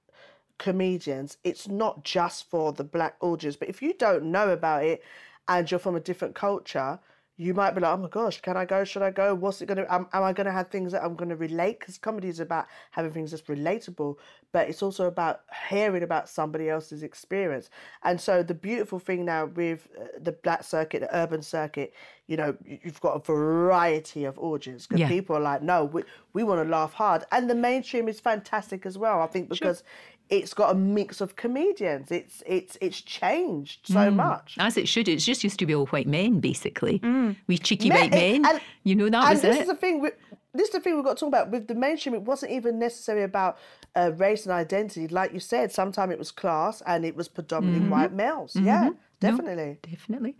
comedians, 0.58 1.38
it's 1.42 1.68
not 1.68 2.04
just 2.04 2.50
for 2.50 2.72
the 2.72 2.84
black 2.84 3.16
audience. 3.20 3.56
But 3.56 3.68
if 3.68 3.80
you 3.80 3.94
don't 3.94 4.24
know 4.24 4.50
about 4.50 4.84
it, 4.84 5.02
and 5.48 5.70
you're 5.70 5.80
from 5.80 5.96
a 5.96 6.00
different 6.00 6.34
culture. 6.34 6.98
You 7.36 7.52
might 7.52 7.72
be 7.72 7.80
like, 7.80 7.92
oh 7.92 8.00
my 8.00 8.08
gosh, 8.08 8.40
can 8.40 8.56
I 8.56 8.64
go? 8.64 8.84
Should 8.84 9.02
I 9.02 9.10
go? 9.10 9.34
What's 9.34 9.60
it 9.60 9.66
gonna? 9.66 9.86
Am, 9.90 10.06
am 10.12 10.22
I 10.22 10.32
gonna 10.32 10.52
have 10.52 10.68
things 10.68 10.92
that 10.92 11.02
I'm 11.02 11.16
gonna 11.16 11.34
relate? 11.34 11.80
Because 11.80 11.98
comedy 11.98 12.28
is 12.28 12.38
about 12.38 12.66
having 12.92 13.10
things 13.10 13.32
that's 13.32 13.42
relatable, 13.44 14.16
but 14.52 14.68
it's 14.68 14.82
also 14.84 15.06
about 15.06 15.40
hearing 15.68 16.04
about 16.04 16.28
somebody 16.28 16.70
else's 16.70 17.02
experience. 17.02 17.70
And 18.04 18.20
so 18.20 18.44
the 18.44 18.54
beautiful 18.54 19.00
thing 19.00 19.24
now 19.24 19.46
with 19.46 19.88
uh, 20.00 20.04
the 20.20 20.30
black 20.30 20.62
circuit, 20.62 21.00
the 21.00 21.16
urban 21.16 21.42
circuit, 21.42 21.92
you 22.28 22.36
know, 22.36 22.56
you've 22.64 23.00
got 23.00 23.16
a 23.16 23.18
variety 23.18 24.24
of 24.24 24.38
audience 24.38 24.86
because 24.86 25.00
Yeah. 25.00 25.08
people 25.08 25.34
are 25.36 25.40
like, 25.40 25.60
no, 25.60 25.86
we, 25.86 26.04
we 26.34 26.44
want 26.44 26.62
to 26.64 26.68
laugh 26.70 26.92
hard, 26.92 27.24
and 27.32 27.50
the 27.50 27.54
mainstream 27.56 28.08
is 28.08 28.20
fantastic 28.20 28.86
as 28.86 28.96
well. 28.96 29.20
I 29.20 29.26
think 29.26 29.48
because 29.48 29.82
it's 30.30 30.54
got 30.54 30.70
a 30.72 30.74
mix 30.74 31.20
of 31.20 31.36
comedians. 31.36 32.10
It's 32.10 32.42
it's 32.46 32.76
it's 32.80 33.00
changed 33.00 33.80
so 33.88 34.10
much. 34.10 34.56
As 34.58 34.76
it 34.76 34.88
should. 34.88 35.08
It's 35.08 35.24
just 35.24 35.44
used 35.44 35.58
to 35.58 35.66
be 35.66 35.74
all 35.74 35.86
white 35.86 36.06
men, 36.08 36.40
basically. 36.40 37.00
We 37.46 37.58
cheeky 37.58 37.88
Men- 37.90 38.00
white 38.00 38.10
men. 38.10 38.44
and- 38.46 38.60
you 38.84 38.94
know, 38.94 39.08
that 39.08 39.24
and 39.24 39.30
was 39.30 39.42
this 39.42 39.56
it. 39.56 39.60
is 39.62 39.68
the 39.68 39.74
thing. 39.76 40.00
With, 40.00 40.14
this 40.54 40.68
is 40.68 40.72
the 40.74 40.80
thing 40.80 40.94
we've 40.94 41.04
got 41.04 41.16
to 41.16 41.20
talk 41.20 41.28
about 41.28 41.50
with 41.50 41.66
the 41.68 41.74
mainstream. 41.74 42.14
It 42.14 42.22
wasn't 42.22 42.52
even 42.52 42.78
necessarily 42.78 43.24
about 43.24 43.58
uh, 43.96 44.12
race 44.16 44.44
and 44.46 44.52
identity, 44.52 45.08
like 45.08 45.32
you 45.32 45.40
said. 45.40 45.72
Sometimes 45.72 46.12
it 46.12 46.18
was 46.18 46.30
class, 46.30 46.80
and 46.86 47.04
it 47.04 47.16
was 47.16 47.28
predominantly 47.28 47.80
Mm-hmm. 47.82 47.90
white 47.90 48.12
males. 48.12 48.54
Yeah, 48.56 48.90
definitely. 49.20 49.78
Definitely. 49.88 50.36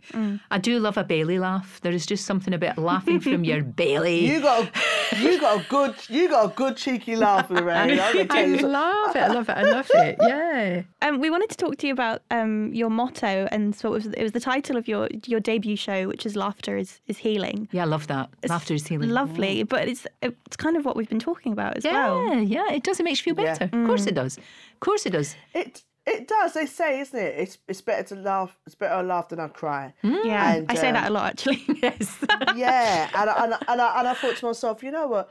I 0.51 0.57
do 0.57 0.79
love 0.79 0.97
a 0.97 1.03
belly 1.03 1.39
laugh. 1.39 1.79
There 1.81 1.91
is 1.91 2.05
just 2.05 2.25
something 2.25 2.53
about 2.53 2.77
laughing 2.77 3.19
from 3.19 3.43
your 3.43 3.63
belly. 3.81 4.25
You 4.29 4.41
got 4.41 4.69
a, 5.11 5.19
you 5.19 5.39
got 5.39 5.61
a 5.61 5.69
good 5.69 5.95
you 6.09 6.29
got 6.29 6.45
a 6.51 6.53
good 6.55 6.77
cheeky 6.77 7.15
laugh, 7.15 7.49
Lorraine. 7.49 7.99
I 8.29 8.43
you. 8.45 8.57
love 8.67 9.15
it. 9.15 9.19
I 9.21 9.27
love 9.27 9.49
it. 9.49 9.57
I 9.57 9.61
love 9.63 9.89
it. 9.93 10.15
Yeah. 10.21 10.81
Um, 11.01 11.19
we 11.19 11.29
wanted 11.29 11.49
to 11.49 11.57
talk 11.57 11.77
to 11.77 11.87
you 11.87 11.93
about 11.93 12.21
um, 12.31 12.73
your 12.73 12.89
motto 12.89 13.47
and 13.51 13.75
sort 13.75 14.05
of 14.05 14.13
it 14.15 14.23
was 14.23 14.31
the 14.31 14.39
title 14.39 14.77
of 14.77 14.87
your 14.87 15.09
your 15.25 15.39
debut 15.39 15.75
show, 15.75 16.07
which 16.07 16.25
is 16.25 16.35
"Laughter 16.35 16.77
is, 16.77 16.99
is 17.07 17.17
Healing." 17.17 17.67
Yeah, 17.71 17.83
I 17.83 17.85
love 17.85 18.07
that. 18.07 18.29
Laughter 18.47 18.73
is 18.73 18.87
healing. 18.87 19.09
Lovely, 19.09 19.63
but 19.63 19.87
it's 19.87 20.05
it's 20.21 20.55
kind 20.57 20.77
of 20.77 20.85
what 20.85 20.95
we've 20.95 21.09
been 21.09 21.19
talking 21.19 21.51
about 21.53 21.77
as 21.77 21.85
Yeah, 21.85 21.93
well. 21.93 22.25
yeah. 22.35 22.39
Yeah. 22.67 22.73
It 22.75 22.83
does. 22.83 22.99
It 22.99 23.03
makes 23.03 23.25
you 23.25 23.33
feel 23.35 23.43
Yeah. 23.43 23.57
better. 23.57 23.65
Of 23.77 23.87
course 23.87 24.05
it 24.05 24.15
does. 24.15 24.37
Of 24.37 24.79
course 24.79 25.05
it 25.05 25.11
does. 25.11 25.35
It 25.53 25.83
it 26.05 26.27
does. 26.27 26.53
They 26.53 26.65
say, 26.65 26.99
isn't 26.99 27.17
it? 27.19 27.35
It's 27.37 27.57
it's 27.67 27.81
better 27.81 28.03
to 28.15 28.21
laugh. 28.21 28.57
It's 28.65 28.75
better 28.75 29.01
to 29.01 29.07
laugh 29.07 29.29
than 29.29 29.39
I 29.39 29.47
cry. 29.47 29.93
Yeah, 30.03 30.55
And, 30.55 30.71
I 30.71 30.75
say 30.75 30.91
that 30.91 31.07
um, 31.07 31.11
a 31.11 31.13
lot 31.13 31.25
actually. 31.31 31.63
Yes. 31.81 32.17
yeah, 32.55 33.09
and 33.15 33.29
I, 33.29 33.43
and, 33.43 33.53
I, 33.53 33.57
and, 33.67 33.81
I, 33.81 33.99
and 33.99 34.07
I 34.07 34.13
thought 34.13 34.37
to 34.37 34.45
myself, 34.45 34.83
you 34.83 34.91
know 34.91 35.07
what? 35.07 35.29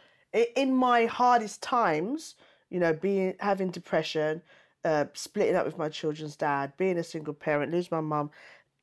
In 0.56 0.74
my 0.74 1.06
hardest 1.06 1.62
times, 1.62 2.34
you 2.70 2.80
know, 2.80 2.92
being 2.92 3.34
having 3.38 3.70
depression, 3.70 4.42
uh, 4.84 5.04
splitting 5.14 5.54
up 5.54 5.64
with 5.64 5.78
my 5.78 5.88
children's 5.88 6.36
dad, 6.36 6.72
being 6.76 6.98
a 6.98 7.04
single 7.04 7.34
parent, 7.34 7.70
lose 7.72 7.90
my 7.90 8.00
mum. 8.00 8.30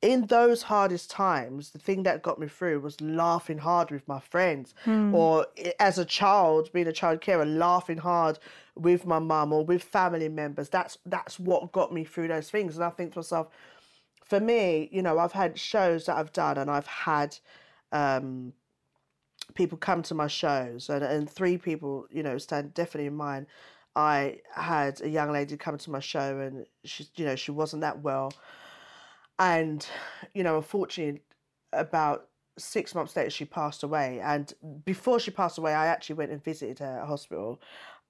In 0.02 0.26
those 0.26 0.62
hardest 0.62 1.10
times, 1.10 1.70
the 1.70 1.78
thing 1.78 2.02
that 2.02 2.22
got 2.22 2.40
me 2.40 2.48
through 2.48 2.80
was 2.80 3.00
laughing 3.00 3.58
hard 3.58 3.92
with 3.92 4.06
my 4.08 4.18
friends, 4.18 4.74
or 5.14 5.46
as 5.78 5.96
a 5.96 6.04
child, 6.04 6.72
being 6.72 6.88
a 6.88 6.92
child 6.92 7.20
carer, 7.20 7.46
laughing 7.46 7.98
hard 7.98 8.40
with 8.74 9.06
my 9.06 9.20
mum 9.20 9.52
or 9.52 9.64
with 9.64 9.84
family 9.84 10.28
members. 10.28 10.68
That's 10.68 10.98
that's 11.06 11.38
what 11.38 11.70
got 11.70 11.92
me 11.92 12.02
through 12.04 12.28
those 12.28 12.50
things. 12.50 12.74
And 12.74 12.84
I 12.84 12.90
think 12.90 13.12
to 13.12 13.20
myself, 13.20 13.46
for 14.24 14.40
me, 14.40 14.88
you 14.90 15.02
know, 15.02 15.18
I've 15.20 15.32
had 15.32 15.56
shows 15.56 16.06
that 16.06 16.16
I've 16.16 16.32
done, 16.32 16.58
and 16.58 16.68
I've 16.68 16.88
had 16.88 17.38
um, 17.92 18.54
people 19.54 19.78
come 19.78 20.02
to 20.02 20.14
my 20.14 20.26
shows, 20.26 20.88
and, 20.90 21.04
and 21.04 21.30
three 21.30 21.58
people, 21.58 22.06
you 22.10 22.24
know, 22.24 22.38
stand 22.38 22.74
definitely 22.74 23.06
in 23.06 23.14
mind. 23.14 23.46
I 23.94 24.40
had 24.54 25.00
a 25.02 25.08
young 25.08 25.30
lady 25.30 25.56
come 25.56 25.78
to 25.78 25.90
my 25.90 26.00
show, 26.00 26.38
and 26.40 26.66
she, 26.84 27.06
you 27.14 27.24
know, 27.24 27.36
she 27.36 27.52
wasn't 27.52 27.82
that 27.82 28.00
well, 28.00 28.32
and 29.42 29.84
you 30.34 30.44
know, 30.44 30.56
unfortunately, 30.56 31.20
about 31.72 32.28
six 32.58 32.94
months 32.94 33.16
later, 33.16 33.28
she 33.30 33.44
passed 33.44 33.82
away. 33.82 34.20
And 34.22 34.52
before 34.84 35.18
she 35.18 35.32
passed 35.32 35.58
away, 35.58 35.74
I 35.74 35.86
actually 35.86 36.14
went 36.14 36.30
and 36.30 36.42
visited 36.42 36.78
her 36.78 37.00
at 37.00 37.08
hospital, 37.08 37.60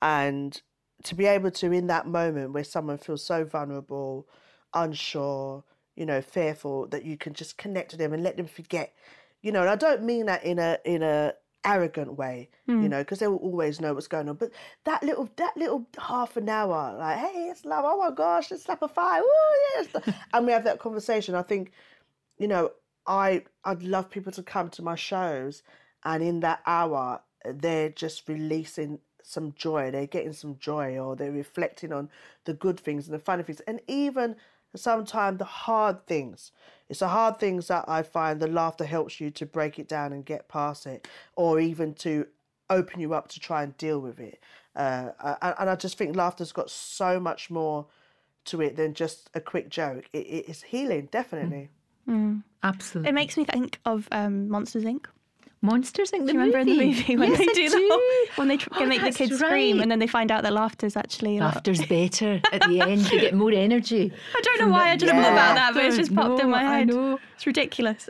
and 0.02 0.60
to 1.04 1.14
be 1.14 1.24
able 1.26 1.50
to 1.50 1.72
in 1.72 1.86
that 1.86 2.06
moment 2.06 2.52
where 2.52 2.64
someone 2.64 2.98
feels 2.98 3.24
so 3.24 3.44
vulnerable, 3.44 4.28
unsure, 4.74 5.64
you 5.96 6.04
know, 6.04 6.20
fearful 6.20 6.86
that 6.88 7.04
you 7.04 7.16
can 7.16 7.32
just 7.32 7.56
connect 7.56 7.90
to 7.92 7.96
them 7.96 8.12
and 8.12 8.22
let 8.22 8.36
them 8.36 8.46
forget. 8.46 8.94
You 9.40 9.52
know, 9.52 9.62
and 9.62 9.70
I 9.70 9.76
don't 9.76 10.04
mean 10.04 10.26
that 10.26 10.44
in 10.44 10.58
a 10.58 10.78
in 10.84 11.02
a 11.02 11.32
arrogant 11.64 12.16
way, 12.16 12.48
you 12.66 12.74
hmm. 12.74 12.88
know, 12.88 12.98
because 12.98 13.20
they 13.20 13.26
will 13.26 13.36
always 13.36 13.80
know 13.80 13.94
what's 13.94 14.08
going 14.08 14.28
on. 14.28 14.36
But 14.36 14.50
that 14.84 15.02
little 15.02 15.28
that 15.36 15.56
little 15.56 15.86
half 15.98 16.36
an 16.36 16.48
hour, 16.48 16.96
like, 16.98 17.18
hey, 17.18 17.48
it's 17.50 17.64
love, 17.64 17.84
oh 17.86 17.98
my 17.98 18.14
gosh, 18.14 18.50
let's 18.50 18.64
slap 18.64 18.82
a 18.82 18.88
five, 18.88 19.22
oh 19.24 19.72
yes, 19.76 20.14
and 20.32 20.46
we 20.46 20.52
have 20.52 20.64
that 20.64 20.78
conversation. 20.78 21.34
I 21.34 21.42
think, 21.42 21.72
you 22.38 22.48
know, 22.48 22.72
I 23.06 23.42
I'd 23.64 23.82
love 23.82 24.10
people 24.10 24.32
to 24.32 24.42
come 24.42 24.70
to 24.70 24.82
my 24.82 24.94
shows, 24.94 25.62
and 26.04 26.22
in 26.22 26.40
that 26.40 26.60
hour, 26.66 27.20
they're 27.44 27.90
just 27.90 28.28
releasing 28.28 28.98
some 29.22 29.52
joy. 29.52 29.90
They're 29.90 30.06
getting 30.06 30.32
some 30.32 30.58
joy, 30.58 30.98
or 30.98 31.16
they're 31.16 31.32
reflecting 31.32 31.92
on 31.92 32.10
the 32.44 32.54
good 32.54 32.78
things 32.78 33.06
and 33.06 33.14
the 33.14 33.22
funny 33.22 33.42
things, 33.42 33.60
and 33.60 33.80
even 33.86 34.36
sometimes 34.74 35.38
the 35.38 35.44
hard 35.44 36.06
things. 36.06 36.52
It's 36.92 37.00
the 37.00 37.08
hard 37.08 37.38
things 37.38 37.68
that 37.68 37.86
I 37.88 38.02
find 38.02 38.38
the 38.38 38.46
laughter 38.46 38.84
helps 38.84 39.18
you 39.18 39.30
to 39.30 39.46
break 39.46 39.78
it 39.78 39.88
down 39.88 40.12
and 40.12 40.22
get 40.26 40.46
past 40.46 40.84
it, 40.86 41.08
or 41.36 41.58
even 41.58 41.94
to 41.94 42.26
open 42.68 43.00
you 43.00 43.14
up 43.14 43.28
to 43.28 43.40
try 43.40 43.62
and 43.62 43.74
deal 43.78 43.98
with 43.98 44.20
it. 44.20 44.42
Uh, 44.76 45.10
and, 45.40 45.54
and 45.60 45.70
I 45.70 45.74
just 45.76 45.96
think 45.96 46.14
laughter's 46.14 46.52
got 46.52 46.68
so 46.70 47.18
much 47.18 47.48
more 47.50 47.86
to 48.44 48.60
it 48.60 48.76
than 48.76 48.92
just 48.92 49.30
a 49.32 49.40
quick 49.40 49.70
joke. 49.70 50.04
It, 50.12 50.26
it- 50.26 50.44
it's 50.48 50.62
healing, 50.64 51.08
definitely. 51.10 51.70
Absolutely. 52.62 53.08
It 53.08 53.14
makes 53.14 53.38
me 53.38 53.44
think 53.46 53.80
of 53.86 54.06
um, 54.12 54.50
Monsters 54.50 54.84
Inc. 54.84 55.06
Monsters 55.62 56.10
Inc. 56.10 56.26
The 56.26 56.32
remember 56.32 56.58
movie. 56.58 56.72
in 56.72 56.78
the 56.78 56.86
movie 56.86 57.16
when 57.16 57.30
yes, 57.30 57.38
they 57.38 57.44
I 57.44 57.52
do, 57.54 57.70
the 57.70 57.76
do. 57.76 57.88
whole, 57.90 58.26
when 58.36 58.48
they 58.48 58.56
tr- 58.56 58.68
Oh, 58.72 58.84
make 58.86 59.00
the 59.00 59.12
kids 59.12 59.36
scream 59.38 59.80
and 59.80 59.90
then 59.90 60.00
they 60.00 60.06
find 60.08 60.32
out 60.32 60.42
that 60.42 60.52
laughter's 60.52 60.96
actually 60.96 61.38
Laughter's 61.38 61.84
better 61.86 62.40
at 62.52 62.62
the 62.68 62.80
end. 62.80 63.02
They 63.02 63.20
get 63.20 63.34
more 63.34 63.52
energy. 63.52 64.12
I 64.36 64.40
don't 64.40 64.60
know 64.60 64.68
why 64.68 64.90
I 64.90 64.96
didn't 64.96 65.16
know 65.22 65.30
about 65.32 65.54
that, 65.54 65.74
but 65.74 65.84
it's 65.84 65.96
just 65.96 66.14
popped 66.14 66.40
in 66.40 66.46
No, 66.46 66.52
my 66.52 66.64
I 66.66 66.78
head. 66.78 66.88
know. 66.88 67.18
It's 67.36 67.46
ridiculous. 67.46 68.08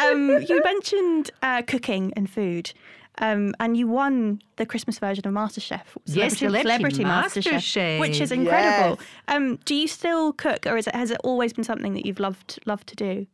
um, 0.00 0.30
you 0.48 0.62
mentioned 0.62 1.30
uh, 1.42 1.62
cooking 1.62 2.12
and 2.16 2.30
food. 2.30 2.72
Um, 3.18 3.54
and 3.60 3.76
you 3.76 3.88
won 3.88 4.40
the 4.56 4.64
Christmas 4.64 4.98
version 4.98 5.26
of 5.28 5.34
MasterChef, 5.34 5.82
Yes, 6.06 6.38
Celebrity 6.38 7.04
MasterChef, 7.04 8.00
which 8.00 8.20
is 8.22 8.32
incredible. 8.32 8.98
Yes. 8.98 9.36
Um, 9.36 9.56
do 9.66 9.74
you 9.74 9.86
still 9.86 10.32
cook, 10.32 10.66
or 10.66 10.78
is 10.78 10.86
it 10.86 10.94
has 10.94 11.10
it 11.10 11.18
always 11.22 11.52
been 11.52 11.62
something 11.64 11.92
that 11.92 12.06
you've 12.06 12.18
loved 12.20 12.58
loved 12.64 12.86
to 12.86 12.96
do? 12.96 13.26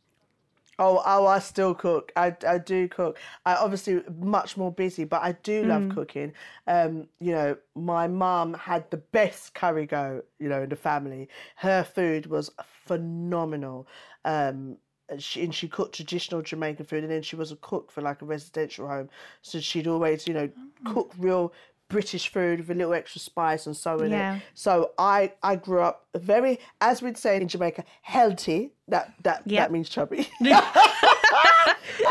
Oh, 0.79 1.01
oh, 1.05 1.27
I 1.27 1.39
still 1.39 1.75
cook. 1.75 2.11
I, 2.15 2.35
I 2.47 2.57
do 2.57 2.87
cook. 2.87 3.19
I 3.45 3.55
obviously 3.55 4.01
much 4.17 4.55
more 4.55 4.71
busy, 4.71 5.03
but 5.03 5.21
I 5.21 5.33
do 5.33 5.65
love 5.65 5.89
cooking. 5.89 6.33
Um, 6.67 7.07
you 7.19 7.33
know, 7.33 7.57
my 7.75 8.07
mum 8.07 8.53
had 8.53 8.89
the 8.89 8.97
best 8.97 9.53
curry 9.53 9.85
go, 9.85 10.23
you 10.39 10.47
know, 10.47 10.63
in 10.63 10.69
the 10.69 10.77
family. 10.77 11.27
Her 11.57 11.83
food 11.83 12.27
was 12.27 12.49
phenomenal. 12.85 13.87
Um, 14.23 14.77
and 15.09 15.21
she, 15.21 15.43
and 15.43 15.53
she 15.53 15.67
cooked 15.67 15.95
traditional 15.95 16.41
Jamaican 16.41 16.85
food, 16.85 17.03
and 17.03 17.11
then 17.11 17.23
she 17.23 17.35
was 17.35 17.51
a 17.51 17.55
cook 17.57 17.91
for 17.91 18.01
like 18.01 18.21
a 18.21 18.25
residential 18.25 18.87
home. 18.87 19.09
So 19.41 19.59
she'd 19.59 19.87
always, 19.87 20.27
you 20.27 20.33
know, 20.33 20.49
cook 20.85 21.13
real 21.17 21.51
British 21.89 22.31
food 22.31 22.59
with 22.59 22.69
a 22.69 22.75
little 22.75 22.93
extra 22.93 23.19
spice 23.19 23.65
and 23.65 23.75
so 23.75 23.99
in 24.01 24.11
Yeah. 24.11 24.35
it. 24.37 24.41
So 24.53 24.91
I 24.97 25.33
I 25.43 25.55
grew 25.55 25.81
up 25.81 26.07
very, 26.15 26.59
as 26.81 27.01
we'd 27.01 27.17
say 27.17 27.37
in 27.37 27.47
Jamaica, 27.47 27.83
healthy. 28.01 28.71
That 28.87 29.13
that 29.23 29.41
Yep. 29.45 29.59
that 29.67 29.71
means 29.71 29.89
chubby. 29.89 30.27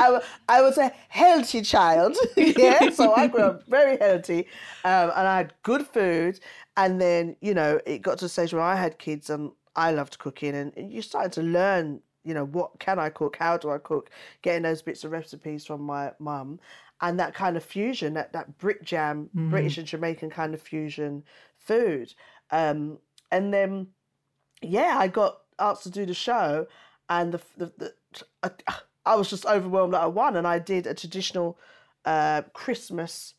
I, 0.01 0.21
I 0.49 0.63
was 0.63 0.79
a 0.79 0.93
healthy 1.09 1.63
child. 1.63 2.17
yeah, 2.37 2.91
so 2.91 3.13
I 3.15 3.27
grew 3.29 3.41
up 3.43 3.67
very 3.69 3.97
healthy, 3.99 4.47
um, 4.85 5.11
and 5.17 5.27
I 5.29 5.37
had 5.39 5.55
good 5.63 5.87
food. 5.87 6.41
And 6.77 7.01
then 7.01 7.37
you 7.41 7.55
know 7.55 7.81
it 7.87 8.03
got 8.03 8.19
to 8.19 8.27
a 8.27 8.29
stage 8.29 8.53
where 8.53 8.63
I 8.63 8.77
had 8.77 8.99
kids, 8.99 9.31
and 9.31 9.53
I 9.77 9.91
loved 9.93 10.19
cooking, 10.19 10.55
and 10.55 10.73
you 10.77 11.03
started 11.03 11.33
to 11.33 11.43
learn. 11.43 12.01
You 12.25 12.35
know 12.35 12.45
what 12.45 12.79
can 12.79 12.99
I 12.99 13.09
cook? 13.09 13.37
How 13.39 13.57
do 13.57 13.71
I 13.71 13.79
cook? 13.79 14.11
Getting 14.43 14.63
those 14.63 14.83
bits 14.83 15.03
of 15.05 15.13
recipes 15.13 15.65
from 15.65 15.81
my 15.83 16.13
mum, 16.19 16.61
and 17.01 17.19
that 17.21 17.35
kind 17.35 17.57
of 17.57 17.65
fusion, 17.65 18.15
that 18.15 18.33
that 18.33 18.59
brick 18.59 18.83
jam, 18.83 19.31
British 19.33 19.79
and 19.79 19.87
Jamaican 19.87 20.31
kind 20.31 20.55
of 20.55 20.61
fusion 20.61 21.25
food. 21.57 22.15
Um, 22.51 22.99
and 23.31 23.53
then 23.53 23.89
yeah, 24.63 24.97
I 24.99 25.09
got 25.09 25.39
asked 25.59 25.85
to 25.85 25.91
do 25.91 26.07
the 26.07 26.15
show, 26.15 26.67
and 27.09 27.33
the 27.33 27.41
the, 27.57 27.73
the 27.79 27.95
I, 28.43 28.51
I 29.07 29.15
was 29.15 29.31
just 29.31 29.47
overwhelmed 29.47 29.95
that 29.95 30.03
I 30.03 30.07
won, 30.07 30.37
and 30.37 30.47
I 30.47 30.59
did 30.59 30.87
a 30.87 30.95
traditional 30.95 31.59
uh, 32.05 32.43
Christmas 32.53 33.35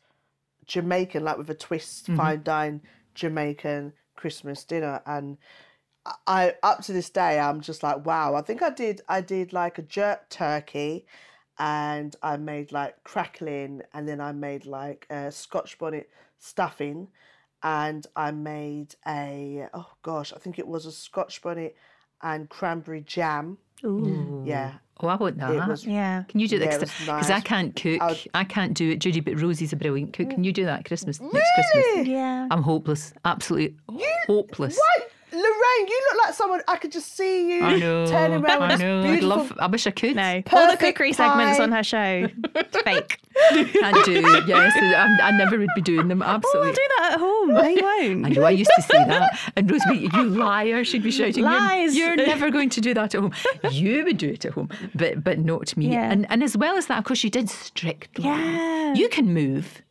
Jamaican, 0.66 1.24
like 1.24 1.38
with 1.38 1.50
a 1.50 1.54
twist, 1.54 2.06
fine 2.08 2.42
dine 2.42 2.80
Jamaican 3.14 3.92
Christmas 4.16 4.64
dinner, 4.64 5.02
and 5.06 5.36
I 6.26 6.54
up 6.62 6.82
to 6.84 6.92
this 6.92 7.10
day 7.10 7.38
I'm 7.38 7.60
just 7.60 7.82
like 7.82 8.06
wow. 8.06 8.34
I 8.34 8.42
think 8.42 8.62
I 8.62 8.70
did 8.70 9.02
I 9.08 9.20
did 9.20 9.52
like 9.52 9.78
a 9.78 9.82
jerk 9.82 10.28
turkey, 10.30 11.06
and 11.60 12.16
I 12.22 12.36
made 12.38 12.72
like 12.72 13.04
crackling, 13.04 13.82
and 13.94 14.08
then 14.08 14.20
I 14.20 14.32
made 14.32 14.64
like 14.66 15.06
a 15.10 15.30
Scotch 15.30 15.78
bonnet 15.78 16.08
stuffing, 16.38 17.08
and 17.62 18.06
I 18.16 18.30
made 18.30 18.94
a 19.06 19.68
oh 19.74 19.90
gosh 20.02 20.32
I 20.32 20.38
think 20.38 20.58
it 20.58 20.66
was 20.66 20.86
a 20.86 20.92
Scotch 20.92 21.42
bonnet 21.42 21.76
and 22.22 22.48
cranberry 22.48 23.02
jam. 23.02 23.58
Ooh. 23.84 24.42
Yeah, 24.46 24.74
Oh, 25.00 25.08
I 25.08 25.14
want 25.16 25.38
that. 25.38 25.68
was 25.68 25.86
Yeah. 25.86 26.24
Can 26.28 26.40
you 26.40 26.48
do 26.48 26.56
Yeah, 26.56 26.66
that? 26.66 26.82
it 26.82 26.90
Because 26.98 27.06
was 27.06 27.30
I 27.30 27.40
can't 27.40 27.74
cook. 27.74 28.00
I 28.02 28.06
would- 28.08 28.26
I 28.34 28.44
can't 28.44 28.74
do 28.74 28.90
it, 28.90 28.98
Judi. 29.00 29.24
But 29.24 29.40
Rosie's 29.40 29.72
a 29.72 29.76
brilliant 29.76 30.12
cook. 30.12 30.28
Can 30.30 30.44
you 30.44 30.52
do 30.52 30.64
that 30.66 30.84
Christmas 30.84 31.18
next 31.20 31.50
Christmas? 31.54 32.06
Yeah. 32.08 32.46
I'm 32.50 32.62
hopeless. 32.62 33.12
Absolutely 33.24 33.76
hopeless. 34.26 34.76
What? 34.76 35.09
Lorraine, 35.78 35.88
you 35.88 36.08
look 36.12 36.24
like 36.26 36.34
someone 36.34 36.60
I 36.68 36.76
could 36.76 36.92
just 36.92 37.16
see 37.16 37.54
you 37.56 37.62
I 37.64 37.78
know. 37.78 38.06
turning 38.06 38.44
around 38.44 38.62
I 38.62 38.68
this 38.68 38.80
know. 38.80 39.02
I'd 39.02 39.22
love. 39.22 39.52
I 39.58 39.66
wish 39.66 39.86
I 39.86 39.90
could. 39.90 40.16
No, 40.16 40.22
all 40.22 40.32
the 40.36 40.42
Perfect 40.42 40.80
cookery 40.80 41.12
segments 41.12 41.60
on 41.60 41.72
her 41.72 41.82
show, 41.82 42.28
it's 42.54 42.76
fake. 42.84 43.18
Can't 43.50 44.04
do. 44.04 44.20
Yes, 44.46 44.72
I, 44.76 45.18
I 45.22 45.30
never 45.32 45.58
would 45.58 45.70
be 45.74 45.80
doing 45.80 46.08
them. 46.08 46.22
Oh, 46.22 46.26
I'll 46.26 46.34
Absolutely. 46.36 46.72
do 46.72 46.82
that 46.98 47.10
at 47.14 47.18
home. 47.20 47.48
No, 47.54 47.62
you 47.62 47.82
won't. 47.82 48.26
I 48.26 48.28
know 48.30 48.42
I 48.44 48.50
used 48.50 48.70
to 48.76 48.82
say 48.82 49.04
that. 49.06 49.38
And 49.56 49.70
Rosie, 49.70 50.08
you 50.12 50.24
liar, 50.24 50.84
she'd 50.84 51.02
be 51.02 51.10
shouting, 51.10 51.44
"You're- 51.44 51.56
Lies. 51.56 51.96
You're, 51.96 52.16
never 52.30 52.50
going 52.50 52.68
to 52.70 52.80
do 52.80 52.92
that 52.94 53.14
at 53.14 53.20
home. 53.20 53.32
You 53.70 54.04
would 54.04 54.18
do 54.18 54.28
it 54.30 54.44
at 54.44 54.52
home, 54.52 54.68
but 54.94 55.22
but 55.24 55.38
not 55.38 55.76
me. 55.76 55.92
Yeah. 55.92 56.10
And 56.10 56.26
and 56.30 56.42
as 56.42 56.56
well 56.56 56.76
as 56.76 56.86
that, 56.86 56.98
of 56.98 57.04
course, 57.04 57.22
you 57.24 57.30
did 57.30 57.48
strictly. 57.48 58.24
Yeah. 58.24 58.94
You 58.94 59.08
can 59.08 59.32
move. 59.32 59.82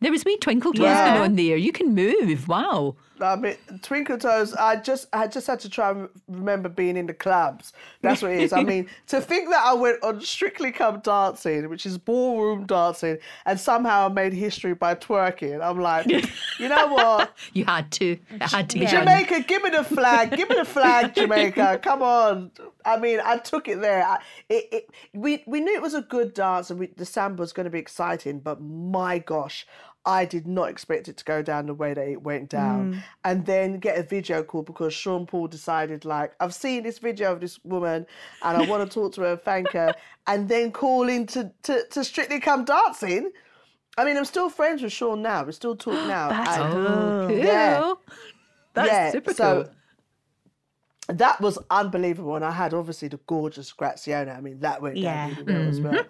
There 0.00 0.10
was 0.10 0.24
wee 0.24 0.36
twinkle 0.38 0.72
toes 0.72 0.84
Yeah. 0.84 1.20
on 1.20 1.36
there. 1.36 1.56
You 1.56 1.72
can 1.72 1.94
move. 1.94 2.48
Wow. 2.48 2.96
I 3.22 3.36
mean, 3.36 3.54
Twinkle 3.82 4.16
Toes. 4.16 4.54
I 4.54 4.76
just, 4.76 5.06
I 5.12 5.26
just 5.26 5.46
had 5.46 5.60
to 5.60 5.68
try 5.68 5.90
and 5.90 6.08
remember 6.26 6.70
being 6.70 6.96
in 6.96 7.04
the 7.04 7.12
clubs. 7.12 7.74
That's 8.00 8.22
what 8.22 8.30
it 8.30 8.40
is. 8.40 8.52
I 8.54 8.62
mean, 8.62 8.88
to 9.08 9.20
think 9.20 9.50
that 9.50 9.62
I 9.62 9.74
went 9.74 10.02
on 10.02 10.22
Strictly 10.22 10.72
Come 10.72 11.00
Dancing, 11.00 11.68
which 11.68 11.84
is 11.84 11.98
ballroom 11.98 12.64
dancing, 12.64 13.18
and 13.44 13.60
somehow 13.60 14.06
I 14.06 14.08
made 14.08 14.32
history 14.32 14.72
by 14.72 14.94
twerking. 14.94 15.62
I'm 15.62 15.78
like, 15.80 16.06
you 16.06 16.68
know 16.70 16.86
what? 16.94 17.36
You 17.52 17.66
had 17.66 17.90
to. 17.92 18.12
It 18.30 18.42
had 18.42 18.70
to 18.70 18.78
be 18.78 18.84
Yeah. 18.86 19.04
done. 19.04 19.06
Jamaica, 19.06 19.40
give 19.46 19.62
me 19.62 19.68
the 19.68 19.84
flag. 19.84 20.34
Give 20.34 20.48
me 20.48 20.54
the 20.56 20.64
flag, 20.64 21.14
Jamaica. 21.14 21.80
Come 21.82 22.00
on. 22.00 22.52
I 22.86 22.96
mean, 22.98 23.20
I 23.22 23.36
took 23.36 23.68
it 23.68 23.82
there. 23.82 24.02
I, 24.02 24.18
it, 24.48 24.64
it, 24.72 24.90
we, 25.12 25.44
we 25.46 25.60
knew 25.60 25.74
it 25.74 25.82
was 25.82 25.92
a 25.92 26.00
good 26.00 26.32
dance 26.32 26.70
and 26.70 26.80
we, 26.80 26.86
the 26.86 27.04
samba 27.04 27.42
was 27.42 27.52
going 27.52 27.64
to 27.64 27.70
be 27.70 27.78
exciting, 27.78 28.38
but 28.40 28.62
my 28.62 29.18
gosh, 29.18 29.66
I 30.10 30.24
did 30.24 30.44
not 30.48 30.68
expect 30.70 31.06
it 31.08 31.16
to 31.18 31.24
go 31.24 31.40
down 31.40 31.66
the 31.66 31.74
way 31.74 31.94
that 31.94 32.08
it 32.08 32.20
went 32.20 32.48
down. 32.50 32.94
Mm. 32.94 33.02
And 33.24 33.46
then 33.46 33.78
get 33.78 33.96
a 33.96 34.02
video 34.02 34.42
call 34.42 34.62
because 34.62 34.92
Sean 34.92 35.24
Paul 35.24 35.46
decided, 35.46 36.04
like, 36.04 36.34
I've 36.40 36.52
seen 36.52 36.82
this 36.82 36.98
video 36.98 37.32
of 37.32 37.40
this 37.40 37.62
woman 37.64 38.06
and 38.42 38.58
I 38.58 38.66
want 38.66 38.82
to 38.90 38.92
talk 38.92 39.12
to 39.14 39.20
her 39.20 39.32
and 39.32 39.40
thank 39.40 39.70
her. 39.70 39.94
And 40.26 40.48
then 40.48 40.70
call 40.70 41.08
in 41.08 41.26
to, 41.28 41.50
to, 41.64 41.84
to 41.90 42.04
Strictly 42.04 42.40
Come 42.40 42.64
Dancing. 42.64 43.30
I 43.98 44.04
mean, 44.04 44.16
I'm 44.16 44.24
still 44.24 44.48
friends 44.48 44.82
with 44.82 44.92
Sean 44.92 45.22
now. 45.22 45.42
We 45.44 45.52
still 45.52 45.76
talk 45.76 45.94
now. 46.06 46.28
That's 46.28 46.56
and- 46.58 46.74
Oh, 46.74 47.26
cool. 47.28 47.38
Yeah. 47.38 47.94
That's 48.74 48.88
Yeah, 48.88 49.10
super 49.12 49.34
so- 49.34 49.64
cool. 51.06 51.16
that 51.16 51.40
was 51.40 51.58
unbelievable. 51.70 52.36
And 52.36 52.44
I 52.44 52.50
had 52.50 52.74
obviously 52.74 53.08
the 53.08 53.20
gorgeous 53.26 53.72
Graziano. 53.72 54.32
I 54.32 54.40
mean, 54.40 54.58
that 54.60 54.82
went 54.82 54.96
Yeah. 54.96 55.28
down 55.28 55.36
really 55.36 55.52
well 55.52 55.68
as 55.68 55.80
mm-hmm. 55.80 55.94
well. 55.94 56.04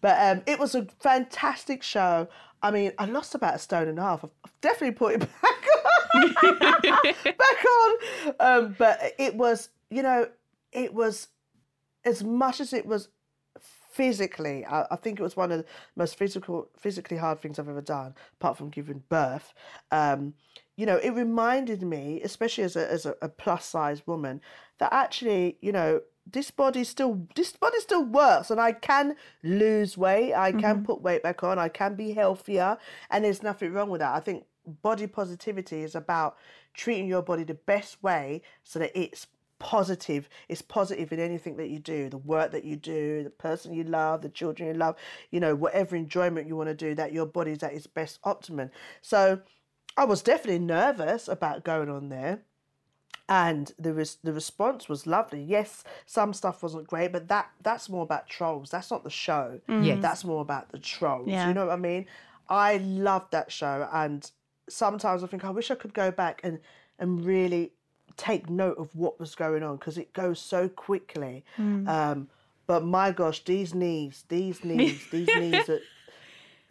But 0.00 0.18
um, 0.20 0.42
it 0.46 0.58
was 0.58 0.74
a 0.74 0.86
fantastic 1.00 1.82
show. 1.82 2.28
I 2.62 2.70
mean, 2.70 2.92
I 2.98 3.06
lost 3.06 3.34
about 3.34 3.54
a 3.54 3.58
stone 3.58 3.88
and 3.88 3.98
a 3.98 4.02
half. 4.02 4.24
I've 4.24 4.60
definitely 4.60 4.92
put 4.92 5.14
it 5.14 5.20
back 5.42 5.66
on. 6.14 6.34
back 7.24 7.64
on. 7.64 8.34
Um, 8.40 8.76
but 8.78 9.14
it 9.18 9.34
was, 9.34 9.68
you 9.90 10.02
know, 10.02 10.28
it 10.72 10.94
was 10.94 11.28
as 12.04 12.22
much 12.22 12.60
as 12.60 12.72
it 12.72 12.86
was 12.86 13.08
physically, 13.96 14.64
I, 14.66 14.86
I 14.90 14.96
think 14.96 15.18
it 15.18 15.22
was 15.22 15.36
one 15.36 15.50
of 15.50 15.58
the 15.58 15.64
most 15.96 16.18
physical, 16.18 16.68
physically 16.78 17.16
hard 17.16 17.40
things 17.40 17.58
I've 17.58 17.68
ever 17.68 17.80
done, 17.80 18.14
apart 18.38 18.58
from 18.58 18.68
giving 18.68 19.02
birth. 19.08 19.54
Um, 19.90 20.34
you 20.76 20.84
know, 20.84 20.96
it 20.98 21.10
reminded 21.10 21.82
me, 21.82 22.20
especially 22.22 22.64
as 22.64 22.76
a 22.76 22.90
as 22.90 23.06
a, 23.06 23.14
a 23.22 23.28
plus 23.30 23.64
size 23.64 24.06
woman, 24.06 24.42
that 24.78 24.92
actually, 24.92 25.56
you 25.62 25.72
know, 25.72 26.02
this 26.30 26.50
body 26.50 26.84
still 26.84 27.26
this 27.34 27.52
body 27.52 27.78
still 27.80 28.04
works, 28.04 28.50
and 28.50 28.60
I 28.60 28.72
can 28.72 29.16
lose 29.42 29.96
weight, 29.96 30.34
I 30.34 30.52
can 30.52 30.76
mm-hmm. 30.76 30.84
put 30.84 31.02
weight 31.02 31.22
back 31.22 31.44
on, 31.44 31.58
I 31.58 31.68
can 31.68 31.94
be 31.94 32.12
healthier, 32.12 32.78
and 33.10 33.24
there's 33.24 33.42
nothing 33.42 33.72
wrong 33.72 33.90
with 33.90 34.00
that. 34.00 34.14
I 34.14 34.20
think 34.20 34.44
body 34.82 35.06
positivity 35.06 35.82
is 35.82 35.94
about 35.94 36.36
treating 36.74 37.06
your 37.06 37.22
body 37.22 37.44
the 37.44 37.54
best 37.54 38.02
way 38.02 38.42
so 38.64 38.78
that 38.78 38.98
it's 38.98 39.28
positive. 39.58 40.28
It's 40.48 40.62
positive 40.62 41.12
in 41.12 41.20
anything 41.20 41.56
that 41.56 41.68
you 41.68 41.78
do, 41.78 42.08
the 42.08 42.18
work 42.18 42.52
that 42.52 42.64
you 42.64 42.76
do, 42.76 43.22
the 43.22 43.30
person 43.30 43.72
you 43.72 43.84
love, 43.84 44.22
the 44.22 44.28
children 44.28 44.68
you 44.68 44.74
love, 44.74 44.96
you 45.30 45.40
know, 45.40 45.54
whatever 45.54 45.96
enjoyment 45.96 46.46
you 46.46 46.56
want 46.56 46.68
to 46.68 46.74
do, 46.74 46.94
that 46.94 47.12
your 47.12 47.26
body's 47.26 47.62
at 47.62 47.72
its 47.72 47.86
best 47.86 48.18
optimum. 48.24 48.70
So 49.00 49.40
I 49.96 50.04
was 50.04 50.22
definitely 50.22 50.58
nervous 50.58 51.28
about 51.28 51.64
going 51.64 51.88
on 51.88 52.08
there. 52.10 52.42
And 53.28 53.72
the 53.78 53.92
res- 53.92 54.18
the 54.22 54.32
response 54.32 54.88
was 54.88 55.04
lovely. 55.06 55.42
Yes, 55.42 55.82
some 56.06 56.32
stuff 56.32 56.62
wasn't 56.62 56.86
great, 56.86 57.10
but 57.12 57.26
that 57.26 57.50
that's 57.62 57.88
more 57.88 58.04
about 58.04 58.28
trolls. 58.28 58.70
That's 58.70 58.90
not 58.90 59.02
the 59.02 59.10
show. 59.10 59.60
Yes. 59.68 59.98
That's 60.00 60.24
more 60.24 60.42
about 60.42 60.70
the 60.70 60.78
trolls. 60.78 61.26
Yeah. 61.28 61.48
You 61.48 61.54
know 61.54 61.66
what 61.66 61.72
I 61.72 61.76
mean? 61.76 62.06
I 62.48 62.76
loved 62.76 63.32
that 63.32 63.50
show, 63.50 63.88
and 63.92 64.30
sometimes 64.68 65.24
I 65.24 65.26
think 65.26 65.44
I 65.44 65.50
wish 65.50 65.72
I 65.72 65.74
could 65.74 65.92
go 65.92 66.12
back 66.12 66.40
and 66.44 66.60
and 67.00 67.24
really 67.24 67.72
take 68.16 68.48
note 68.48 68.78
of 68.78 68.94
what 68.94 69.18
was 69.18 69.34
going 69.34 69.62
on 69.64 69.76
because 69.76 69.98
it 69.98 70.12
goes 70.12 70.38
so 70.40 70.68
quickly. 70.68 71.44
Um, 71.58 72.28
but 72.68 72.84
my 72.84 73.10
gosh, 73.10 73.44
these 73.44 73.74
knees, 73.74 74.24
these 74.28 74.64
knees, 74.68 75.04
these 75.10 75.26
knees 75.26 75.68
are. 75.68 75.80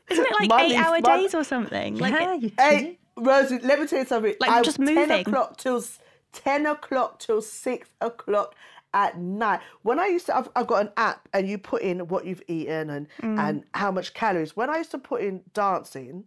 Isn't 0.10 0.26
it 0.26 0.32
like 0.40 0.50
My 0.50 0.62
eight 0.64 0.68
knees- 0.70 0.78
hour 0.78 1.00
my- 1.02 1.18
days 1.18 1.36
or 1.36 1.44
something? 1.44 1.98
Like, 1.98 2.14
yeah, 2.14 2.36
it- 2.36 2.42
you 2.44 2.52
Hey, 2.58 2.98
Rosie, 3.18 3.60
let 3.60 3.80
me 3.82 3.88
tell 3.88 4.00
you 4.00 4.06
something. 4.06 4.36
Like, 4.40 4.50
I, 4.52 4.62
just 4.62 4.78
10 4.78 5.12
o'clock 5.12 5.58
till 5.58 5.78
s- 5.78 6.00
10 6.36 6.66
o'clock 6.68 7.20
till 7.20 7.42
6 7.42 7.90
o'clock 8.02 8.54
at 8.94 9.18
night. 9.18 9.60
When 9.82 10.00
I 10.00 10.08
used 10.08 10.28
to, 10.28 10.38
I've, 10.38 10.50
I've 10.56 10.68
got 10.68 10.86
an 10.86 10.92
app 10.98 11.28
and 11.34 11.50
you 11.50 11.58
put 11.58 11.82
in 11.82 12.08
what 12.08 12.26
you've 12.26 12.44
eaten 12.48 12.90
and, 12.90 13.08
Mm. 13.22 13.40
and 13.40 13.64
how 13.74 13.92
much 13.92 14.14
calories. 14.14 14.56
When 14.56 14.70
I 14.70 14.78
used 14.78 14.92
to 14.92 14.98
put 15.00 15.22
in 15.22 15.42
dancing 15.54 16.26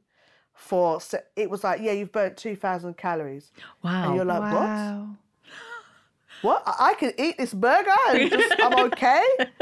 for, 0.55 1.01
it 1.37 1.49
was 1.49 1.63
like, 1.65 1.81
yeah, 1.81 1.93
you've 1.93 2.13
burnt 2.13 2.37
2,000 2.37 2.97
calories. 2.97 3.53
Wow. 3.83 4.05
And 4.05 4.15
you're 4.17 4.25
like, 4.25 4.41
what? 4.41 4.51
wow. 4.53 5.09
what 6.43 6.63
I 6.67 6.91
I 6.91 6.95
can 6.95 7.13
eat 7.19 7.39
this 7.39 7.55
burger 7.55 7.91
and 8.11 8.31
just, 8.31 8.55
I'm 8.63 8.75
okay. 8.87 9.25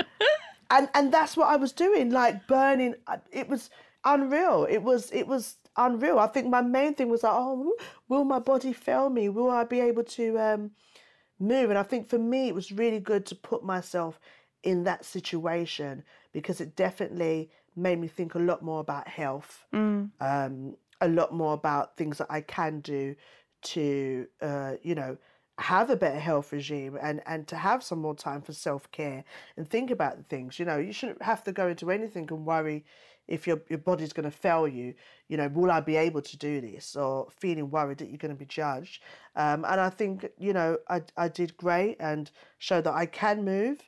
And 0.69 0.89
and 0.95 1.13
that's 1.13 1.37
what 1.37 1.47
I 1.47 1.55
was 1.55 1.71
doing, 1.71 2.11
like 2.11 2.49
burning. 2.49 2.97
uh, 3.07 3.19
It 3.31 3.49
was 3.49 3.71
unreal. 4.07 4.67
It 4.71 4.83
was 4.83 5.11
it 5.13 5.27
was 5.27 5.57
unreal. 5.77 6.19
I 6.19 6.29
think 6.29 6.49
my 6.49 6.63
main 6.63 6.95
thing 6.95 7.11
was 7.11 7.23
like, 7.23 7.35
oh, 7.35 7.75
will 8.09 8.25
my 8.25 8.39
body 8.39 8.73
fail 8.73 9.11
me? 9.11 9.29
Will 9.29 9.51
I 9.51 9.65
be 9.65 9.81
able 9.81 10.05
to 10.05 10.39
um, 10.39 10.71
move? 11.39 11.69
And 11.71 11.79
I 11.79 11.83
think 11.83 12.09
for 12.09 12.19
me, 12.19 12.49
it 12.49 12.55
was 12.55 12.73
really 12.73 13.01
good 13.01 13.27
to 13.27 13.35
put 13.35 13.63
myself 13.65 14.19
in 14.63 14.85
that 14.85 15.05
situation 15.05 16.03
because 16.33 16.61
it 16.61 16.77
definitely 16.77 17.51
made 17.77 18.01
me 18.01 18.09
think 18.09 18.35
a 18.35 18.39
lot 18.39 18.63
more 18.63 18.81
about 18.81 19.07
health, 19.07 19.67
um, 20.21 20.77
a 21.03 21.09
lot 21.09 21.35
more 21.35 21.53
about 21.53 21.97
things 21.97 22.19
that 22.19 22.29
I 22.31 22.41
can 22.41 22.81
do 22.81 23.15
to, 23.63 24.27
uh, 24.41 24.73
you 24.83 24.95
know, 24.95 25.19
have 25.59 25.89
a 25.89 25.97
better 25.97 26.19
health 26.19 26.53
regime 26.53 26.99
and, 27.01 27.23
and 27.27 27.47
to 27.49 27.57
have 27.57 27.83
some 27.83 27.99
more 27.99 28.15
time 28.15 28.43
for 28.43 28.53
self 28.53 28.91
care 28.93 29.25
and 29.57 29.69
think 29.69 29.91
about 29.91 30.17
the 30.17 30.23
things. 30.25 30.59
You 30.59 30.65
know, 30.65 30.79
you 30.79 30.93
shouldn't 30.93 31.23
have 31.23 31.45
to 31.45 31.53
go 31.53 31.69
into 31.69 31.91
anything 31.91 32.29
and 32.31 32.45
worry 32.47 32.85
if 33.29 33.47
your, 33.47 33.61
your 33.69 33.79
body's 33.79 34.13
going 34.13 34.31
to 34.31 34.37
fail 34.37 34.67
you. 34.69 34.95
You 35.29 35.37
know, 35.37 35.49
will 35.49 35.71
I 35.71 35.81
be 35.81 35.97
able 35.97 36.23
to 36.23 36.37
do 36.37 36.61
this? 36.61 36.97
Or 36.97 37.29
feeling 37.31 37.71
worried 37.71 37.99
that 37.99 38.09
you're 38.09 38.19
going 38.19 38.35
to 38.35 38.39
be 38.39 38.47
judged. 38.47 39.03
Um, 39.35 39.65
and 39.65 39.81
I 39.81 39.91
think, 39.91 40.27
you 40.39 40.53
know, 40.53 40.79
I, 40.89 41.03
I 41.17 41.29
did 41.29 41.57
great 41.57 41.97
and 42.01 42.31
showed 42.59 42.85
that 42.85 42.95
I 42.95 43.07
can 43.07 43.45
move 43.45 43.83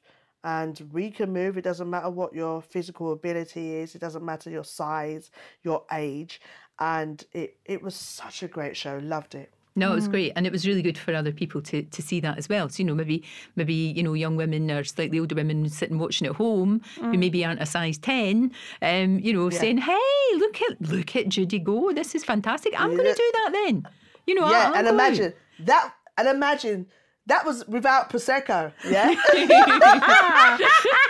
and 0.44 0.80
we 0.92 1.10
can 1.10 1.32
move. 1.32 1.58
It 1.58 1.62
doesn't 1.62 1.90
matter 1.90 2.10
what 2.10 2.34
your 2.34 2.62
physical 2.62 3.12
ability 3.12 3.76
is, 3.76 3.94
it 3.94 4.00
doesn't 4.00 4.24
matter 4.24 4.50
your 4.50 4.64
size, 4.64 5.30
your 5.62 5.84
age. 5.92 6.40
And 6.80 7.24
it, 7.32 7.56
it 7.64 7.82
was 7.82 7.94
such 7.96 8.42
a 8.44 8.48
great 8.48 8.76
show. 8.76 9.00
Loved 9.02 9.34
it. 9.34 9.52
No, 9.78 9.88
it 9.90 9.92
Mm. 9.92 9.94
was 9.96 10.08
great, 10.08 10.32
and 10.36 10.46
it 10.46 10.52
was 10.52 10.66
really 10.66 10.82
good 10.82 10.98
for 10.98 11.14
other 11.14 11.32
people 11.32 11.60
to, 11.62 11.82
to 11.82 12.02
see 12.02 12.20
that 12.20 12.36
as 12.38 12.48
well. 12.48 12.68
So 12.68 12.80
you 12.80 12.84
know, 12.84 12.94
maybe 12.94 13.22
maybe 13.56 13.74
you 13.74 14.02
know, 14.02 14.14
young 14.14 14.36
women 14.36 14.70
or 14.70 14.84
slightly 14.84 15.18
older 15.18 15.34
women 15.34 15.68
sitting 15.68 15.98
watching 15.98 16.26
at 16.28 16.34
home 16.36 16.80
Mm. 16.98 17.12
who 17.12 17.18
maybe 17.18 17.44
aren't 17.44 17.62
a 17.62 17.66
size 17.66 17.98
ten, 17.98 18.50
um, 18.82 19.18
you 19.20 19.32
know, 19.32 19.48
saying, 19.50 19.78
"Hey, 19.78 20.36
look 20.36 20.60
at 20.62 20.80
look 20.94 21.16
at 21.16 21.26
Judi 21.26 21.62
go! 21.62 21.92
This 21.92 22.14
is 22.14 22.24
fantastic. 22.24 22.72
I'm 22.78 22.90
going 22.96 23.04
to 23.14 23.14
do 23.14 23.30
that 23.38 23.50
then." 23.52 23.86
You 24.26 24.34
know, 24.34 24.50
Yeah, 24.50 24.68
I'll 24.68 24.74
and 24.74 24.84
go 24.84 24.88
out." 24.88 24.94
imagine 24.94 25.32
that. 25.60 25.92
And 26.18 26.26
imagine 26.28 26.86
that 27.28 27.46
was 27.46 27.66
without 27.68 28.10
prosecco. 28.10 28.72
Yeah, 28.84 29.14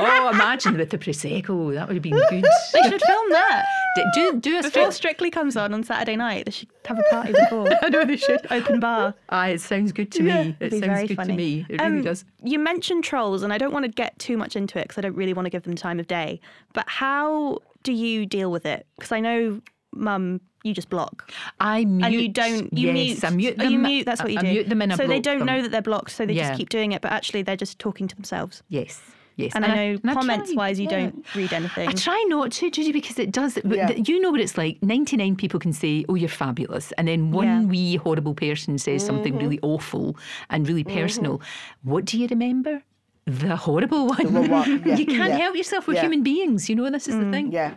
oh, 0.00 0.30
imagine 0.32 0.76
with 0.76 0.90
the 0.90 0.98
prosecco, 0.98 1.74
that 1.74 1.86
would 1.88 1.96
have 1.96 2.02
been 2.02 2.20
good. 2.30 2.44
They 2.72 2.82
should 2.82 3.00
film 3.02 3.30
that. 3.30 3.64
D- 3.96 4.04
do 4.14 4.38
do 4.40 4.58
a 4.58 4.62
Before 4.62 4.70
strip. 4.70 4.92
Strictly 4.92 5.30
comes 5.30 5.56
on 5.56 5.72
on 5.74 5.82
Saturday 5.82 6.16
night, 6.16 6.44
they 6.44 6.50
should 6.50 6.68
have 6.84 6.98
a 6.98 7.02
party 7.10 7.32
before. 7.32 7.68
I 7.82 7.88
know 7.88 8.04
they 8.04 8.16
should. 8.16 8.46
Open 8.50 8.80
bar. 8.80 9.14
Ah, 9.30 9.46
it 9.48 9.60
sounds 9.60 9.92
good 9.92 10.12
to 10.12 10.22
me. 10.22 10.30
It 10.30 10.56
It'd 10.60 10.72
sounds 10.72 10.86
very 10.86 11.06
good 11.06 11.16
funny. 11.16 11.32
to 11.32 11.36
me. 11.36 11.66
It 11.68 11.80
really 11.80 11.98
Um, 11.98 12.02
does. 12.02 12.24
You 12.42 12.58
mentioned 12.58 13.04
trolls, 13.04 13.42
and 13.42 13.52
I 13.52 13.58
don't 13.58 13.72
want 13.72 13.84
to 13.84 13.90
get 13.90 14.18
too 14.18 14.36
much 14.36 14.54
into 14.56 14.78
it 14.78 14.82
because 14.82 14.98
I 14.98 15.00
don't 15.00 15.16
really 15.16 15.32
want 15.32 15.46
to 15.46 15.50
give 15.50 15.62
them 15.62 15.74
time 15.76 15.98
of 15.98 16.06
day. 16.06 16.40
But 16.74 16.84
how 16.88 17.58
do 17.82 17.92
you 17.92 18.26
deal 18.26 18.50
with 18.50 18.66
it? 18.66 18.86
Because 18.96 19.12
I 19.12 19.20
know, 19.20 19.60
Mum, 19.94 20.40
you 20.64 20.74
just 20.74 20.88
block. 20.90 21.30
I 21.60 21.84
mute. 21.84 22.04
and 22.04 22.14
you 22.14 22.28
don't 22.28 22.72
you 22.72 22.88
yes, 22.92 22.94
mute 23.22 23.24
I 23.24 23.30
mute 23.30 23.54
oh, 23.58 23.62
them. 23.62 23.72
you 23.72 23.78
mute 23.78 24.04
that's 24.06 24.22
what 24.22 24.32
you 24.32 24.38
I, 24.38 24.42
do 24.42 24.48
I 24.48 24.52
mute 24.52 24.68
them 24.68 24.82
and 24.82 24.92
I 24.92 24.96
so 24.96 25.06
they 25.06 25.20
don't 25.20 25.38
them. 25.38 25.46
know 25.46 25.62
that 25.62 25.70
they're 25.70 25.82
blocked 25.82 26.10
so 26.10 26.26
they 26.26 26.32
Yeah. 26.34 26.48
just 26.48 26.58
keep 26.58 26.68
doing 26.68 26.92
it 26.92 27.00
but 27.00 27.12
actually 27.12 27.42
they're 27.42 27.56
just 27.56 27.78
talking 27.78 28.08
to 28.08 28.14
themselves 28.16 28.62
Yes. 28.68 29.00
Yes. 29.36 29.52
and, 29.54 29.64
I 29.64 29.68
know 29.74 29.98
and 30.02 30.12
comments 30.18 30.52
try, 30.52 30.56
wise 30.56 30.80
you 30.80 30.88
yeah. 30.90 30.98
don't 30.98 31.24
read 31.36 31.52
anything 31.52 31.88
I 31.88 31.92
try 31.92 32.24
not 32.26 32.50
to, 32.50 32.70
Judi, 32.72 32.92
because 32.92 33.20
it 33.20 33.30
does. 33.30 33.56
Yeah. 33.64 33.92
You 33.92 34.18
know 34.18 34.32
what 34.32 34.40
it's 34.40 34.58
like. 34.58 34.82
99 34.82 35.36
people 35.36 35.60
can 35.60 35.72
say, 35.72 36.04
Oh, 36.08 36.16
you're 36.16 36.28
fabulous. 36.28 36.90
And 36.98 37.06
then 37.06 37.30
one 37.30 37.46
Yeah. 37.46 37.62
wee 37.66 37.94
horrible 37.96 38.34
person 38.34 38.78
says 38.78 39.06
something 39.06 39.34
Mm-hmm. 39.34 39.42
really 39.44 39.60
awful 39.62 40.16
and 40.50 40.66
really 40.66 40.82
personal. 40.82 41.40
What 41.84 42.04
do 42.04 42.18
you 42.18 42.26
remember? 42.26 42.82
The 43.26 43.54
horrible 43.54 44.08
one. 44.08 44.32
one- 44.34 44.50
one, 44.50 44.82
you 44.98 45.06
can't 45.06 45.34
help 45.40 45.54
yourself. 45.54 45.86
We're 45.86 46.00
human 46.00 46.24
beings. 46.24 46.68
You 46.68 46.74
know, 46.74 46.90
this 46.90 47.06
is 47.06 47.14
the 47.14 47.30
thing. 47.30 47.52
yeah. 47.52 47.74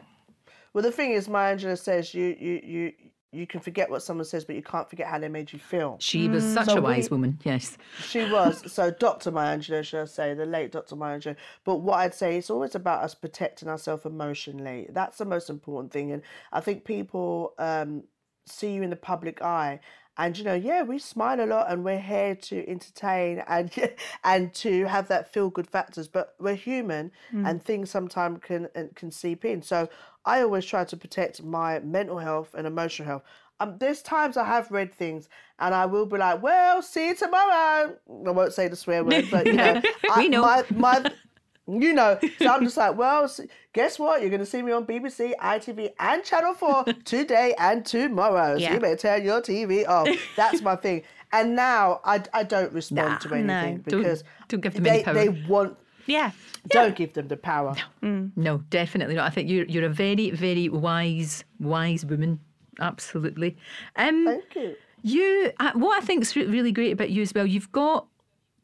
Well, 0.74 0.84
the 0.84 0.92
thing 0.92 1.12
is, 1.12 1.28
Maya 1.28 1.56
Angelou 1.56 1.78
says 1.78 2.14
you 2.14 2.36
you 2.40 2.62
you 2.64 2.94
you 3.34 3.48
can 3.48 3.62
forget 3.62 3.90
what 3.90 4.04
someone 4.04 4.26
says, 4.26 4.44
but 4.44 4.56
you 4.58 4.62
can't 4.62 4.90
forget 4.90 5.08
how 5.08 5.18
they 5.18 5.30
made 5.30 5.54
you 5.54 5.60
feel. 5.60 5.96
She 6.02 6.28
was 6.28 6.44
such 6.44 6.66
So 6.68 6.78
a 6.78 6.82
wise 6.82 7.10
we- 7.10 7.16
woman. 7.16 7.40
Yes. 7.44 7.78
She 8.02 8.30
was. 8.30 8.70
So 8.72 8.92
Dr. 8.92 9.32
Maya 9.32 9.58
Angelou, 9.58 9.84
should 9.86 10.02
I 10.02 10.06
say, 10.06 10.34
the 10.34 10.46
late 10.46 10.74
Dr. 10.74 10.98
Maya 10.98 11.18
Angelou. 11.18 11.38
But 11.64 11.78
what 11.78 12.00
I'd 12.00 12.14
say, 12.14 12.38
it's 12.38 12.50
always 12.50 12.76
about 12.76 13.04
us 13.04 13.16
protecting 13.16 13.70
ourselves 13.70 14.06
emotionally. 14.06 14.88
That's 14.90 15.18
the 15.18 15.24
most 15.26 15.50
important 15.50 15.94
thing. 15.94 16.12
And 16.12 16.22
I 16.52 16.60
think 16.60 16.84
people 16.84 17.54
um, 17.58 18.04
see 18.46 18.74
you 18.74 18.82
in 18.84 18.90
the 18.90 18.98
public 18.98 19.42
eye. 19.42 19.80
And 20.18 20.38
you 20.38 20.44
know, 20.44 20.54
yeah, 20.54 20.84
we 20.84 21.00
smile 21.00 21.40
a 21.40 21.46
lot, 21.46 21.72
and 21.72 21.84
we're 21.84 22.00
here 22.00 22.36
to 22.36 22.70
entertain 22.70 23.44
and 23.48 23.72
and 24.24 24.54
to 24.56 24.86
have 24.86 25.08
that 25.08 25.32
feel 25.34 25.50
good 25.50 25.70
factors. 25.70 26.08
But 26.08 26.36
we're 26.40 26.56
human, 26.56 27.12
and 27.32 27.64
things 27.64 27.90
sometimes 27.90 28.40
can 28.44 28.68
can 28.96 29.12
seep 29.12 29.46
in. 29.46 29.62
So 29.62 29.90
I 30.26 30.42
always 30.42 30.66
try 30.66 30.84
to 30.84 30.98
protect 30.98 31.44
my 31.44 31.80
mental 31.80 32.18
health 32.20 32.54
and 32.54 32.68
emotional 32.68 33.08
health. 33.08 33.24
Um, 33.60 33.76
there's 33.80 34.02
times 34.02 34.38
I 34.38 34.46
have 34.46 34.72
read 34.72 34.92
things 34.92 35.30
and 35.60 35.76
I 35.76 35.86
will 35.86 36.08
be 36.08 36.18
like, 36.18 36.42
"Well, 36.42 36.82
see 36.82 37.10
you 37.10 37.16
tomorrow." 37.16 37.96
I 38.10 38.32
won't 38.32 38.54
say 38.54 38.68
the 38.68 38.76
swear 38.76 39.04
word, 39.04 39.26
but 39.30 39.46
you 39.46 39.54
know, 39.54 39.82
I, 40.12 40.28
know. 40.28 40.42
My, 40.42 40.66
my, 40.72 41.12
you 41.68 41.94
know, 41.94 42.18
so 42.40 42.48
I'm 42.50 42.64
just 42.64 42.78
like, 42.78 42.98
"Well, 42.98 43.30
guess 43.74 44.00
what? 44.00 44.22
You're 44.22 44.30
going 44.30 44.40
to 44.42 44.46
see 44.46 44.62
me 44.62 44.72
on 44.72 44.86
BBC, 44.86 45.34
ITV, 45.38 45.92
and 46.00 46.24
Channel 46.24 46.54
Four 46.54 46.84
today 47.06 47.54
and 47.60 47.86
tomorrow. 47.86 48.56
So 48.58 48.62
Yeah. 48.64 48.74
you 48.74 48.80
better 48.80 48.96
turn 48.96 49.24
your 49.24 49.42
TV 49.42 49.88
off." 49.88 50.08
That's 50.36 50.62
my 50.62 50.76
thing. 50.76 51.04
And 51.34 51.56
now 51.56 52.02
I, 52.04 52.22
I 52.34 52.44
don't 52.44 52.74
respond 52.74 53.10
Nah. 53.10 53.18
to 53.20 53.30
No. 53.30 53.54
anything 53.54 53.78
Don't- 53.88 54.02
because 54.04 54.24
don't 54.50 54.60
give 54.62 54.74
them 54.74 54.84
they, 54.84 54.90
any 54.90 55.04
power. 55.04 55.14
they 55.14 55.30
want. 55.30 55.78
yeah 56.08 56.32
Don't 56.68 56.94
give 56.96 57.14
them 57.14 57.28
the 57.30 57.38
power. 57.38 57.74
No, 58.02 58.58
definitely 58.70 59.16
not. 59.16 59.28
I 59.28 59.30
think 59.30 59.50
you're 59.50 59.66
you're 59.66 59.86
a 59.86 59.90
very, 59.90 60.32
very 60.32 60.68
wise, 60.68 61.44
wise 61.60 62.06
woman. 62.06 62.40
Absolutely. 62.80 63.56
Um, 63.96 64.26
Thank 64.26 64.56
you. 64.56 64.76
You, 65.04 65.52
uh, 65.60 65.72
what 65.74 66.02
I 66.02 66.06
think 66.06 66.22
is 66.22 66.36
really 66.36 66.72
great 66.72 66.92
about 66.94 67.10
you 67.10 67.22
as 67.24 67.34
well, 67.34 67.46
you've 67.48 67.72
got 67.72 68.08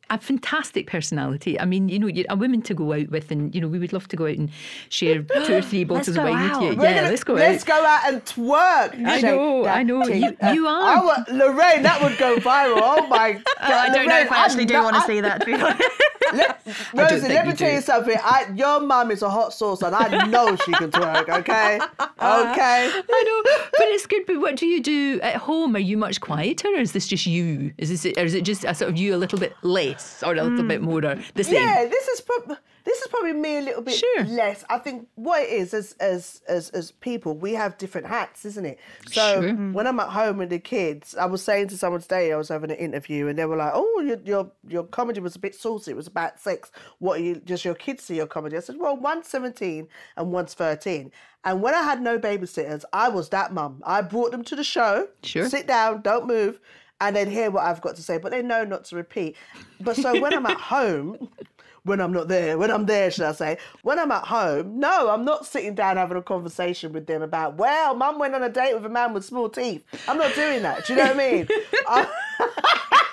a 0.10 0.18
fantastic 0.20 0.88
personality. 0.88 1.60
I 1.60 1.66
mean, 1.66 1.90
you 1.90 2.00
know, 2.00 2.08
you're 2.08 2.26
a 2.30 2.36
woman 2.36 2.62
to 2.64 2.74
go 2.74 2.94
out 2.94 3.10
with, 3.10 3.30
and 3.32 3.54
you 3.54 3.62
know, 3.62 3.68
we 3.68 3.80
would 3.80 3.94
love 3.94 4.08
to 4.10 4.16
go 4.16 4.26
out 4.26 4.38
and 4.38 4.50
share 4.90 5.22
two 5.46 5.56
or 5.56 5.62
three 5.62 5.84
bottles 5.84 6.10
of 6.16 6.24
wine 6.24 6.36
out. 6.50 6.62
with 6.62 6.72
you. 6.72 6.78
We're 6.78 6.84
Yeah, 6.86 6.96
gonna- 6.96 7.10
let's 7.10 7.24
go 7.24 7.34
Let's 7.34 7.64
out. 7.64 7.68
go 7.68 7.86
out 7.86 8.14
and 8.14 8.26
twerk. 8.26 9.06
I 9.06 9.22
know, 9.22 9.66
I 9.66 9.84
know. 9.84 10.06
You- 10.08 10.38
you 10.54 10.68
Uh, 10.68 10.72
are. 10.72 11.26
I 11.28 11.32
Lorraine, 11.32 11.84
that 11.84 12.02
would 12.02 12.18
go 12.18 12.38
viral. 12.38 12.80
Oh 12.82 13.08
my 13.10 13.34
god! 13.34 13.44
I 13.60 13.90
don't 13.94 14.08
know 14.08 14.20
if 14.20 14.32
I 14.32 14.46
actually 14.46 14.66
do 14.66 14.76
I'm 14.78 14.84
want 14.84 14.96
to 14.96 15.00
not- 15.00 15.08
see 15.08 15.22
that 15.22 15.40
to 15.42 15.46
be 15.46 15.54
honest 15.62 15.82
Let, 16.34 16.62
Rosie, 16.94 17.28
let 17.30 17.46
me 17.46 17.52
you 17.52 17.58
tell 17.58 17.70
do. 17.70 17.76
you 17.76 17.82
something. 17.82 18.18
I, 18.22 18.52
your 18.54 18.82
mum 18.82 19.12
is 19.12 19.22
a 19.22 19.30
hot 19.30 19.54
sauce, 19.54 19.82
and 19.82 19.96
I 19.96 20.26
know 20.28 20.56
she 20.58 20.74
can 20.74 20.92
twerk. 20.92 21.30
Okay, 21.30 21.76
okay. 22.02 22.92
I 22.92 23.24
know, 23.26 23.68
but 23.72 23.88
it's 23.90 24.06
good. 24.06 24.26
But 24.28 24.40
what 24.42 24.58
do 24.58 24.66
you 24.66 24.82
do 24.84 25.20
at 25.22 25.36
home? 25.36 25.76
Are 25.76 25.80
you 25.80 25.98
much 25.98 26.20
quieter, 26.20 26.68
or 26.70 26.80
is 26.82 26.92
this 26.92 27.08
just 27.08 27.26
you? 27.26 27.72
Is 27.78 27.90
this, 27.90 28.06
or 28.18 28.24
is 28.26 28.34
it 28.34 28.44
just 28.44 28.66
a 28.66 28.74
sort 28.76 28.90
of 28.92 28.98
you 28.98 29.16
a 29.16 29.18
little 29.18 29.40
bit 29.40 29.56
less, 29.98 30.24
or 30.24 30.28
oh, 30.28 30.32
a 30.34 30.44
little 30.44 30.64
bit 30.64 30.82
mm. 30.82 30.86
more, 30.86 31.06
or 31.06 31.16
the 31.36 31.44
same? 31.44 31.56
Yeah, 31.56 31.86
this 31.86 32.08
is 32.08 32.22
prob- 32.22 32.58
this 32.84 33.02
is 33.02 33.08
probably 33.08 33.34
me 33.34 33.58
a 33.58 33.62
little 33.62 33.82
bit 33.82 33.96
Sure. 33.96 34.24
less. 34.26 34.64
I 34.70 34.78
think 34.78 35.08
what 35.16 35.42
it 35.42 35.50
is 35.50 35.74
as 35.74 35.94
as 36.00 36.42
as 36.48 36.70
as 36.70 36.92
people, 36.92 37.36
we 37.36 37.54
have 37.54 37.78
different 37.78 38.08
hats, 38.08 38.46
isn't 38.46 38.66
it? 38.66 38.80
So 39.08 39.42
Sure. 39.42 39.42
when 39.42 39.86
mm. 39.86 39.88
I'm 39.88 40.00
at 40.00 40.10
home 40.10 40.38
with 40.38 40.50
the 40.50 40.60
kids, 40.60 41.16
I 41.16 41.26
was 41.26 41.44
saying 41.44 41.68
to 41.70 41.78
someone 41.78 42.02
today, 42.02 42.32
I 42.32 42.38
was 42.38 42.50
having 42.50 42.72
an 42.72 42.78
interview, 42.78 43.28
and 43.28 43.38
they 43.38 43.46
were 43.46 43.58
like, 43.58 43.74
"Oh, 43.76 44.02
your 44.02 44.20
your 44.24 44.52
your 44.68 44.84
comedy 44.84 45.20
was 45.20 45.36
a 45.36 45.40
bit 45.40 45.56
saucy. 45.56 45.92
It 45.92 45.98
was 45.98 46.08
about 46.08 46.40
sex. 46.40 46.72
What 47.00 47.20
are 47.20 47.24
you? 47.24 47.36
Just 47.36 47.66
your 47.66 47.76
kids 47.76 48.04
see 48.04 48.16
your 48.16 48.28
comedy?" 48.28 48.58
I 48.58 48.62
said, 48.62 48.78
"Well, 48.78 48.96
one's 48.96 49.28
17 49.28 49.88
and 50.16 50.32
one's 50.32 50.54
13." 50.54 51.12
And 51.44 51.62
when 51.62 51.74
I 51.74 51.84
had 51.84 52.02
no 52.02 52.20
babysitters, 52.20 52.84
I 52.92 53.08
was 53.10 53.30
that 53.30 53.54
mum. 53.54 53.82
I 53.86 54.02
brought 54.02 54.32
them 54.32 54.44
to 54.46 54.56
the 54.56 54.66
show. 54.66 55.08
Sure. 55.24 55.48
Sit 55.48 55.66
down, 55.66 56.02
don't 56.02 56.28
move. 56.28 56.60
And 57.00 57.16
then 57.16 57.30
hear 57.30 57.52
what 57.52 57.64
I've 57.64 57.82
got 57.82 57.96
to 57.98 58.02
say, 58.02 58.18
but 58.18 58.32
they 58.32 58.42
know 58.42 58.64
not 58.64 58.86
to 58.86 58.96
repeat. 58.96 59.36
But 59.80 59.96
so 59.98 60.20
when 60.20 60.34
I'm 60.34 60.46
at 60.48 60.58
home, 60.76 61.30
when 61.84 62.02
I'm 62.02 62.12
not 62.12 62.28
there, 62.28 62.58
when 62.58 62.72
I'm 62.72 62.86
there, 62.88 63.12
should 63.12 63.26
I 63.26 63.34
say, 63.34 63.58
when 63.84 64.00
I'm 64.00 64.12
at 64.12 64.24
home, 64.26 64.80
no, 64.80 65.10
I'm 65.10 65.24
not 65.24 65.46
sitting 65.46 65.76
down 65.76 65.98
having 65.98 66.18
a 66.18 66.24
conversation 66.24 66.92
with 66.94 67.06
them 67.06 67.22
about, 67.22 67.56
well, 67.56 67.94
mum 67.96 68.18
went 68.20 68.34
on 68.36 68.42
a 68.44 68.50
date 68.50 68.74
with 68.74 68.86
a 68.86 68.90
man 68.90 69.14
with 69.14 69.24
small 69.26 69.48
teeth. 69.48 69.84
I'm 70.08 70.18
not 70.18 70.34
doing 70.34 70.64
that. 70.64 70.86
Do 70.86 70.94
you 70.94 70.98
know 70.98 71.06
what 71.06 71.16
I 71.16 71.32
mean? 71.32 71.48
I- 71.88 72.08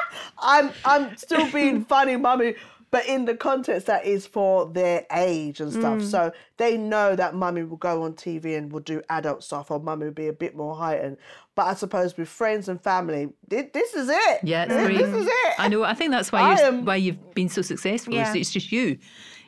I'm 0.40 0.70
I'm 0.84 1.16
still 1.16 1.50
being 1.50 1.84
funny, 1.84 2.16
mummy, 2.16 2.54
but 2.90 3.06
in 3.06 3.24
the 3.26 3.34
context 3.36 3.86
that 3.86 4.04
is 4.06 4.26
for 4.26 4.66
their 4.66 5.06
age 5.12 5.60
and 5.60 5.72
stuff. 5.72 6.02
So 6.02 6.32
they 6.56 6.76
know 6.78 7.14
that 7.16 7.34
mummy 7.34 7.62
will 7.62 7.76
go 7.76 8.02
on 8.02 8.14
TV 8.14 8.56
and 8.56 8.72
will 8.72 8.80
do 8.80 9.02
adult 9.10 9.44
stuff, 9.44 9.70
or 9.70 9.78
mummy 9.80 10.06
will 10.06 10.12
be 10.12 10.28
a 10.28 10.32
bit 10.32 10.56
more 10.56 10.74
heightened. 10.74 11.16
But 11.54 11.66
I 11.66 11.74
suppose 11.74 12.16
with 12.16 12.28
friends 12.28 12.68
and 12.68 12.80
family, 12.80 13.28
this 13.48 13.94
is 13.94 14.08
it. 14.08 14.40
Yeah, 14.42 14.64
it's 14.64 14.74
this. 14.74 14.98
This 14.98 15.14
is 15.22 15.26
it. 15.26 15.54
I 15.58 15.68
know. 15.68 15.82
I 15.84 15.94
think 15.94 16.12
that's 16.12 16.30
why 16.32 16.54
you're, 16.56 16.64
am- 16.66 16.84
why 16.84 16.96
you've 16.96 17.34
been 17.34 17.48
so 17.48 17.62
successful. 17.62 18.14
Yeah. 18.14 18.32
It's 18.34 18.50
just 18.52 18.72
you. 18.72 18.98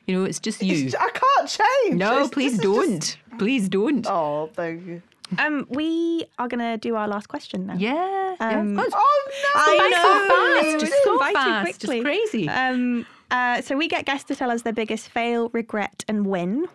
You 0.07 0.18
know, 0.18 0.24
it's 0.24 0.41
just 0.41 0.62
you. 0.62 0.86
It's- 0.88 0.95
I 1.01 1.11
can't 1.11 1.49
change. 1.49 1.99
no, 1.99 2.12
It's- 2.14 2.30
please 2.30 2.57
this 2.59 2.64
is 2.66 2.74
just- 3.01 3.18
don't. 3.28 3.38
Please 3.38 3.68
don't. 3.68 4.07
Oh, 4.09 4.51
thank 4.55 4.86
you. 4.86 5.03
Um, 5.38 5.64
we 5.70 6.24
are 6.41 6.49
gonna 6.49 6.76
do 6.76 6.97
our 6.97 7.07
last 7.07 7.28
question 7.28 7.66
now. 7.66 7.74
Yeah. 7.78 8.34
Um, 8.41 8.76
yeah. 8.76 8.82
God, 8.82 8.93
Oh 8.93 9.30
no! 9.30 9.51
I 9.55 9.88
know, 9.88 10.03
so 10.03 10.28
fast. 10.28 10.74
it's 10.74 10.82
Just 10.82 11.05
so 11.05 11.12
too 11.12 11.32
fast. 11.34 11.68
It's 11.68 11.78
quickly. 11.78 12.03
crazy. 12.03 12.49
Um, 12.49 13.07
uh, 13.30 13.62
so 13.62 13.76
we 13.76 13.88
get 13.88 14.04
guests 14.06 14.26
to 14.28 14.34
tell 14.34 14.50
us 14.50 14.62
their 14.62 14.72
biggest 14.72 15.08
fail, 15.08 15.48
regret, 15.52 16.04
and 16.08 16.26
win. 16.26 16.66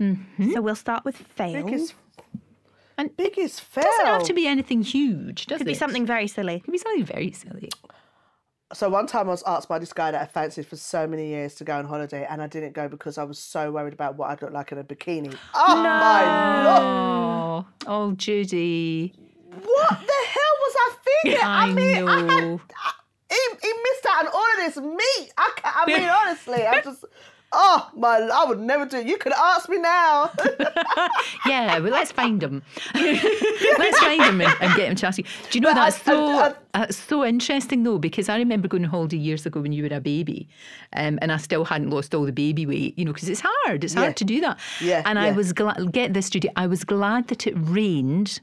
Mm-hmm. 0.00 0.52
So 0.52 0.60
we'll 0.60 0.74
start 0.74 1.04
with 1.04 1.16
fail. 1.16 1.64
biggest, 1.64 1.94
And 2.98 3.16
biggest 3.16 3.60
fail. 3.60 3.84
doesn't 3.84 4.06
have 4.06 4.22
to 4.24 4.34
be 4.34 4.46
anything 4.46 4.82
huge, 4.82 5.46
does 5.46 5.58
Could 5.58 5.62
it? 5.62 5.70
Could 5.70 5.70
be 5.72 5.74
something 5.74 6.06
very 6.06 6.26
silly. 6.28 6.60
Could 6.60 6.72
be 6.72 6.78
something 6.78 7.04
very 7.04 7.32
silly. 7.32 7.70
So 8.72 8.88
one 8.88 9.06
time 9.06 9.28
I 9.28 9.30
was 9.30 9.44
asked 9.46 9.68
by 9.68 9.78
this 9.78 9.92
guy 9.92 10.10
that 10.10 10.20
I 10.20 10.26
fancied 10.26 10.66
for 10.66 10.74
so 10.74 11.06
many 11.06 11.28
years 11.28 11.54
to 11.56 11.64
go 11.64 11.76
on 11.78 11.84
holiday, 11.84 12.26
and 12.28 12.42
I 12.42 12.48
didn't 12.48 12.72
go 12.72 12.88
because 12.88 13.16
I 13.16 13.22
was 13.22 13.38
so 13.38 13.70
worried 13.70 13.92
about 13.92 14.16
what 14.16 14.30
I'd 14.30 14.42
look 14.42 14.52
like 14.52 14.72
in 14.72 14.78
a 14.78 14.84
bikini. 14.84 15.36
Oh 15.54 15.76
my 15.76 16.64
lord! 16.64 17.64
Oh, 17.86 18.12
Judi. 18.16 19.12
What 19.62 19.90
the 19.90 20.20
hell 20.34 20.56
was 20.60 20.74
I 20.78 20.96
thinking? 21.22 21.40
I 21.44 21.72
mean, 21.72 22.08
I 22.08 22.16
had, 22.18 22.26
know. 22.26 22.60
I, 22.84 22.92
he, 23.30 23.38
he 23.62 23.68
missed 23.68 24.06
out 24.08 24.26
on 24.26 24.28
all 24.32 24.44
of 24.44 24.56
this 24.58 24.76
meat. 24.76 25.32
I, 25.36 25.50
I 25.64 25.86
mean, 25.86 26.02
honestly, 26.08 26.66
I 26.66 26.80
just. 26.82 27.04
Oh 27.52 27.88
my! 27.96 28.16
I 28.18 28.44
would 28.44 28.58
never 28.58 28.86
do. 28.86 28.96
it. 28.98 29.06
You 29.06 29.16
could 29.18 29.32
ask 29.32 29.68
me 29.68 29.78
now. 29.78 30.30
Yeah, 31.46 31.78
well, 31.78 31.92
let's 31.92 32.10
find 32.10 32.42
him. 32.42 32.60
let's 32.94 33.98
find 34.00 34.20
him 34.22 34.40
and, 34.40 34.52
and 34.60 34.74
get 34.74 34.88
him 34.88 34.96
to 34.96 35.06
ask 35.06 35.18
you. 35.18 35.24
Do 35.50 35.58
you 35.58 35.60
know 35.60 35.72
But 35.72 35.78
I- 35.78 35.84
that's 35.90 36.02
so 36.02 36.26
I- 36.26 36.48
I- 36.48 36.54
that's 36.80 36.96
so 36.96 37.24
interesting 37.24 37.84
though 37.84 37.98
because 37.98 38.28
I 38.28 38.36
remember 38.36 38.66
going 38.68 38.84
on 38.84 38.90
holiday 38.90 39.16
years 39.16 39.46
ago 39.46 39.60
when 39.60 39.72
you 39.72 39.84
were 39.84 39.94
a 39.96 40.00
baby, 40.00 40.48
um, 40.94 41.18
and 41.22 41.30
I 41.32 41.36
still 41.36 41.64
hadn't 41.64 41.90
lost 41.90 42.14
all 42.14 42.24
the 42.24 42.32
baby 42.32 42.66
weight. 42.66 42.98
You 42.98 43.04
know, 43.04 43.12
because 43.12 43.28
it's 43.28 43.42
hard. 43.44 43.84
It's 43.84 43.94
hard 43.94 44.16
to 44.16 44.24
do 44.24 44.40
that. 44.40 44.58
Yeah, 44.80 45.02
And 45.06 45.18
I 45.18 45.30
was 45.30 45.52
glad. 45.52 45.92
Get 45.92 46.14
this, 46.14 46.28
Judi. 46.28 46.48
I 46.56 46.66
was 46.66 46.82
glad 46.84 47.28
that 47.28 47.46
it 47.46 47.54
rained. 47.56 48.40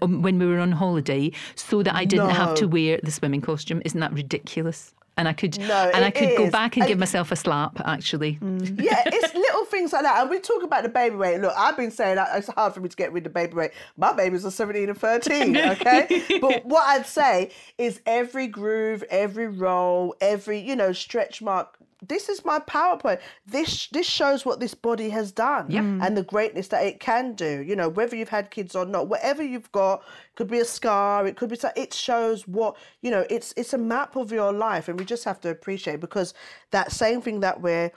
Um, 0.00 0.22
When 0.22 0.38
we 0.38 0.46
were 0.46 0.58
on 0.58 0.72
holiday, 0.72 1.32
so 1.54 1.82
that 1.82 1.94
I 1.94 2.04
didn't 2.04 2.30
have 2.30 2.54
to 2.56 2.66
wear 2.68 3.00
the 3.02 3.10
swimming 3.10 3.40
costume, 3.40 3.82
isn't 3.84 4.00
that 4.00 4.12
ridiculous? 4.12 4.94
And 5.18 5.28
I 5.28 5.34
could, 5.34 5.58
No, 5.58 5.90
and 5.94 6.06
I 6.06 6.10
could 6.10 6.38
go 6.38 6.50
back 6.50 6.76
and 6.76 6.84
And- 6.84 6.88
give 6.88 6.98
myself 6.98 7.30
a 7.32 7.36
slap. 7.36 7.78
Actually, 7.84 8.38
yeah, 8.40 9.02
it's 9.04 9.34
little 9.46 9.66
things 9.66 9.92
like 9.92 10.04
that. 10.04 10.22
And 10.22 10.30
we 10.30 10.40
talk 10.40 10.62
about 10.62 10.84
the 10.84 10.88
baby 10.88 11.16
weight. 11.16 11.38
Look, 11.38 11.52
I've 11.54 11.76
been 11.76 11.90
saying 11.90 12.16
that 12.16 12.30
it's 12.34 12.48
hard 12.48 12.72
for 12.72 12.80
me 12.80 12.88
to 12.88 12.96
get 12.96 13.12
rid 13.12 13.26
of 13.26 13.32
the 13.32 13.38
baby 13.38 13.52
weight. 13.52 13.72
My 13.98 14.14
babies 14.14 14.46
are 14.46 14.50
17 14.50 14.88
and 14.88 14.98
13, 14.98 15.54
okay? 15.56 16.22
but 16.40 16.64
what 16.64 16.84
I'd 16.88 17.04
say 17.06 17.50
is 17.76 18.00
every 18.06 18.46
groove, 18.46 19.04
every 19.10 19.48
roll, 19.48 20.16
every, 20.22 20.58
you 20.60 20.74
know, 20.76 20.92
stretch 20.94 21.42
mark. 21.42 21.76
This 22.06 22.28
is 22.28 22.44
my 22.44 22.58
PowerPoint. 22.58 23.20
This 23.46 23.86
this 23.88 24.06
shows 24.06 24.44
what 24.44 24.60
this 24.60 24.74
body 24.74 25.10
has 25.10 25.32
done 25.32 25.68
mm. 25.68 26.04
and 26.04 26.16
the 26.16 26.22
greatness 26.22 26.68
that 26.68 26.84
it 26.84 27.00
can 27.00 27.34
do. 27.34 27.62
You 27.62 27.76
know, 27.76 27.88
whether 27.88 28.16
you've 28.16 28.28
had 28.28 28.50
kids 28.50 28.74
or 28.74 28.84
not, 28.84 29.08
whatever 29.08 29.42
you've 29.42 29.70
got, 29.72 30.02
could 30.34 30.48
be 30.48 30.58
a 30.58 30.64
scar, 30.64 31.26
it 31.26 31.36
could 31.36 31.50
be 31.50 31.56
so- 31.56 31.72
it 31.76 31.94
shows 31.94 32.46
what, 32.48 32.76
you 33.00 33.10
know, 33.10 33.24
it's 33.30 33.54
it's 33.56 33.72
a 33.72 33.78
map 33.78 34.16
of 34.16 34.32
your 34.32 34.52
life 34.52 34.88
and 34.88 34.98
we 34.98 35.04
just 35.04 35.24
have 35.24 35.40
to 35.40 35.48
appreciate 35.48 36.00
because 36.00 36.34
that 36.72 36.92
same 36.92 37.22
thing 37.22 37.40
that 37.40 37.60
we're 37.60 37.92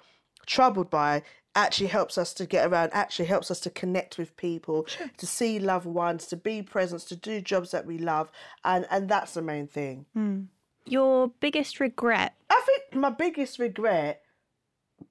troubled 0.45 0.89
by 0.89 1.23
actually 1.55 1.87
helps 1.87 2.17
us 2.17 2.33
to 2.33 2.45
get 2.45 2.69
around 2.69 2.91
actually 2.93 3.25
helps 3.25 3.49
us 3.49 3.59
to 3.61 3.69
connect 3.69 4.17
with 4.17 4.35
people 4.37 4.85
to 5.17 5.25
see 5.25 5.57
loved 5.57 5.85
ones 5.85 6.25
to 6.27 6.35
be 6.35 6.61
present 6.61 7.01
to 7.01 7.15
do 7.15 7.41
jobs 7.41 7.71
that 7.71 7.85
we 7.85 7.97
love 7.97 8.29
and 8.63 8.85
and 8.91 9.09
that's 9.09 9.33
the 9.33 9.41
main 9.41 9.67
thing 9.67 10.05
hmm. 10.13 10.41
Your 10.87 11.31
biggest 11.39 11.79
regret. 11.79 12.35
i 12.49 12.61
think 12.65 12.74
my 12.95 13.09
biggest 13.09 13.59
regret 13.59 14.21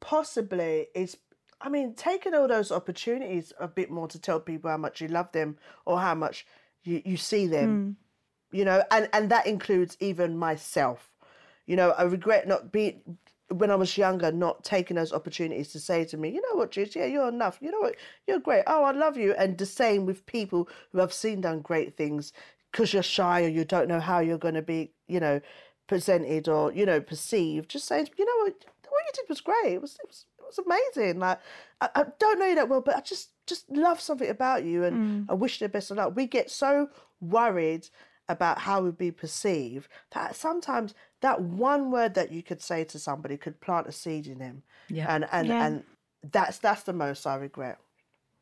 possibly 0.01 0.87
is 0.95 1.17
i 1.61 1.69
mean 1.69 1.95
taking 1.95 2.35
all 2.35 2.49
those 2.49 2.73
opportunities 2.73 3.53
a 3.61 3.69
bit 3.69 3.91
more 3.91 4.09
to 4.09 4.19
tell 4.19 4.41
people 4.41 4.71
how 4.71 4.77
much 4.77 5.01
you 5.01 5.09
love 5.09 5.31
them 5.33 5.57
or 5.85 6.01
how 6.01 6.15
much 6.15 6.47
you, 6.85 7.03
you 7.05 7.17
see 7.17 7.47
them 7.47 7.97
hmm. 8.51 8.57
you 8.57 8.65
know 8.65 8.83
and 8.91 9.09
and 9.13 9.31
that 9.31 9.47
includes 9.47 9.97
even 10.01 10.37
myself. 10.37 11.11
You 11.67 11.77
know 11.77 11.91
i 11.93 12.03
regret 12.03 12.47
not 12.47 12.73
being 12.73 13.01
when 13.49 13.71
i 13.71 13.75
was 13.75 13.97
younger 13.97 14.33
not 14.33 14.65
taking 14.65 14.97
those 14.97 15.13
opportunities 15.13 15.69
to 15.73 15.81
say 15.81 16.05
to 16.05 16.17
me 16.17 16.29
you 16.31 16.43
know 16.43 16.59
what 16.59 16.71
Jude, 16.71 16.95
yeah 16.95 17.07
you're 17.07 17.29
enough. 17.29 17.59
You 17.61 17.71
know 17.71 17.81
what? 17.81 17.97
You're 18.27 18.41
great. 18.41 18.65
Oh 18.67 18.85
i 18.85 18.93
love 18.93 19.17
you. 19.17 19.33
And 19.35 19.57
the 19.57 19.67
same 19.67 20.05
with 20.07 20.27
people 20.27 20.69
who 20.93 21.01
i've 21.01 21.13
seen 21.13 21.41
done 21.41 21.61
great 21.61 21.97
things 21.97 22.33
because 22.71 22.93
you're 22.93 23.03
shy 23.03 23.45
or 23.45 23.49
you 23.49 23.65
don't 23.65 23.89
know 23.89 24.01
how 24.01 24.19
you're 24.19 24.37
going 24.37 24.55
to 24.55 24.63
be 24.63 24.93
you 25.07 25.21
know 25.21 25.41
presented 25.87 26.49
or 26.49 26.73
you 26.73 26.87
know 26.87 27.01
perceived 27.01 27.71
just 27.71 27.87
saying 27.87 28.09
you 28.19 28.25
know 28.25 28.45
what? 28.45 28.55
What 28.89 29.03
you 29.07 29.13
did 29.15 29.29
was 29.29 29.41
great. 29.41 29.75
It 29.75 29.83
was 29.83 29.95
it 30.03 30.07
was, 30.07 30.25
it 30.39 30.45
was 30.47 30.59
amazing. 30.95 31.19
Like 31.21 31.41
I, 31.81 31.89
I 31.95 32.05
don't 32.19 32.39
know 32.39 32.47
you 32.47 32.55
that 32.55 32.69
well 32.69 32.81
but 32.81 32.97
i 32.97 33.01
just 33.01 33.31
just 33.47 33.69
love 33.71 34.01
something 34.01 34.29
about 34.31 34.65
you 34.65 34.85
and 34.85 35.27
i 35.31 35.35
wish 35.35 35.61
you 35.61 35.67
the 35.67 35.73
best 35.73 35.91
of 35.91 35.97
luck. 35.99 36.15
We 36.17 36.27
get 36.27 36.51
so 36.51 36.89
worried 37.21 37.89
about 38.29 38.59
how 38.61 38.81
we'd 38.81 38.97
be 38.97 39.11
perceived 39.11 39.89
that 40.13 40.35
sometimes 40.35 40.95
that 41.21 41.43
one 41.43 41.91
word 41.91 42.15
that 42.15 42.33
you 42.33 42.43
could 42.43 42.63
say 42.63 42.83
to 42.85 42.99
somebody 42.99 43.37
could 43.37 43.61
plant 43.61 43.87
a 43.87 43.93
seed 43.93 44.27
in 44.27 44.39
them. 44.39 44.63
Yeah. 44.89 45.07
and 45.15 45.27
and 45.31 45.49
Yeah. 45.49 45.67
and 45.67 45.85
that's 46.33 46.59
that's 46.59 46.85
the 46.85 46.93
most 46.95 47.27
i 47.27 47.35
regret. 47.37 47.79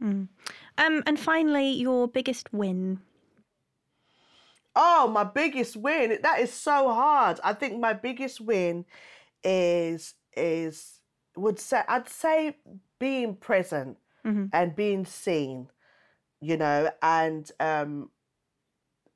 Um, 0.01 0.29
and 0.79 1.19
finally, 1.19 1.71
your 1.71 2.09
biggest 2.09 2.53
win. 2.53 3.01
Oh, 4.75 5.09
my 5.09 5.25
biggest 5.25 5.77
win. 5.77 6.19
That 6.23 6.41
is 6.41 6.53
so 6.53 6.93
hard. 6.93 7.41
I 7.45 7.53
think 7.53 7.79
my 7.79 7.93
biggest 7.93 8.41
win 8.41 8.87
is 9.45 10.15
is 10.37 11.01
would 11.37 11.59
say 11.59 11.83
I'd 11.89 12.09
say 12.09 12.57
being 12.99 13.37
present 13.37 13.99
and 14.53 14.77
being 14.77 15.05
seen, 15.07 15.69
you 16.41 16.57
know, 16.57 16.91
and 17.03 17.51
um 17.61 18.11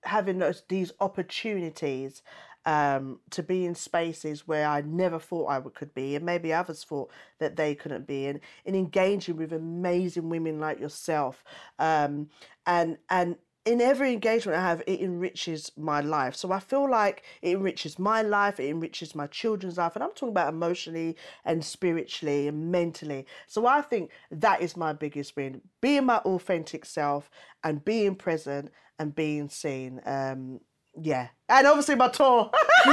having 0.05 0.39
those 0.39 0.63
these 0.69 0.93
opportunities 1.01 2.23
um, 2.65 3.21
to 3.31 3.43
be 3.45 3.65
in 3.65 3.75
spaces 3.77 4.47
where 4.49 4.67
I 4.67 4.81
never 4.81 5.21
thought 5.21 5.47
I 5.47 5.59
would, 5.61 5.75
could 5.75 5.95
be, 5.95 6.17
and 6.17 6.27
maybe 6.27 6.53
others 6.53 6.83
thought 6.83 7.13
that 7.39 7.55
they 7.55 7.77
couldn't 7.77 8.09
be, 8.09 8.27
and, 8.27 8.41
and 8.65 8.75
engaging 8.75 9.37
with 9.37 9.53
amazing 9.53 10.29
women 10.29 10.59
like 10.59 10.81
yourself, 10.81 11.45
um, 11.79 12.29
and 12.67 12.99
and 13.09 13.37
in 13.67 13.81
every 13.81 14.13
engagement 14.13 14.57
I 14.57 14.63
have, 14.63 14.83
it 14.87 15.01
enriches 15.01 15.73
my 15.77 16.01
life. 16.01 16.37
So 16.37 16.53
I 16.53 16.61
feel 16.61 16.89
like 16.89 17.25
it 17.43 17.57
enriches 17.57 17.99
my 17.99 18.23
life, 18.23 18.61
it 18.61 18.71
enriches 18.71 19.15
my 19.15 19.27
children's 19.27 19.77
life, 19.77 19.97
and 19.97 20.05
I'm 20.05 20.11
talking 20.11 20.29
about 20.29 20.55
emotionally 20.55 21.17
and 21.45 21.65
spiritually 21.65 22.47
and 22.47 22.71
mentally. 22.71 23.27
So 23.49 23.67
I 23.67 23.83
think 23.83 24.13
that 24.31 24.63
is 24.63 24.77
my 24.77 24.93
biggest 24.93 25.35
win: 25.37 25.61
being 25.81 26.07
my 26.07 26.19
authentic 26.19 26.85
self 26.85 27.29
and 27.65 27.85
being 27.85 28.15
present 28.15 28.71
and 29.01 29.15
being 29.15 29.49
seen. 29.49 30.01
Um, 30.07 30.61
yeah, 31.01 31.29
and 31.49 31.67
obviously 31.67 31.95
my 31.95 32.09
tour. 32.09 32.51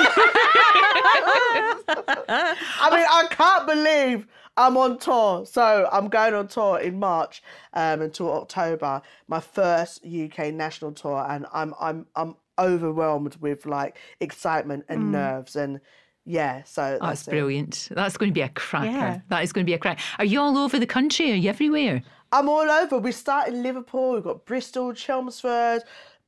I 1.95 2.89
mean, 2.91 3.05
I 3.09 3.27
can't 3.29 3.67
believe 3.67 4.27
I'm 4.57 4.77
on 4.77 4.97
tour. 4.99 5.45
So 5.45 5.87
I'm 5.91 6.07
going 6.09 6.33
on 6.33 6.47
tour 6.47 6.79
in 6.79 6.99
March 6.99 7.43
um, 7.73 8.01
until 8.01 8.31
October, 8.33 9.01
my 9.27 9.39
first 9.39 10.05
UK 10.05 10.53
national 10.53 10.91
tour, 10.93 11.25
and 11.29 11.45
I'm 11.53 11.73
I'm 11.79 12.05
I'm 12.15 12.35
overwhelmed 12.59 13.35
with 13.37 13.65
like 13.65 13.97
excitement 14.19 14.85
and 14.87 15.11
nerves 15.11 15.55
and 15.55 15.79
yeah, 16.25 16.63
so 16.63 16.83
Oh, 16.83 16.89
that's 17.07 17.19
that's 17.21 17.27
it. 17.27 17.31
brilliant. 17.31 17.89
That's 17.91 18.15
going 18.15 18.29
to 18.31 18.33
be 18.33 18.41
a 18.41 18.49
cracker. 18.49 18.91
Yeah. 18.91 19.19
That 19.29 19.43
is 19.43 19.51
going 19.51 19.65
to 19.65 19.69
be 19.69 19.73
a 19.73 19.77
crack. 19.79 19.99
Are 20.19 20.23
you 20.25 20.39
all 20.39 20.57
over 20.57 20.79
the 20.79 20.85
country? 20.87 21.31
Are 21.31 21.35
you 21.35 21.49
everywhere? 21.49 22.01
I'm 22.31 22.47
all 22.47 22.69
over. 22.69 22.97
We 22.97 23.11
start 23.11 23.49
in 23.49 23.61
Liverpool. 23.61 24.13
We've 24.13 24.23
got 24.23 24.45
Bristol, 24.45 24.93
Chelmsford, 24.93 25.83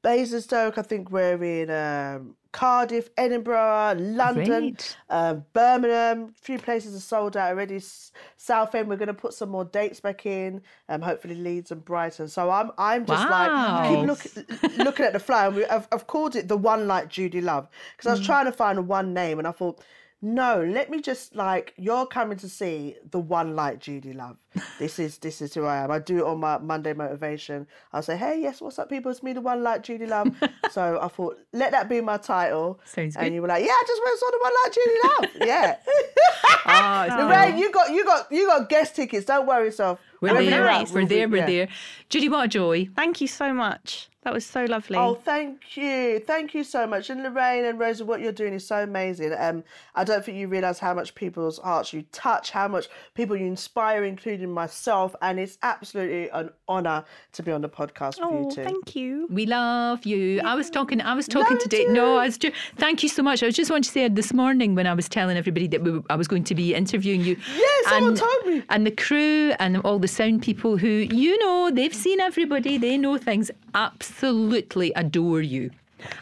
Basingstoke. 0.06 0.78
I 0.78 0.84
think 0.84 1.10
we're 1.10 1.44
in 1.44 1.72
um, 1.72 2.36
Cardiff, 2.52 3.10
Edinburgh, 3.18 3.96
London, 3.98 4.78
um, 5.10 5.44
Birmingham. 5.52 6.32
A 6.38 6.42
few 6.44 6.60
places 6.60 6.96
are 6.96 7.00
sold 7.00 7.36
out 7.36 7.50
already. 7.50 7.82
Southend. 8.38 8.88
We're 8.88 8.98
going 8.98 9.08
to 9.08 9.16
put 9.16 9.34
some 9.34 9.50
more 9.50 9.66
dates 9.66 10.00
back 10.00 10.28
in. 10.28 10.62
Um, 10.90 11.02
hopefully 11.02 11.34
Leeds 11.34 11.72
and 11.72 11.84
Brighton. 11.84 12.28
So 12.28 12.52
I'm 12.52 12.70
I'm 12.78 13.04
just 13.08 13.28
like 13.32 13.90
keep 13.90 14.06
look, 14.06 14.78
looking 14.78 15.08
at 15.08 15.14
the 15.14 15.20
flyer. 15.20 15.66
I've, 15.72 15.88
I've 15.92 16.06
called 16.06 16.36
it 16.36 16.48
the 16.50 16.56
one 16.56 16.88
like 16.88 17.10
Judi 17.10 17.42
Love 17.42 17.68
because 17.98 18.08
I 18.08 18.12
was 18.12 18.24
trying 18.24 18.46
to 18.46 18.52
find 18.52 18.78
a 18.78 18.84
one 18.84 19.12
name, 19.12 19.40
and 19.40 19.48
I 19.48 19.52
thought. 19.52 19.82
No, 20.22 20.64
let 20.64 20.90
me 20.90 21.02
just 21.02 21.36
like 21.36 21.74
you're 21.78 22.08
coming 22.08 22.38
to 22.40 22.50
see 22.50 22.96
the 23.12 23.20
one 23.20 23.56
light 23.56 23.80
Judi 23.80 24.16
Love. 24.16 24.38
This 24.80 24.98
is 25.00 25.18
this 25.20 25.42
is 25.42 25.54
who 25.54 25.66
I 25.66 25.84
am. 25.84 25.92
I 25.92 26.00
do 26.00 26.18
it 26.20 26.24
on 26.24 26.40
my 26.40 26.58
Monday 26.58 26.94
motivation. 26.94 27.68
I'll 27.94 28.02
say, 28.02 28.18
Hey, 28.18 28.42
yes, 28.42 28.60
what's 28.62 28.80
up, 28.80 28.90
people? 28.90 29.12
It's 29.12 29.22
me, 29.22 29.34
the 29.34 29.42
one 29.42 29.62
light 29.62 29.84
Judi 29.84 30.08
Love. 30.08 30.30
so 30.72 31.00
I 31.02 31.08
thought, 31.10 31.38
let 31.54 31.72
that 31.72 31.88
be 31.90 32.02
my 32.02 32.18
title. 32.18 32.80
Sounds 32.86 33.16
And 33.16 33.26
good. 33.28 33.34
you 33.36 33.42
were 33.42 33.48
like, 33.50 33.64
Yeah, 33.66 33.72
I 33.72 33.84
just 33.88 34.02
went 34.04 34.12
and 34.12 34.20
saw 34.20 34.32
the 34.32 34.40
one 34.42 34.54
light 34.64 34.72
Judi 34.78 34.98
Love. 35.44 35.48
yeah. 35.48 35.76
Ah, 36.66 37.06
it's 37.06 37.16
Lorraine, 37.16 37.58
you 37.58 37.72
got 37.72 37.92
you 37.92 38.04
got 38.04 38.32
you 38.32 38.48
got 38.48 38.70
guest 38.70 38.96
tickets. 38.96 39.26
Don't 39.26 39.46
worry 39.46 39.66
yourself. 39.66 40.00
We're 40.22 40.30
Wherever 40.34 40.50
there. 40.50 40.60
you're 40.60 40.84
we're 40.86 40.94
we'll 40.94 41.06
be- 41.08 41.16
there. 41.16 41.30
We're 41.30 41.38
yeah. 41.38 41.46
there. 41.46 41.68
Judi, 42.10 42.30
what 42.32 42.46
a 42.46 42.48
joy. 42.48 42.90
Thank 42.96 43.22
you 43.22 43.28
so 43.28 43.54
much. 43.54 44.10
That 44.24 44.34
was 44.34 44.44
so 44.44 44.66
lovely. 44.66 44.98
Oh, 44.98 45.14
thank 45.14 45.78
you, 45.78 46.18
thank 46.20 46.56
you 46.56 46.64
so 46.64 46.88
much. 46.88 47.12
And 47.12 47.22
Lorraine 47.22 47.64
and 47.64 47.78
Rosa, 47.80 48.04
what 48.06 48.22
you're 48.22 48.32
doing 48.32 48.56
is 48.56 48.66
so 48.66 48.82
amazing. 48.82 49.36
Um, 49.38 49.64
I 49.94 50.04
don't 50.04 50.26
think 50.26 50.40
you 50.40 50.48
realise 50.48 50.80
how 50.80 50.96
much 50.96 51.14
people's 51.14 51.60
hearts 51.60 51.94
you 51.94 52.04
touch, 52.12 52.50
how 52.50 52.68
much 52.68 52.88
people 53.14 53.36
you 53.38 53.46
inspire, 53.46 54.04
including 54.04 54.52
myself. 54.52 55.16
And 55.22 55.40
it's 55.40 55.60
absolutely 55.62 56.30
an 56.30 56.50
honour 56.68 57.06
to 57.34 57.44
be 57.44 57.52
on 57.52 57.62
the 57.62 57.70
podcast 57.70 58.18
with 58.20 58.24
Oh, 58.24 58.50
you 58.50 58.56
two. 58.56 58.64
thank 58.64 58.96
you. 58.96 59.28
We 59.30 59.46
love 59.46 60.08
you. 60.08 60.42
I 60.44 60.56
was 60.56 60.72
talking. 60.72 61.02
I 61.02 61.14
was 61.14 61.28
talking 61.28 61.58
Love 61.58 61.64
today. 61.64 61.82
you. 61.84 61.94
No, 61.94 62.18
I 62.18 62.26
was. 62.26 62.40
Ju- 62.40 62.52
thank 62.78 63.04
you 63.04 63.10
so 63.10 63.22
much. 63.22 63.44
I 63.44 63.46
was 63.46 63.56
just 63.56 63.70
wanting 63.70 63.84
to 63.84 63.90
say 63.92 64.08
this 64.10 64.34
morning 64.34 64.74
when 64.74 64.88
I 64.88 64.96
was 64.96 65.08
telling 65.08 65.38
everybody 65.38 65.68
that 65.68 65.84
we, 65.84 65.92
were- 65.92 66.04
I 66.10 66.16
was 66.16 66.28
going 66.28 66.46
to 66.46 66.56
be 66.56 66.74
interviewing 66.74 67.22
you. 67.22 67.38
Yeah, 67.56 67.90
someone 67.90 68.16
told 68.16 68.46
me. 68.48 68.64
And 68.70 68.88
the 68.88 68.92
crew 68.92 69.54
and 69.60 69.78
all 69.82 70.00
the 70.00 70.05
sound 70.08 70.42
people 70.44 70.78
who 70.78 70.88
you 70.88 71.38
know 71.40 71.72
they've 71.72 71.94
seen 71.94 72.20
everybody. 72.20 72.78
They 72.78 72.98
know 72.98 73.18
things. 73.18 73.52
Absolutely 73.74 74.92
adore 74.94 75.42
you. 75.42 75.72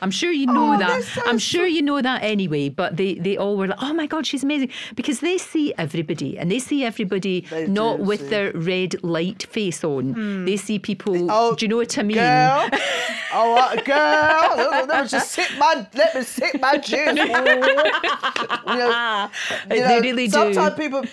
I'm 0.01 0.11
sure 0.11 0.31
you 0.31 0.45
know 0.45 0.75
Oh, 0.75 0.77
that. 0.77 1.03
I'm 1.25 1.37
sure 1.37 1.65
you 1.67 1.81
know 1.81 2.01
that 2.01 2.23
anyway. 2.23 2.69
But 2.69 2.95
they, 2.95 3.15
they 3.15 3.35
all 3.35 3.57
were 3.57 3.67
like, 3.67 3.79
oh 3.81 3.93
my 3.93 4.05
God, 4.07 4.25
she's 4.25 4.41
amazing. 4.43 4.69
Because 4.95 5.19
they 5.19 5.37
see 5.37 5.73
everybody 5.77 6.37
and 6.37 6.49
they 6.49 6.59
see 6.59 6.85
everybody 6.85 7.41
They 7.49 7.67
not 7.67 7.99
with 7.99 8.21
see. 8.21 8.27
their 8.27 8.51
red 8.53 9.03
light 9.03 9.43
face 9.43 9.83
on. 9.83 10.13
Hmm. 10.13 10.45
They 10.45 10.55
see 10.55 10.79
people, 10.79 11.29
Oh, 11.29 11.55
do 11.55 11.65
you 11.65 11.69
know 11.69 11.75
what 11.77 11.97
I 11.97 12.03
mean? 12.03 12.15
Girl, 12.17 12.69
oh, 13.33 13.51
what, 13.55 13.79
a 13.79 13.83
girl, 13.83 14.87
let 14.87 15.03
me 15.03 15.07
just 15.09 15.31
sip 15.31 15.49
my, 15.57 15.85
let 15.95 16.15
me 16.15 16.23
sit 16.23 16.61
my 16.61 16.77
juice. 16.89 16.97
you 16.97 18.75
know, 18.77 19.29
They 19.67 19.75
you 19.77 19.81
know, 19.81 19.99
really 19.99 20.27
do. 20.27 20.31
sometimes 20.31 20.75
people 20.75 21.03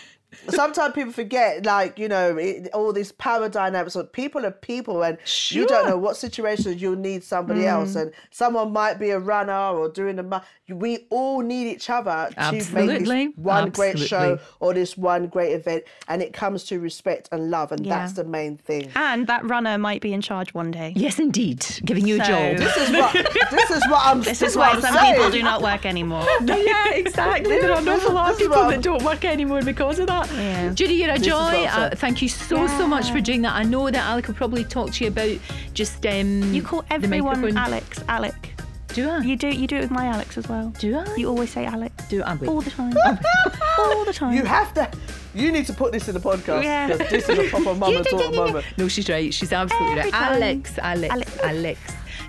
sometimes 0.49 0.95
people 0.95 1.13
forget 1.13 1.65
like 1.65 1.99
you 1.99 2.09
know 2.09 2.37
it, 2.37 2.69
all 2.73 2.93
these 2.93 3.13
power 3.13 3.49
dynamics 3.49 3.97
of 3.97 4.13
people 4.13 4.45
are 4.47 4.51
people 4.51 5.03
and 5.03 5.19
you 5.49 5.67
don't 5.67 5.89
know 5.89 5.97
what 5.97 6.17
situations 6.17 6.81
you'll 6.81 6.97
need 6.97 7.23
somebody 7.23 7.67
else 7.67 7.95
mm. 7.95 8.03
and 8.03 8.13
someone 8.31 8.73
might 8.73 8.99
be 8.99 9.11
a 9.11 9.19
runner 9.19 9.53
or 9.53 9.89
doing 9.89 10.17
the 10.17 10.43
we 10.69 11.07
all 11.11 11.41
need 11.41 11.69
each 11.71 11.91
other 11.91 12.31
to 12.35 12.53
make 12.73 13.05
this 13.05 13.29
one 13.37 13.71
great 13.71 13.99
show 13.99 14.39
or 14.61 14.73
this 14.75 14.97
one 14.97 15.27
great 15.27 15.53
event 15.53 15.83
and 16.09 16.23
it 16.23 16.33
comes 16.33 16.65
to 16.65 16.79
respect 16.79 17.29
and 17.33 17.51
love 17.51 17.73
and 17.73 17.85
Yeah. 17.85 17.99
that's 17.99 18.13
the 18.13 18.25
main 18.25 18.57
thing 18.57 18.91
And 18.95 19.27
that 19.27 19.45
runner 19.49 19.79
might 19.79 20.01
be 20.01 20.13
in 20.13 20.21
charge 20.21 20.55
one 20.55 20.71
day. 20.71 20.93
Yes, 20.97 21.19
indeed. 21.19 21.65
Giving 21.85 22.07
you 22.07 22.17
a 22.17 22.25
job. 22.25 22.57
this 22.57 22.77
is 22.77 22.91
what 22.91 23.13
this 23.51 23.71
is 23.71 23.83
what 23.89 24.03
I'm 24.05 24.21
This 24.31 24.39
this 24.41 24.51
is 24.51 24.57
why 24.57 24.71
I'm 24.71 24.81
some 24.81 24.95
saying. 24.95 25.15
people 25.15 25.31
do 25.31 25.43
not 25.43 25.63
work 25.63 25.85
anymore. 25.85 26.27
yeah, 26.45 26.91
exactly. 26.91 27.59
There 27.59 27.73
are 27.73 27.79
an 27.79 27.89
awful 27.89 28.13
lot 28.13 28.33
of 28.33 28.39
people 28.39 28.57
that 28.69 28.83
don't 28.83 29.03
work 29.03 29.25
anymore 29.25 29.63
because 29.63 29.99
of 29.99 30.07
that. 30.07 30.20
Yeah. 30.33 30.71
Judi, 30.71 30.99
you're 30.99 31.11
a 31.11 31.19
This 31.19 31.27
joy. 31.29 31.65
Uh, 31.67 31.91
thank 31.95 32.21
you 32.23 32.29
so, 32.29 32.67
so 32.67 32.87
much 32.87 33.11
for 33.11 33.21
doing 33.21 33.43
that. 33.43 33.55
I 33.55 33.63
know 33.63 33.91
that 33.91 34.03
Alec 34.05 34.27
will 34.29 34.35
probably 34.35 34.65
talk 34.65 34.93
to 34.93 35.05
you 35.05 35.11
about 35.11 35.39
just. 35.75 36.05
Um, 36.07 36.53
You 36.55 36.63
call 36.63 36.85
everyone 36.91 37.41
microphone. 37.41 37.57
Alex, 37.59 38.03
Alec. 38.09 38.55
Do 38.95 39.09
I? 39.09 39.19
You 39.21 39.37
do 39.37 39.47
you 39.49 39.67
do 39.69 39.77
it 39.77 39.81
with 39.83 39.91
my 39.93 40.07
Alex 40.07 40.37
as 40.37 40.49
well. 40.49 40.71
Do 40.81 40.97
I? 40.99 41.15
You 41.15 41.29
always 41.29 41.51
say 41.51 41.65
Alex. 41.65 41.95
do 42.09 42.23
I? 42.25 42.35
Wait. 42.35 42.49
All 42.49 42.61
the 42.61 42.71
time. 42.71 42.93
All 43.79 44.05
the 44.05 44.13
time. 44.13 44.35
You 44.35 44.45
have 44.45 44.75
to. 44.75 44.91
You 45.33 45.53
need 45.53 45.67
to 45.67 45.73
put 45.73 45.93
this 45.93 46.09
in 46.09 46.15
the 46.15 46.21
podcast 46.21 46.65
Yeah. 46.65 46.89
because 46.89 47.09
this 47.09 47.29
is 47.29 47.39
a 47.39 47.49
proper 47.51 47.75
mama 47.79 48.03
talk 48.03 48.35
moment. 48.35 48.67
No, 48.77 48.89
she's 48.89 49.09
right. 49.09 49.33
She's 49.33 49.53
absolutely 49.53 49.91
Every 50.01 50.11
right. 50.11 50.13
time. 50.13 50.33
Alex, 50.43 50.79
Alex, 50.79 51.13
Alex, 51.15 51.39
Alex. 51.39 51.81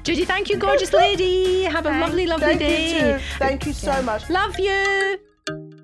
Judi, 0.03 0.25
thank 0.25 0.49
you, 0.49 0.57
gorgeous 0.57 0.93
lady. 0.93 1.63
Have 1.63 1.87
a 1.87 1.99
lovely, 1.99 2.27
lovely 2.27 2.45
Thank 2.45 2.59
day. 2.59 2.93
you 3.13 3.17
too. 3.17 3.23
Thank 3.39 3.65
you 3.65 3.73
so 3.73 4.01
much. 4.03 4.29
Love 4.29 4.59
you. 4.59 5.80